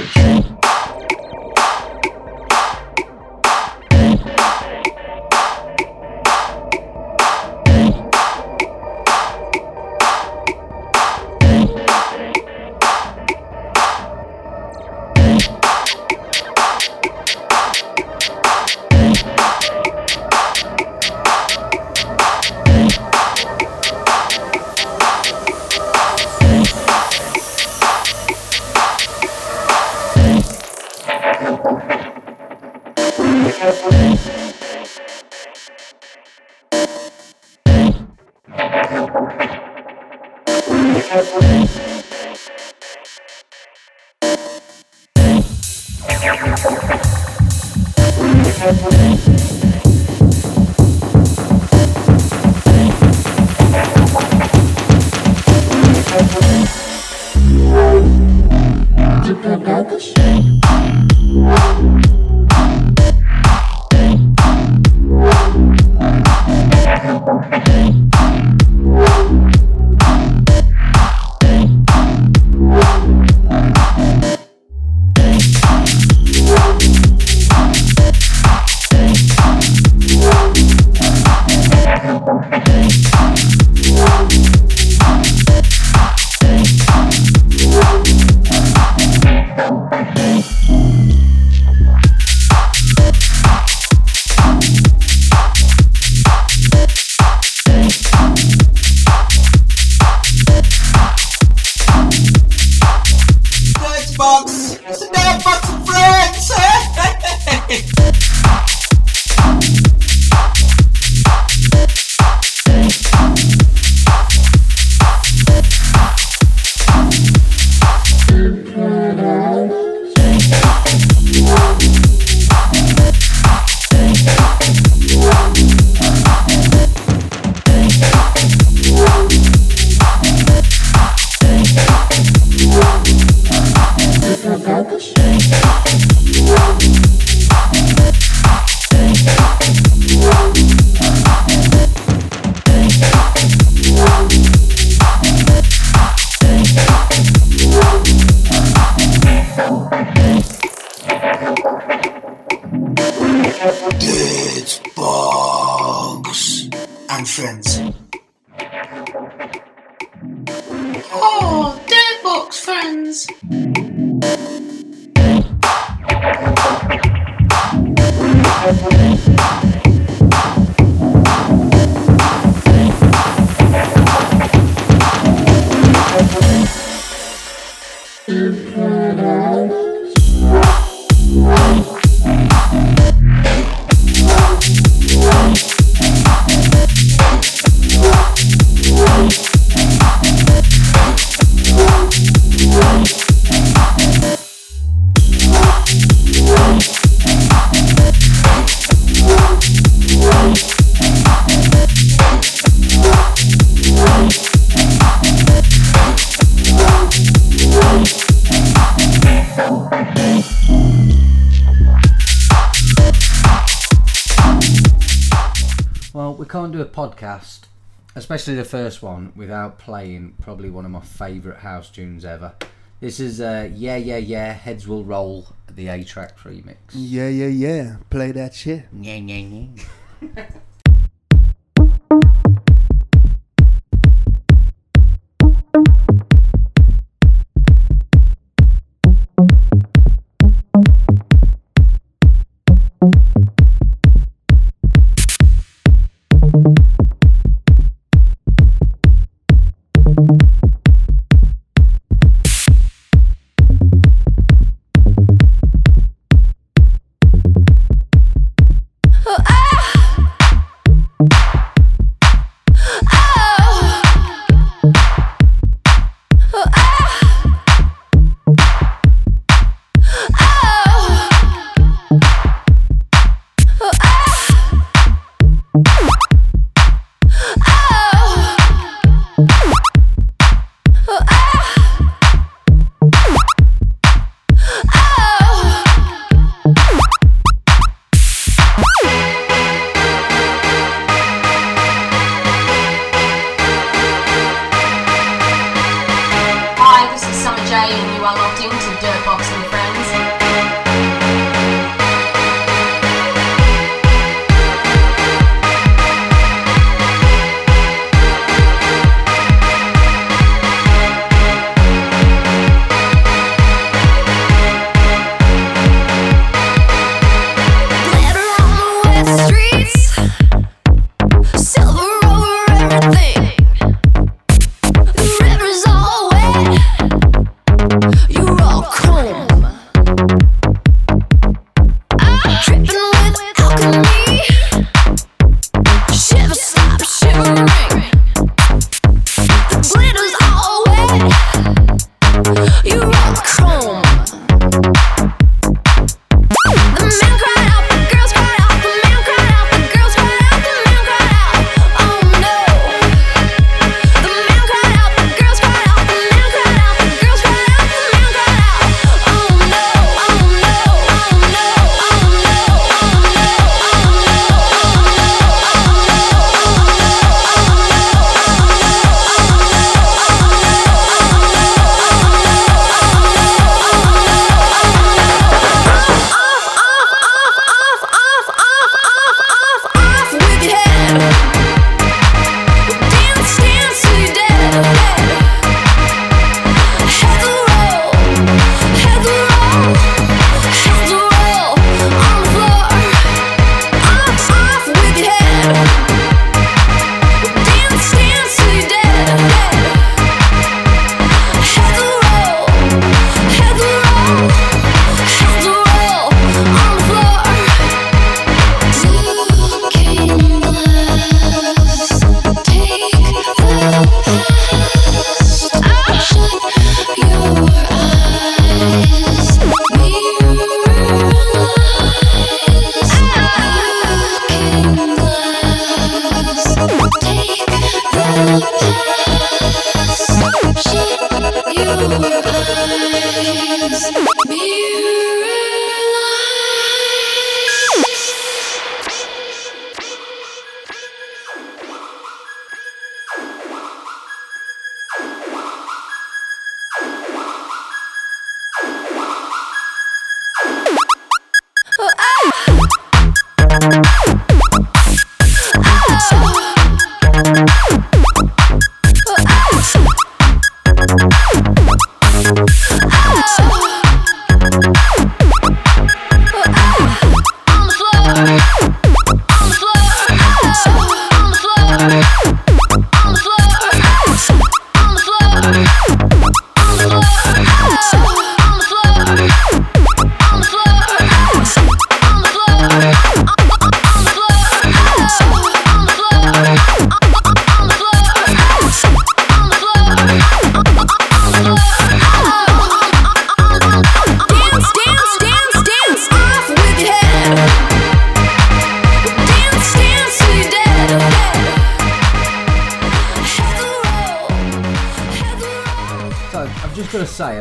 especially 218.42 218.58
the 218.58 218.68
first 218.68 219.04
one, 219.04 219.32
without 219.36 219.78
playing 219.78 220.34
probably 220.42 220.68
one 220.68 220.84
of 220.84 220.90
my 220.90 221.00
favourite 221.00 221.60
house 221.60 221.92
tunes 221.92 222.26
ever. 222.26 222.56
This 223.00 223.20
is 223.20 223.40
uh, 223.40 223.70
Yeah 223.72 223.98
Yeah 223.98 224.18
Yeah, 224.18 224.54
Heads 224.54 224.88
Will 224.88 225.04
Roll, 225.04 225.46
the 225.70 225.90
A-Trak 225.90 226.38
remix. 226.38 226.78
Yeah, 226.96 227.28
yeah, 227.28 227.46
yeah. 227.46 227.96
Play 228.10 228.32
that 228.32 228.56
shit. 228.56 228.86
Yeah, 229.00 229.14
yeah, 229.14 229.36
yeah. 229.36 229.84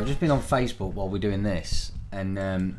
I've 0.00 0.06
just 0.06 0.20
been 0.20 0.30
on 0.30 0.40
Facebook 0.40 0.94
while 0.94 1.08
we're 1.08 1.18
doing 1.18 1.42
this, 1.42 1.92
and 2.12 2.38
um, 2.38 2.78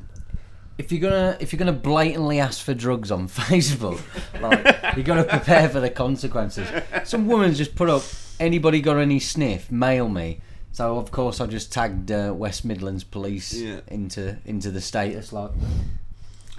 if 0.77 0.91
you're 0.91 1.01
gonna 1.01 1.37
if 1.39 1.51
you're 1.53 1.57
gonna 1.59 1.71
blatantly 1.71 2.39
ask 2.39 2.63
for 2.63 2.73
drugs 2.73 3.11
on 3.11 3.27
Facebook, 3.29 4.01
like 4.41 4.97
you 4.97 5.03
got 5.03 5.15
to 5.15 5.23
prepare 5.23 5.69
for 5.69 5.79
the 5.79 5.89
consequences. 5.89 6.67
Some 7.03 7.27
woman's 7.27 7.57
just 7.57 7.75
put 7.75 7.89
up, 7.89 8.03
anybody 8.39 8.81
got 8.81 8.97
any 8.97 9.19
sniff? 9.19 9.71
Mail 9.71 10.09
me. 10.09 10.41
So 10.73 10.97
of 10.97 11.11
course 11.11 11.41
I 11.41 11.47
just 11.47 11.71
tagged 11.71 12.11
uh, 12.11 12.33
West 12.35 12.63
Midlands 12.65 13.03
Police 13.03 13.53
Yeah. 13.53 13.81
into 13.87 14.37
into 14.45 14.71
the 14.71 14.81
status. 14.81 15.31
Like, 15.33 15.51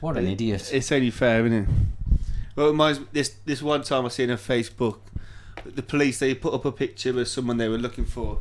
what 0.01 0.17
an 0.17 0.27
idiot! 0.29 0.71
It's 0.73 0.93
only 0.93 1.11
fair, 1.11 1.45
isn't 1.47 1.59
it? 1.65 1.69
Well, 2.55 2.67
it 2.67 2.71
reminds 2.73 3.01
me, 3.01 3.07
this 3.13 3.31
this 3.47 3.63
one 3.63 3.83
time 3.83 4.05
I 4.05 4.09
seen 4.09 4.31
on 4.31 4.37
Facebook, 4.37 4.99
the 5.65 5.83
police 5.83 6.19
they 6.19 6.35
put 6.35 6.53
up 6.55 6.65
a 6.67 6.73
picture 6.73 7.19
of 7.19 7.27
someone 7.29 7.57
they 7.57 7.69
were 7.69 7.79
looking 7.79 8.05
for, 8.05 8.41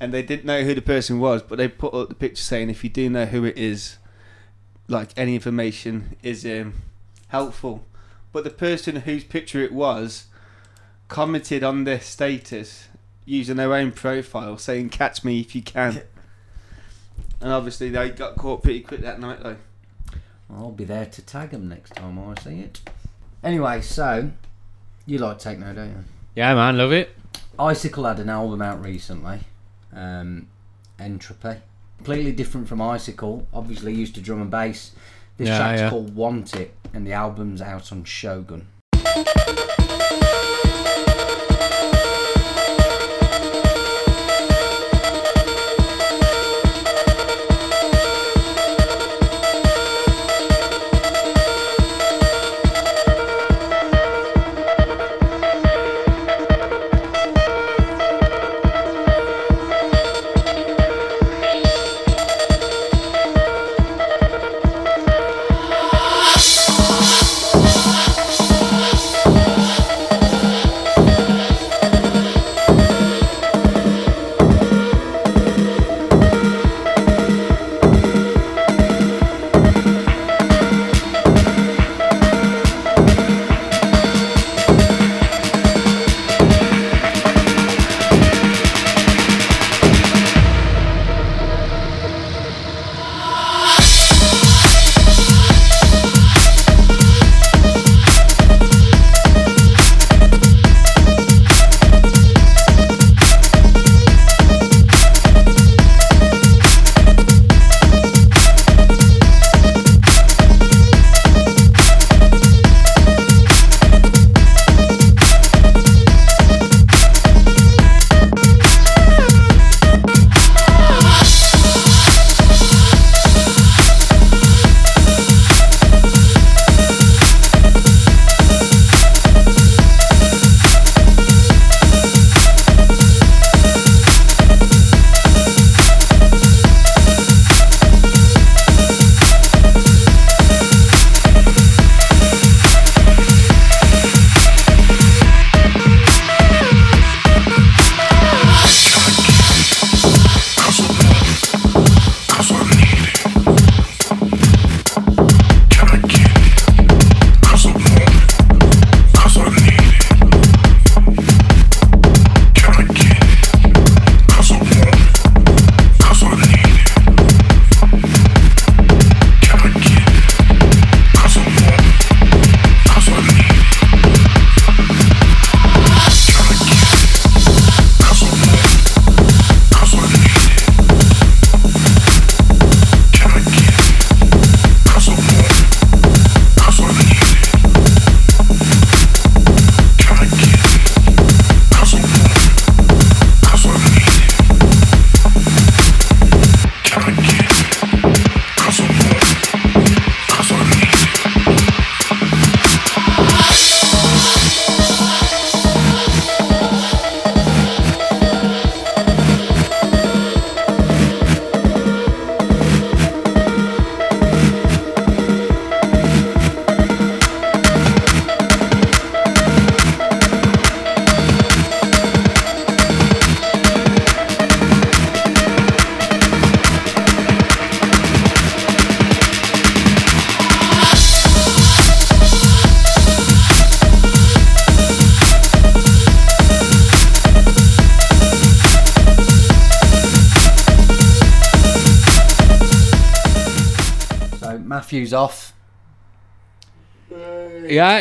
and 0.00 0.12
they 0.12 0.22
didn't 0.22 0.46
know 0.46 0.62
who 0.62 0.74
the 0.74 0.82
person 0.82 1.20
was, 1.20 1.42
but 1.42 1.58
they 1.58 1.68
put 1.68 1.92
up 1.92 2.08
the 2.08 2.14
picture 2.14 2.42
saying 2.42 2.70
if 2.70 2.82
you 2.82 2.90
do 2.90 3.10
know 3.10 3.26
who 3.26 3.44
it 3.44 3.56
is, 3.56 3.98
like 4.88 5.10
any 5.16 5.34
information 5.34 6.16
is 6.22 6.44
um, 6.46 6.74
helpful. 7.28 7.84
But 8.32 8.44
the 8.44 8.50
person 8.50 8.96
whose 8.96 9.24
picture 9.24 9.62
it 9.62 9.72
was 9.72 10.26
commented 11.08 11.62
on 11.62 11.84
their 11.84 12.00
status 12.00 12.88
using 13.24 13.56
their 13.56 13.74
own 13.74 13.92
profile 13.92 14.56
saying 14.56 14.88
"Catch 14.88 15.22
me 15.24 15.40
if 15.40 15.54
you 15.54 15.62
can," 15.62 16.02
and 17.40 17.52
obviously 17.52 17.90
they 17.90 18.10
got 18.10 18.36
caught 18.36 18.62
pretty 18.62 18.80
quick 18.80 19.02
that 19.02 19.20
night 19.20 19.42
though. 19.42 19.56
I'll 20.52 20.72
be 20.72 20.84
there 20.84 21.06
to 21.06 21.22
tag 21.22 21.50
them 21.50 21.68
next 21.68 21.94
time 21.94 22.18
I 22.18 22.40
see 22.40 22.60
it. 22.60 22.80
Anyway, 23.44 23.82
so 23.82 24.30
you 25.06 25.18
like 25.18 25.38
techno, 25.38 25.72
don't 25.72 25.88
you? 25.88 26.04
Yeah, 26.34 26.54
man, 26.54 26.76
love 26.76 26.92
it. 26.92 27.14
Icicle 27.58 28.04
had 28.04 28.18
an 28.20 28.30
album 28.30 28.62
out 28.62 28.82
recently, 28.82 29.40
um, 29.94 30.46
Entropy. 30.98 31.56
Completely 31.98 32.32
different 32.32 32.68
from 32.68 32.80
Icicle. 32.80 33.46
Obviously 33.52 33.94
used 33.94 34.14
to 34.14 34.20
drum 34.20 34.40
and 34.42 34.50
bass. 34.50 34.92
This 35.36 35.48
Yeah, 35.48 35.58
track's 35.58 35.80
yeah. 35.82 35.90
called 35.90 36.14
Want 36.14 36.54
It, 36.56 36.74
and 36.94 37.06
the 37.06 37.12
album's 37.12 37.60
out 37.62 37.92
on 37.92 38.04
Shogun. 38.04 38.66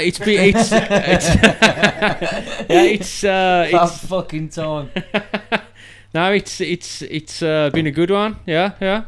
It's 0.10 0.20
been 0.20 0.56
it's, 0.56 0.72
it's 0.72 1.36
yeah, 1.36 2.84
it's 2.84 3.24
uh, 3.24 3.70
it's 3.72 4.06
fucking 4.06 4.50
time. 4.50 4.90
no, 6.14 6.32
it's 6.34 6.60
it's 6.62 7.02
it's 7.04 7.44
uh, 7.44 7.70
been 7.72 7.88
a 7.88 7.92
good 7.92 8.10
one. 8.10 8.38
Yeah, 8.46 8.74
yeah. 8.82 9.04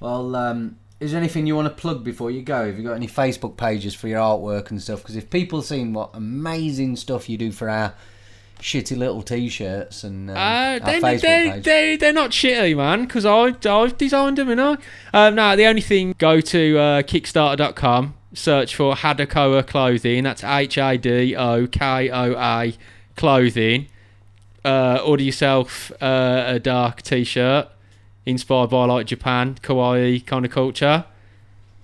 Well, 0.00 0.34
um, 0.34 0.78
is 0.98 1.12
there 1.12 1.20
anything 1.20 1.46
you 1.46 1.54
want 1.54 1.68
to 1.68 1.74
plug 1.74 2.02
before 2.02 2.30
you 2.30 2.42
go? 2.42 2.66
Have 2.66 2.78
you 2.78 2.84
got 2.84 2.94
any 2.94 3.06
Facebook 3.06 3.56
pages 3.56 3.94
for 3.94 4.08
your 4.08 4.20
artwork 4.20 4.70
and 4.70 4.80
stuff? 4.80 5.02
Because 5.02 5.16
if 5.16 5.28
people 5.28 5.60
seen 5.62 5.92
what 5.92 6.10
amazing 6.14 6.96
stuff 6.96 7.28
you 7.28 7.36
do 7.36 7.52
for 7.52 7.68
our 7.68 7.94
shitty 8.60 8.96
little 8.96 9.22
t-shirts 9.22 10.04
and 10.04 10.30
um, 10.30 10.36
Uh, 10.36 10.78
they, 10.78 11.00
Facebook 11.00 11.20
they, 11.20 11.50
page, 11.50 11.64
they, 11.64 11.96
they're 11.96 12.12
not 12.12 12.30
shitty, 12.30 12.76
man, 12.76 13.02
because 13.02 13.26
I, 13.26 13.54
I've 13.70 13.98
designed 13.98 14.38
them, 14.38 14.48
you 14.48 14.54
know. 14.56 14.76
Um, 15.12 15.34
no, 15.34 15.54
the 15.56 15.66
only 15.66 15.82
thing, 15.82 16.14
go 16.18 16.40
to 16.40 16.78
uh, 16.78 17.02
Kickstarter.com, 17.02 18.14
search 18.36 18.74
for 18.76 18.94
Hadokoa 18.94 19.66
Clothing, 19.66 20.24
that's 20.24 20.44
H 20.44 20.78
A 20.78 20.96
D 20.96 21.34
O 21.36 21.66
K 21.66 22.10
O 22.10 22.32
A 22.36 22.74
Clothing. 23.16 23.88
Uh, 24.64 24.98
order 25.04 25.22
yourself 25.22 25.92
uh, 26.02 26.44
a 26.46 26.58
dark 26.58 27.02
t 27.02 27.22
shirt 27.24 27.68
inspired 28.24 28.70
by 28.70 28.84
like 28.84 29.06
Japan, 29.06 29.56
kawaii 29.62 30.24
kind 30.26 30.44
of 30.44 30.50
culture. 30.50 31.04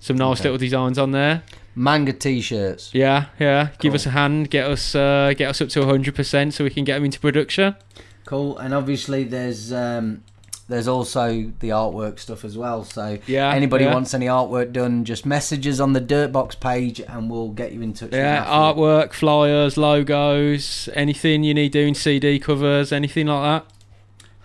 Some 0.00 0.16
nice 0.16 0.40
Okay. 0.40 0.48
little 0.48 0.58
designs 0.58 0.98
on 0.98 1.12
there. 1.12 1.44
manga 1.76 2.12
t-shirts. 2.12 2.90
Yeah, 2.92 3.26
yeah. 3.38 3.68
Give 3.78 3.94
us 3.94 4.04
a 4.04 4.10
hand, 4.10 4.50
get 4.50 4.66
us 4.66 4.94
uh, 4.96 5.32
get 5.36 5.48
us 5.48 5.60
up 5.60 5.68
to 5.70 5.84
hundred 5.86 6.14
percent, 6.16 6.54
so 6.54 6.64
we 6.64 6.70
can 6.70 6.84
get 6.84 6.94
them 6.96 7.04
into 7.04 7.20
production. 7.20 7.76
Cool, 8.24 8.58
and 8.58 8.74
obviously 8.74 9.22
there's 9.24 9.72
um, 9.72 10.22
there's 10.68 10.88
also 10.88 11.52
the 11.60 11.68
artwork 11.70 12.18
stuff 12.18 12.44
as 12.44 12.56
well. 12.56 12.84
So 12.84 13.18
Yeah, 13.26 13.52
anybody 13.52 13.84
yeah. 13.84 13.94
wants 13.94 14.14
any 14.14 14.26
artwork 14.26 14.72
done, 14.72 15.04
just 15.04 15.26
messages 15.26 15.80
on 15.80 15.92
the 15.92 16.00
Dirtbox 16.00 16.58
page, 16.60 17.00
and 17.00 17.30
we'll 17.30 17.50
get 17.50 17.72
you 17.72 17.82
in 17.82 17.92
touch. 17.92 18.12
Yeah, 18.12 18.40
with 18.40 18.48
artwork, 18.78 19.12
flyers, 19.12 19.76
logos, 19.76 20.88
anything 20.94 21.44
you 21.44 21.54
need 21.54 21.72
doing, 21.72 21.94
CD 21.94 22.38
covers, 22.38 22.92
anything 22.92 23.26
like 23.26 23.64
that. 23.64 23.72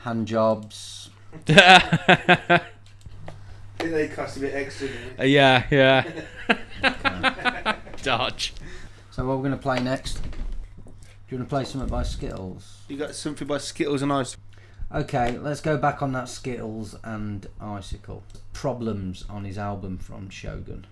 hand 0.03 0.27
jobs. 0.27 1.09
I 1.47 2.59
think 3.77 3.91
they 3.93 4.07
cost 4.07 4.37
a 4.37 4.39
bit 4.39 4.55
extra. 4.55 4.87
Uh, 5.19 5.23
yeah, 5.23 5.63
yeah. 5.69 6.03
Dodge. 8.01 8.53
So 9.11 9.25
what 9.25 9.37
we're 9.37 9.43
gonna 9.43 9.57
play 9.57 9.79
next? 9.79 10.21
Do 10.23 11.35
you 11.35 11.37
want 11.39 11.49
to 11.49 11.55
play 11.55 11.65
something 11.65 11.89
by 11.89 12.03
Skittles? 12.03 12.81
You 12.87 12.97
got 12.97 13.13
something 13.13 13.47
by 13.47 13.57
Skittles 13.57 14.01
and 14.01 14.13
Ice. 14.13 14.37
Okay, 14.93 15.37
let's 15.37 15.59
go 15.59 15.77
back 15.77 16.01
on 16.01 16.13
that 16.13 16.29
Skittles 16.29 16.95
and 17.03 17.45
Icicle. 17.59 18.23
Problems 18.53 19.25
on 19.29 19.43
his 19.43 19.57
album 19.57 19.97
from 19.97 20.29
Shogun. 20.29 20.87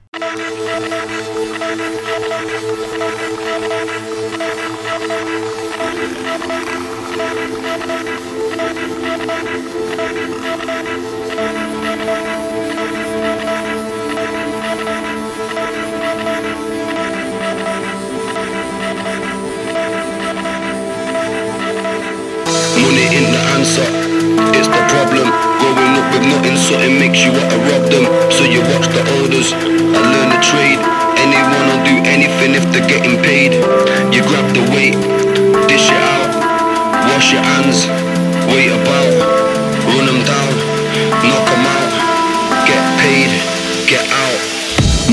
Money 22.81 23.07
in 23.15 23.31
the 23.31 23.41
answer, 23.55 23.87
it's 24.51 24.67
the 24.67 24.81
problem. 24.91 25.27
Growing 25.59 25.95
up 25.95 26.07
with 26.11 26.25
nothing, 26.27 26.57
something 26.57 26.99
makes 26.99 27.23
you 27.23 27.31
wanna 27.31 27.57
rob 27.71 27.83
them. 27.87 28.05
So 28.31 28.43
you 28.43 28.59
watch 28.73 28.87
the 28.91 29.03
orders 29.21 29.53
I 29.53 30.01
learn 30.11 30.29
the 30.35 30.41
trade. 30.43 30.79
Anyone 31.15 31.65
will 31.71 31.83
do 31.87 31.95
anything 32.03 32.51
if 32.53 32.65
they're 32.73 32.87
getting 32.87 33.15
paid. 33.23 33.53
You 34.13 34.21
grab 34.27 34.47
the 34.53 34.63
weight, 34.75 34.99
dish 35.71 35.87
it 35.87 36.03
out, 36.15 36.31
wash 37.07 37.31
your 37.31 37.41
hands, 37.41 37.87
wait 38.51 38.69
about, 38.71 39.11
run 39.87 40.05
them 40.05 40.21
down, 40.27 40.51
knock 41.23 41.45
them 41.47 41.65
out, 41.75 41.91
get 42.67 42.81
paid, 42.99 43.31
get 43.87 44.03
out. 44.11 44.24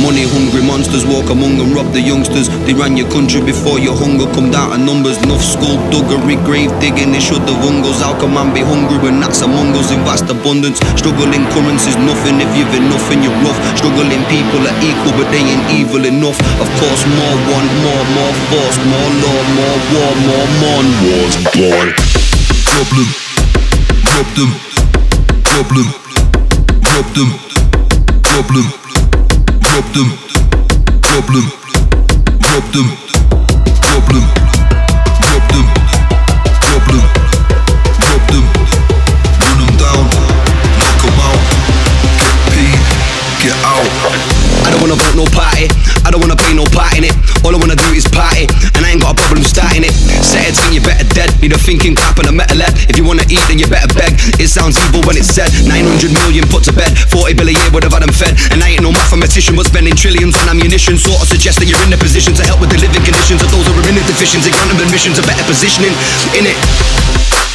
Money 0.00 0.24
hungry 0.24 0.64
monsters 0.64 1.04
walk 1.04 1.28
among 1.28 1.60
and 1.60 1.76
rob 1.76 1.92
the 1.92 2.00
youngsters. 2.00 2.48
They 2.64 2.72
ran 2.72 2.96
your 2.96 3.08
country 3.12 3.44
before 3.44 3.78
your 3.78 3.94
hunger 3.94 4.24
come 4.32 4.50
down 4.50 4.72
to 4.72 4.78
numbers. 4.80 5.20
Enough 5.22 5.44
skullduggery, 5.44 6.36
grave 6.48 6.72
digging, 6.80 7.12
they 7.12 7.20
should 7.20 7.44
the 7.44 7.52
vungles. 7.60 8.00
How 8.00 8.16
can 8.18 8.32
man 8.32 8.54
be 8.56 8.64
hungry 8.64 8.96
when 8.98 9.20
that's 9.20 9.42
among 9.44 9.76
us 9.76 9.92
in 9.92 10.00
vast 10.02 10.32
abundance? 10.32 10.80
Struggling 10.96 11.44
currencies, 11.52 11.96
nothing 12.00 12.40
if 12.40 12.50
you've 12.56 12.72
enough 12.72 13.04
and 13.12 13.20
you're 13.20 13.36
rough. 13.44 13.58
Struggling 13.76 14.24
people 14.32 14.64
are 14.64 14.78
equal, 14.80 15.12
but 15.14 15.28
they 15.28 15.44
ain't 15.44 15.64
evil 15.70 16.02
enough. 16.08 16.40
Of 16.56 16.68
course, 16.80 17.02
more 17.12 17.36
want, 17.52 17.70
more, 17.84 18.04
more 18.16 18.34
force, 18.48 18.78
more 18.88 19.10
law, 19.22 19.40
more 19.54 19.78
war, 19.92 20.12
more 20.24 20.48
mon. 20.64 20.86
Wars, 21.04 21.36
boy. 21.52 21.86
Problem, 22.64 23.08
rob 24.08 24.28
them, 24.34 24.50
problem, 25.44 25.86
rob 26.90 27.08
them, 27.14 27.30
problem 29.72 30.12
problem, 31.00 31.44
rob 32.44 32.64
them, 32.76 32.88
problem, 33.80 34.24
them, 35.48 35.66
problem, 36.60 37.04
them, 38.28 38.44
run 39.40 39.56
them 39.60 39.72
down, 39.80 40.04
knock 40.76 41.00
them 41.00 41.20
out, 41.24 41.40
get 42.20 42.36
paid, 42.52 42.80
get 43.40 43.56
out. 43.64 43.88
I 44.64 44.68
don't 44.72 44.80
wanna 44.80 44.96
vote 44.96 45.16
no 45.16 45.24
party, 45.32 45.68
I 46.04 46.10
don't 46.10 46.20
wanna 46.20 46.36
pay 46.36 46.52
no 46.52 46.64
part 46.68 46.96
in 46.96 47.04
it. 47.04 47.16
All 47.44 47.54
I 47.54 47.58
wanna 47.58 47.76
do 47.76 47.92
is 47.96 48.04
party, 48.08 48.48
I 48.92 49.00
ain't 49.00 49.08
got 49.08 49.16
a 49.16 49.20
problem 49.24 49.40
starting 49.40 49.88
it. 49.88 49.94
Set 50.20 50.44
it, 50.44 50.60
you 50.68 50.84
better 50.84 51.08
dead. 51.16 51.32
Need 51.40 51.56
a 51.56 51.60
thinking 51.64 51.96
cap 51.96 52.20
and 52.20 52.28
a 52.28 52.34
metal 52.36 52.60
head. 52.60 52.76
If 52.92 53.00
you 53.00 53.08
wanna 53.08 53.24
eat, 53.32 53.40
then 53.48 53.56
you 53.56 53.64
better 53.64 53.88
beg. 53.96 54.20
It 54.36 54.52
sounds 54.52 54.76
evil 54.84 55.00
when 55.08 55.16
it's 55.16 55.32
said. 55.32 55.48
900 55.64 56.12
million 56.12 56.44
put 56.52 56.60
to 56.68 56.76
bed, 56.76 56.92
40 57.08 57.32
bill 57.32 57.48
a 57.48 57.56
year 57.56 57.70
would 57.72 57.88
have 57.88 57.96
had 57.96 58.04
them 58.04 58.12
fed. 58.12 58.36
And 58.52 58.60
I 58.60 58.76
ain't 58.76 58.84
no 58.84 58.92
mathematician, 58.92 59.56
but 59.56 59.64
spending 59.64 59.96
trillions 59.96 60.36
on 60.44 60.52
ammunition. 60.52 61.00
Sort 61.00 61.24
of 61.24 61.28
suggest 61.32 61.56
that 61.64 61.72
you're 61.72 61.80
in 61.88 61.92
a 61.96 61.96
position 61.96 62.36
to 62.36 62.44
help 62.44 62.60
with 62.60 62.68
the 62.68 62.84
living 62.84 63.00
conditions 63.00 63.40
of 63.40 63.48
those 63.48 63.64
who 63.64 63.72
are 63.80 63.88
in 63.88 63.96
the 63.96 64.04
deficiency. 64.04 64.52
Grant 64.52 64.76
them 64.76 64.84
admissions, 64.84 65.16
a 65.16 65.24
better 65.24 65.44
positioning 65.48 65.96
in 66.36 66.52
it. 66.52 67.51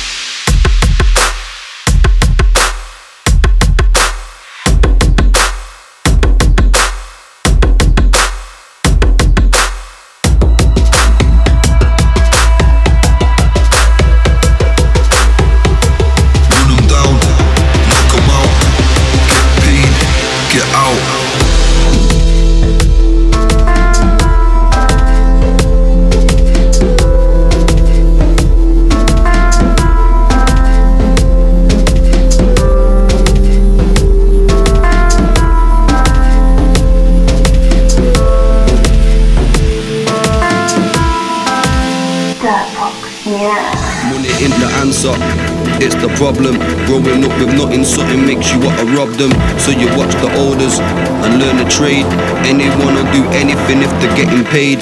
The 46.02 46.10
problem. 46.16 46.58
Growing 46.86 47.26
up 47.26 47.34
with 47.40 47.54
nothing, 47.58 47.84
something 47.84 48.26
makes 48.26 48.54
you 48.54 48.60
wanna 48.60 48.86
rob 48.98 49.10
them. 49.18 49.32
So 49.60 49.72
you 49.72 49.88
watch 49.98 50.14
the 50.22 50.30
orders 50.46 50.80
and 51.24 51.40
learn 51.40 51.58
the 51.58 51.70
trade. 51.70 52.06
Anyone 52.46 52.94
will 52.96 53.12
do 53.12 53.24
anything 53.34 53.82
if 53.82 53.92
they're 54.00 54.16
getting 54.16 54.44
paid. 54.46 54.80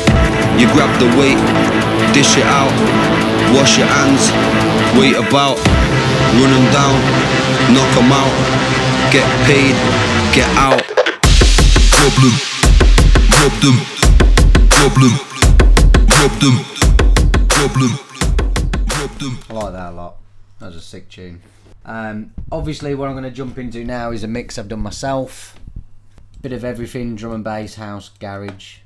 You 0.60 0.68
grab 0.76 0.92
the 1.00 1.10
weight, 1.20 1.40
dish 2.14 2.38
it 2.38 2.48
out, 2.48 2.72
wash 3.56 3.78
your 3.78 3.88
hands, 3.88 4.32
wait 4.98 5.16
about, 5.16 5.58
run 6.40 6.52
them 6.52 6.68
down, 6.72 6.96
knock 7.76 7.92
them 7.96 8.12
out, 8.12 8.36
get 9.12 9.28
paid, 9.48 9.76
get 10.34 10.50
out. 10.56 10.84
Problem, 11.92 12.34
rob 13.40 13.56
them, 13.64 13.78
problem, 14.70 15.14
rob 16.20 16.34
them, 16.40 16.56
problem. 17.50 18.00
I 19.50 19.54
like 19.54 19.74
that 19.74 19.92
a 19.92 19.96
lot. 19.96 20.25
That 20.66 20.74
was 20.74 20.78
a 20.78 20.88
sick 20.88 21.10
tune. 21.10 21.44
Um, 21.86 22.34
obviously, 22.52 22.96
what 22.96 23.08
I'm 23.08 23.14
going 23.14 23.24
to 23.24 23.30
jump 23.30 23.60
into 23.60 23.84
now 23.84 24.10
is 24.10 24.24
a 24.24 24.28
mix 24.28 24.58
I've 24.58 24.68
done 24.68 24.80
myself. 24.80 25.60
Bit 26.42 26.54
of 26.54 26.66
everything 26.66 27.16
drum 27.16 27.34
and 27.34 27.44
bass, 27.44 27.76
house, 27.76 28.10
garage. 28.20 28.78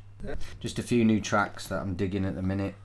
Just 0.59 0.77
a 0.77 0.83
few 0.83 1.05
new 1.05 1.21
tracks 1.21 1.67
that 1.67 1.81
I'm 1.81 1.95
digging 1.95 2.25
at 2.25 2.35
the 2.35 2.41
minute. 2.41 2.75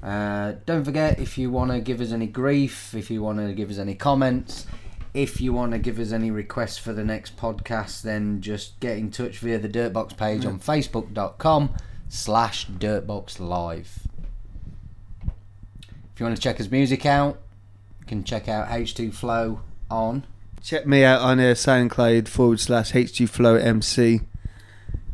Uh, 0.00 0.52
don't 0.64 0.84
forget 0.84 1.18
if 1.18 1.38
you 1.38 1.50
want 1.50 1.72
to 1.72 1.80
give 1.80 2.00
us 2.00 2.12
any 2.12 2.28
grief, 2.28 2.94
if 2.94 3.10
you 3.10 3.20
want 3.20 3.38
to 3.38 3.52
give 3.52 3.68
us 3.68 3.78
any 3.78 3.96
comments, 3.96 4.64
if 5.12 5.40
you 5.40 5.52
want 5.52 5.72
to 5.72 5.80
give 5.80 5.98
us 5.98 6.12
any 6.12 6.30
requests 6.30 6.78
for 6.78 6.92
the 6.92 7.04
next 7.04 7.36
podcast, 7.36 8.02
then 8.02 8.40
just 8.40 8.78
get 8.78 8.96
in 8.96 9.10
touch 9.10 9.38
via 9.38 9.58
the 9.58 9.68
Dirtbox 9.68 10.16
page 10.16 10.44
on 10.44 10.60
facebook.com 10.60 11.74
slash 12.08 12.68
dirtboxlive. 12.68 13.88
If 16.14 16.20
you 16.20 16.26
want 16.26 16.36
to 16.36 16.40
check 16.40 16.58
his 16.58 16.70
music 16.70 17.04
out, 17.04 17.40
can 18.10 18.24
check 18.24 18.48
out 18.48 18.68
H2Flo 18.68 19.60
on. 19.88 20.26
Check 20.64 20.84
me 20.84 21.04
out 21.04 21.20
on 21.20 21.38
uh, 21.38 21.54
SoundCloud 21.54 22.26
forward 22.26 22.58
slash 22.58 22.90
H2Flo 22.90 23.62
MC. 23.62 24.22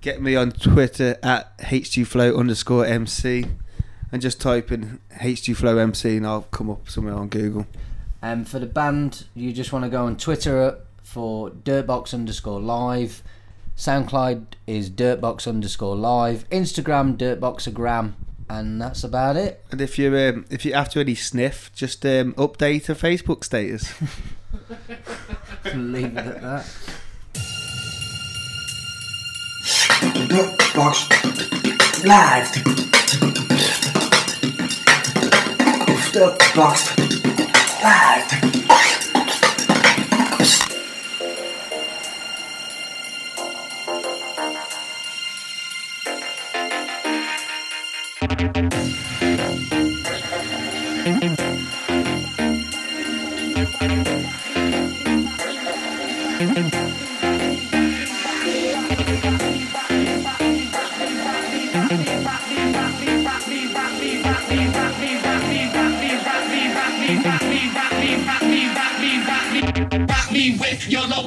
Get 0.01 0.23
me 0.23 0.35
on 0.35 0.51
Twitter 0.51 1.19
at 1.23 1.59
H2Flo 1.59 2.35
underscore 2.35 2.87
MC. 2.87 3.45
And 4.11 4.23
just 4.23 4.41
type 4.41 4.73
in 4.73 5.01
H2Flo 5.13 5.79
MC 5.79 6.17
and 6.17 6.27
I'll 6.27 6.43
come 6.51 6.71
up 6.71 6.89
somewhere 6.89 7.13
on 7.13 7.29
Google. 7.29 7.67
Um, 8.23 8.47
for 8.47 8.59
the 8.59 8.67
band, 8.67 9.27
you 9.35 9.53
just 9.53 9.75
want 9.75 9.85
to 9.85 9.91
go 9.91 10.07
on 10.07 10.17
Twitter 10.17 10.81
for 11.03 11.51
Dirtbox 11.51 12.15
underscore 12.15 12.61
live. 12.61 13.23
SoundCloud 13.77 14.47
is 14.67 14.89
Dirtbox 14.89 15.47
underscore 15.47 15.97
live. 15.97 16.49
Instagram 16.49 17.19
Dirtboxagram, 17.19 18.15
and 18.49 18.81
that's 18.81 19.05
about 19.05 19.37
it. 19.37 19.65
And 19.71 19.81
if 19.81 19.99
you're 19.99 20.29
um, 20.29 20.47
if 20.51 20.65
you're 20.65 20.77
after 20.77 21.01
any 21.01 21.15
sniff, 21.15 21.71
just 21.75 22.05
um, 22.07 22.33
update 22.35 22.89
a 22.89 22.95
Facebook 22.95 23.45
status. 23.45 23.93
Leave 25.75 26.17
it 26.17 26.27
at 26.27 26.43
that. 26.43 26.67
Box 30.75 31.09
live. 32.05 32.53
The 36.13 36.53
box 36.55 36.97
live. 37.83 38.66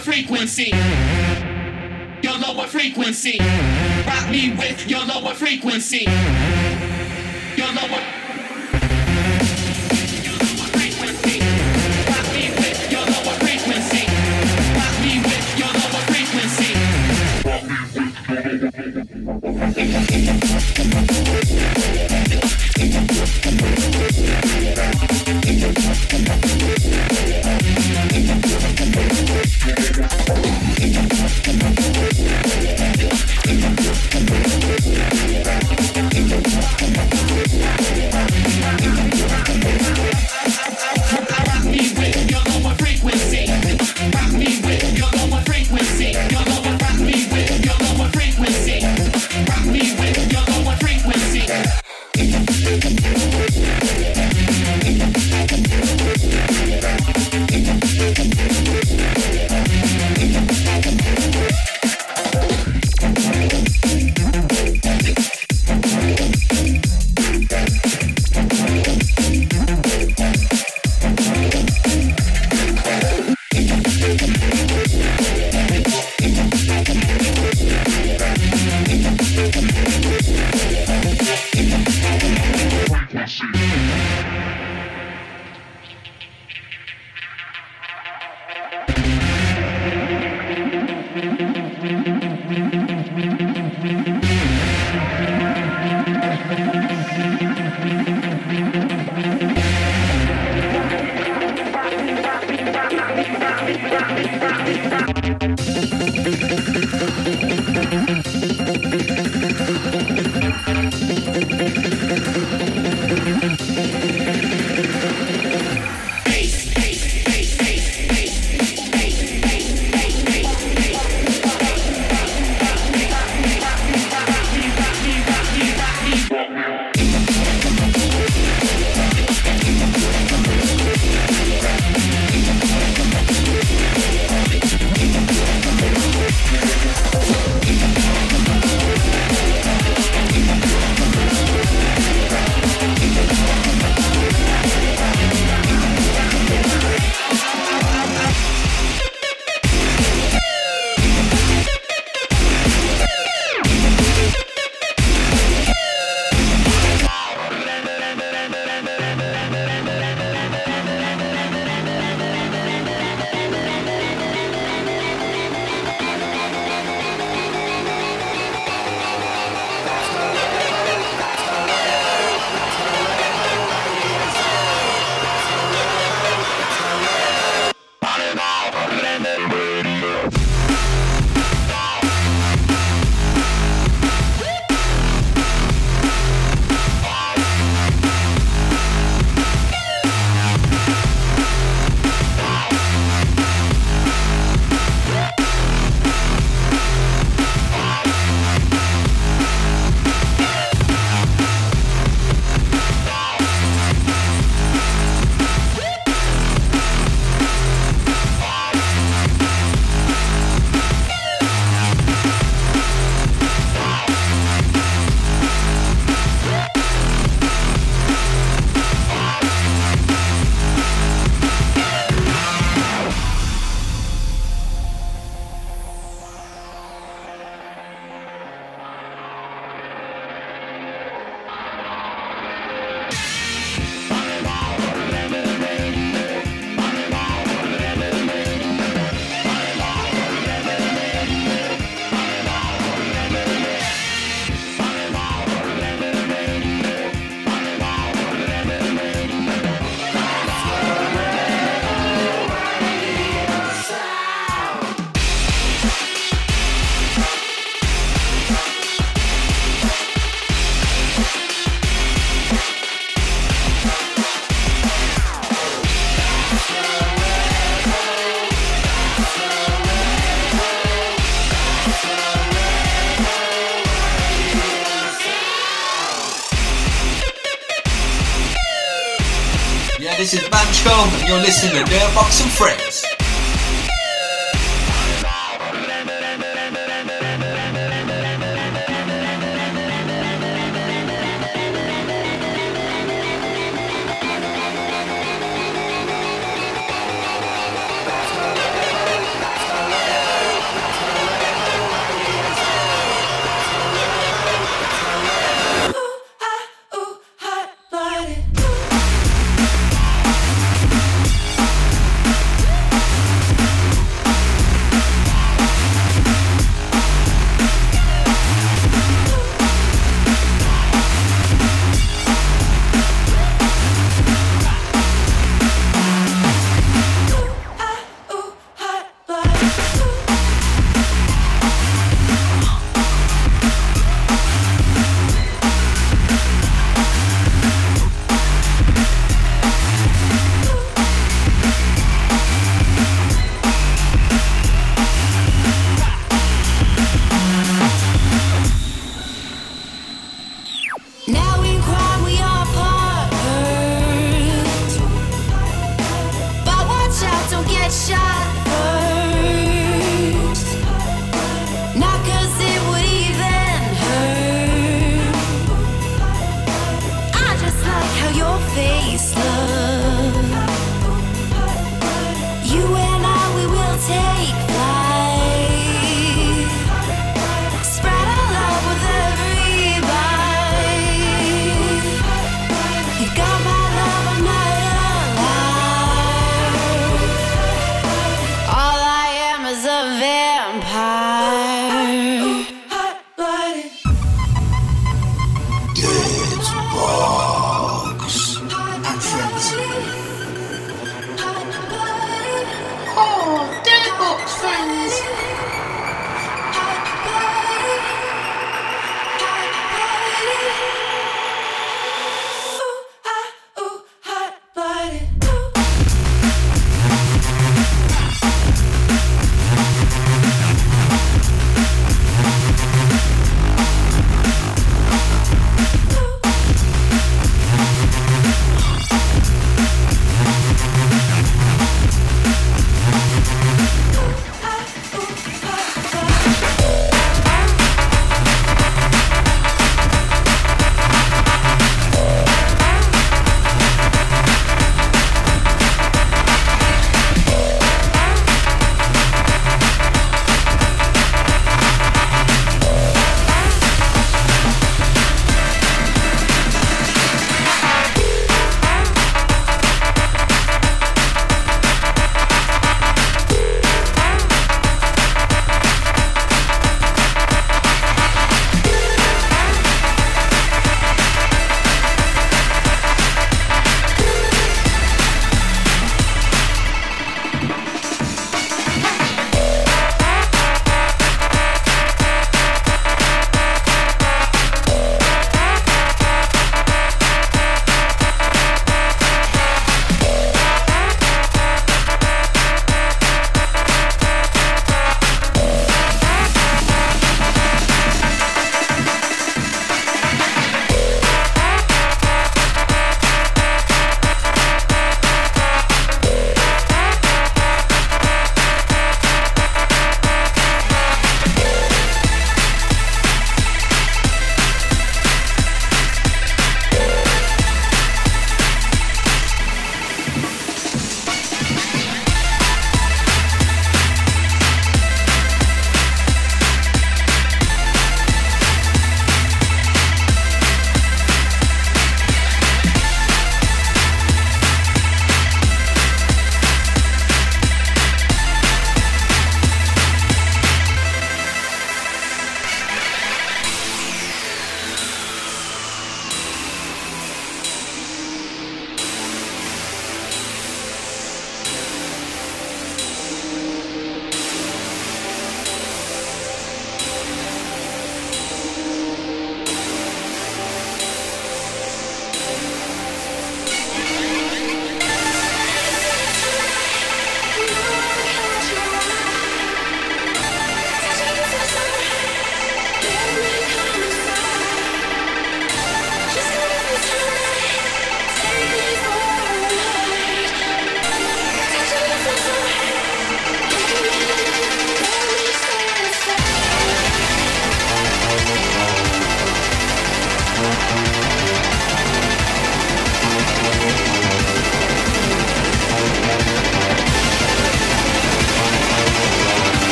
Frequency. 0.00 0.72
Your 2.22 2.38
lower 2.38 2.66
frequency. 2.66 3.38
Rock 4.06 4.30
me 4.30 4.54
with 4.56 4.88
your 4.88 5.04
lower 5.04 5.34
frequency. 5.34 6.06
Your 7.56 7.72
lower. 7.72 8.19
¡Ella, 19.76 20.02
ella! 20.10 22.09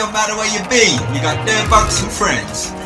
no 0.00 0.10
matter 0.12 0.34
where 0.34 0.48
you 0.48 0.66
be. 0.70 0.96
You 1.14 1.20
got 1.20 1.36
Dirtbox 1.46 2.02
and 2.02 2.10
friends. 2.10 2.79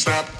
stop. 0.00 0.39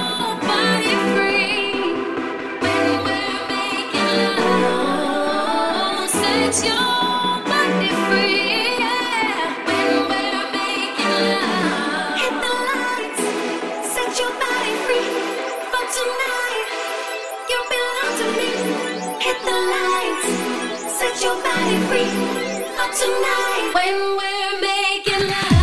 tonight 23.01 23.71
when 23.73 23.95
we're 24.15 24.61
making 24.61 25.27
love. 25.27 25.60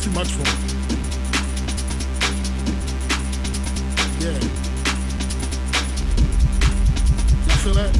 That's 0.00 0.08
too 0.08 0.16
much 0.16 0.32
for 0.32 0.44
me. 0.48 0.56
Yeah. 4.24 4.32
You 7.44 7.56
feel 7.60 7.76
that? 7.76 7.92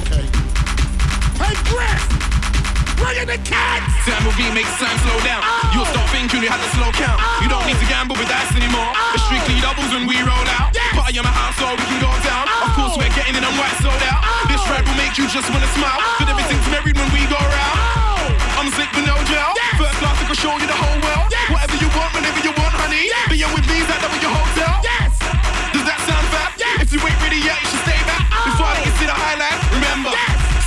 Okay. 0.00 0.24
Hey, 1.36 1.52
Griff! 1.68 2.00
Bring 2.96 3.20
in 3.20 3.28
the 3.28 3.36
cats! 3.44 3.92
Time 4.08 4.24
will 4.24 4.32
be 4.40 4.48
makes 4.56 4.72
time 4.80 4.96
slow 5.04 5.20
down. 5.20 5.44
You'll 5.76 5.84
start 5.84 6.08
thinking 6.08 6.40
you 6.40 6.48
had 6.48 6.64
to 6.64 6.70
slow 6.72 6.88
count. 6.96 7.20
You 7.44 7.52
don't 7.52 7.68
need 7.68 7.76
to 7.76 7.88
gamble 7.92 8.16
with 8.16 8.32
dice 8.32 8.56
anymore. 8.56 8.88
It's 9.12 9.20
strictly 9.28 9.60
doubles 9.60 9.92
when 9.92 10.08
we 10.08 10.16
roll 10.24 10.48
out. 10.56 10.72
Party 10.96 11.20
in 11.20 11.24
my 11.28 11.34
house 11.34 11.60
so 11.60 11.76
we 11.76 11.84
can 11.92 12.00
go 12.00 12.08
down. 12.24 12.48
Of 12.48 12.72
oh! 12.72 12.76
course 12.80 12.94
we're 12.96 13.12
getting 13.12 13.36
in 13.36 13.44
and 13.44 13.56
white 13.60 13.76
sold 13.84 14.00
out. 14.08 14.24
This 14.48 14.64
oh! 14.64 14.72
ride 14.72 14.88
will 14.88 14.96
make 14.96 15.20
you 15.20 15.28
just 15.28 15.44
wanna 15.52 15.68
smile. 15.76 16.00
But 16.16 16.32
everything's 16.32 16.64
married 16.72 16.96
when 16.96 17.12
we 17.12 17.20
go 17.28 17.36
round. 17.36 17.76
Oh! 18.32 18.56
I'm 18.64 18.72
sick 18.72 19.03
with 19.24 19.36
no 19.36 19.54
gel. 19.54 19.54
First 19.78 19.98
class 19.98 20.20
I 20.20 20.24
can 20.26 20.34
show 20.36 20.52
you 20.58 20.66
the 20.66 20.76
whole 20.76 21.00
world. 21.00 21.32
Whatever 21.50 21.76
you 21.80 21.88
want, 21.96 22.12
whenever 22.14 22.40
you 22.44 22.52
want, 22.56 22.74
honey. 22.76 23.08
Being 23.28 23.52
with 23.54 23.66
me 23.68 23.80
is 23.80 23.88
that 23.88 24.00
double 24.00 24.20
your 24.20 24.32
hotel. 24.32 24.80
Does 25.72 25.84
that 25.84 26.00
sound 26.04 26.26
bad? 26.32 26.52
If 26.80 26.92
you 26.92 27.00
ain't 27.00 27.20
ready 27.22 27.40
yet, 27.40 27.60
you 27.60 27.68
should 27.68 27.84
stay 27.84 28.00
back. 28.04 28.28
Oh! 28.32 28.44
Before 28.44 28.66
I 28.66 28.74
let 28.78 28.86
you 28.86 28.94
see 29.00 29.06
the 29.06 29.16
highlight, 29.16 29.58
remember, 29.72 30.12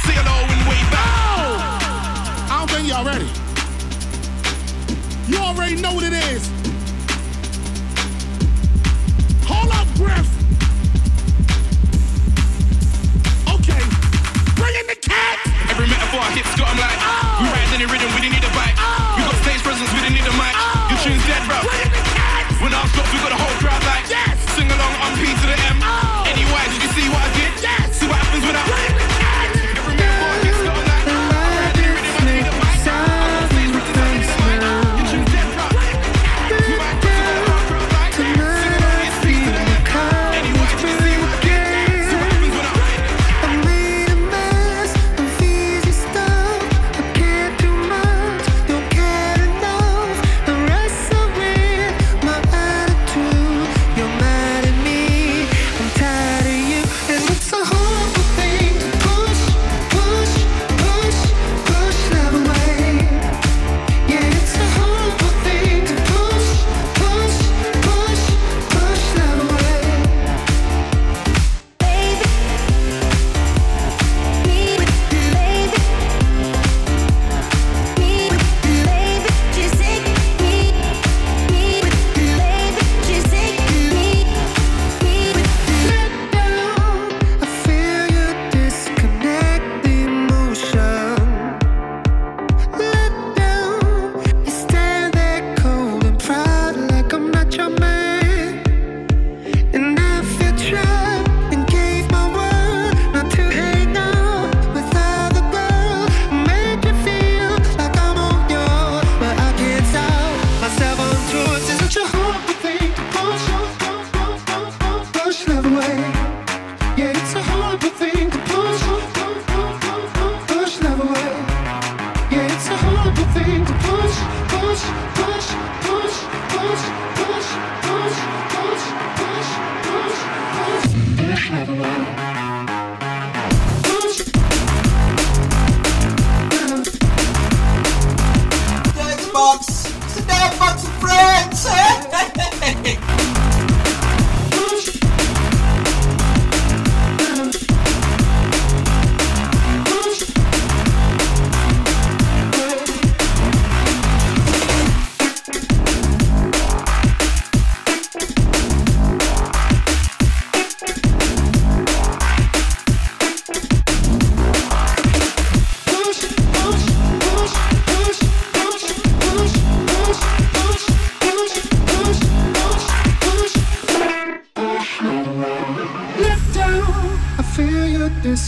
say 0.05 0.15
hello 0.17 0.37
and 0.41 0.61
wave 0.65 0.89
back. 0.89 1.05
Oh! 1.37 2.51
I 2.51 2.55
don't 2.59 2.69
think 2.71 2.87
y'all 2.87 3.05
ready. 3.05 3.29
You 5.27 5.37
already 5.37 5.81
know 5.81 5.93
what 5.93 6.03
it 6.03 6.13
is. 6.13 6.49
Hold 9.45 9.71
up, 9.71 9.87
Griff. 9.95 10.36
Every 16.37 16.45
metaphor 16.45 16.67
I 16.67 16.69
hit 16.69 16.69
got 16.69 16.69
'em 16.69 16.77
like 16.77 16.99
We 17.41 17.45
ride 17.49 17.73
any 17.73 17.85
rhythm, 17.85 18.13
we 18.13 18.21
didn't 18.21 18.35
need 18.37 18.43
a 18.43 18.53
bike. 18.53 18.77
We 19.17 19.23
got 19.23 19.35
stage 19.41 19.63
presence, 19.63 19.91
we 19.93 20.01
didn't 20.01 20.13
need 20.13 20.27
a 20.27 20.35
mic. 20.37 20.55
Your 20.89 20.99
tune's 21.01 21.25
dead, 21.25 21.41
bro. 21.47 21.57
When 22.61 22.73
I 22.73 22.85
stop, 22.93 23.11
we 23.11 23.19
got 23.19 23.31
a 23.31 23.35
whole 23.35 23.57
crowd 23.57 23.76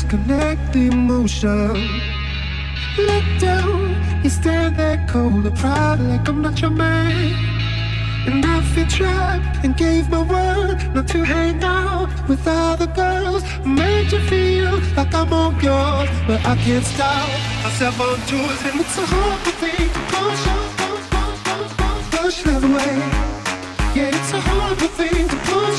disconnect 0.10 0.74
the 0.74 0.88
emotion. 0.88 2.02
Let 2.98 3.40
down, 3.40 4.24
you 4.24 4.30
stand 4.30 4.76
there 4.76 5.06
cold 5.08 5.46
and 5.46 5.56
proud 5.58 6.00
like 6.00 6.28
I'm 6.28 6.42
not 6.42 6.60
your 6.62 6.72
man. 6.72 7.34
And 8.26 8.46
I 8.46 8.62
feel 8.62 8.88
trapped 8.88 9.64
and 9.64 9.78
gave 9.78 10.10
my 10.10 10.22
word 10.22 10.78
not 10.94 11.08
to 11.10 11.24
hang 11.24 11.64
out 11.64 12.10
with 12.28 12.46
other 12.48 12.88
girls. 12.88 13.44
Made 13.66 14.12
you 14.12 14.20
feel 14.22 14.80
like 14.98 15.14
I'm 15.14 15.32
on 15.32 15.60
yours, 15.62 16.10
but 16.28 16.44
I 16.46 16.56
can't 16.58 16.86
stop 16.86 17.30
myself 17.64 18.00
on 18.02 18.18
tours. 18.28 18.62
And 18.66 18.80
it's 18.82 18.98
a 18.98 19.06
horrible 19.06 19.56
thing 19.62 19.90
to 19.96 20.02
push, 20.14 20.44
push 20.82 21.06
push, 21.12 21.72
push, 21.78 22.04
push 22.12 22.46
love 22.48 22.64
away. 22.64 22.98
Yeah, 23.96 24.16
it's 24.18 24.34
a 24.34 24.42
horrible 24.42 24.88
thing 24.88 25.28
to 25.28 25.36
push, 25.36 25.70
push 25.70 25.79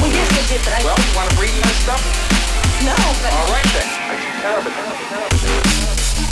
Well, 0.00 0.10
yes, 0.10 0.30
I 0.32 0.42
did, 0.48 0.60
but 0.64 0.72
I... 0.72 0.82
Well, 0.84 0.98
you 0.98 1.14
want 1.16 1.30
to 1.30 1.36
breathe 1.36 1.54
in 1.54 1.62
that 1.62 1.74
stuff? 1.82 2.02
No, 2.84 2.94
but... 3.22 3.32
All 3.34 3.50
right, 3.50 3.66
then. 3.74 3.86
I 3.86 4.14
take 4.18 4.34
care 4.42 4.58
of 4.58 5.91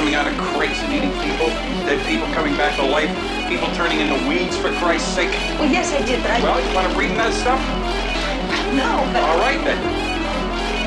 coming 0.00 0.14
out 0.14 0.26
of 0.26 0.32
crates 0.56 0.80
and 0.80 0.94
eating 0.94 1.12
people? 1.20 1.46
Dead 1.84 2.00
people 2.08 2.26
coming 2.32 2.56
back 2.56 2.74
to 2.74 2.82
life? 2.82 3.12
People 3.50 3.68
turning 3.74 4.00
into 4.00 4.16
weeds, 4.26 4.56
for 4.56 4.72
Christ's 4.80 5.12
sake? 5.14 5.28
Well, 5.60 5.70
yes, 5.70 5.92
I 5.92 6.02
did, 6.06 6.22
but 6.22 6.30
I... 6.30 6.40
Well, 6.40 6.66
you 6.66 6.74
want 6.74 6.88
to 6.88 6.94
breathe 6.94 7.10
in 7.10 7.18
that 7.18 7.34
stuff? 7.34 7.60
No, 8.72 9.04
but... 9.12 9.22
All 9.22 9.36
right, 9.36 9.62
then. 9.62 9.76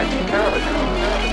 I 0.02 0.10
take 0.10 0.28
care 0.28 0.42
of 0.42 1.30
it. 1.30 1.33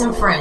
Up 0.00 0.16
Friends. 0.16 0.39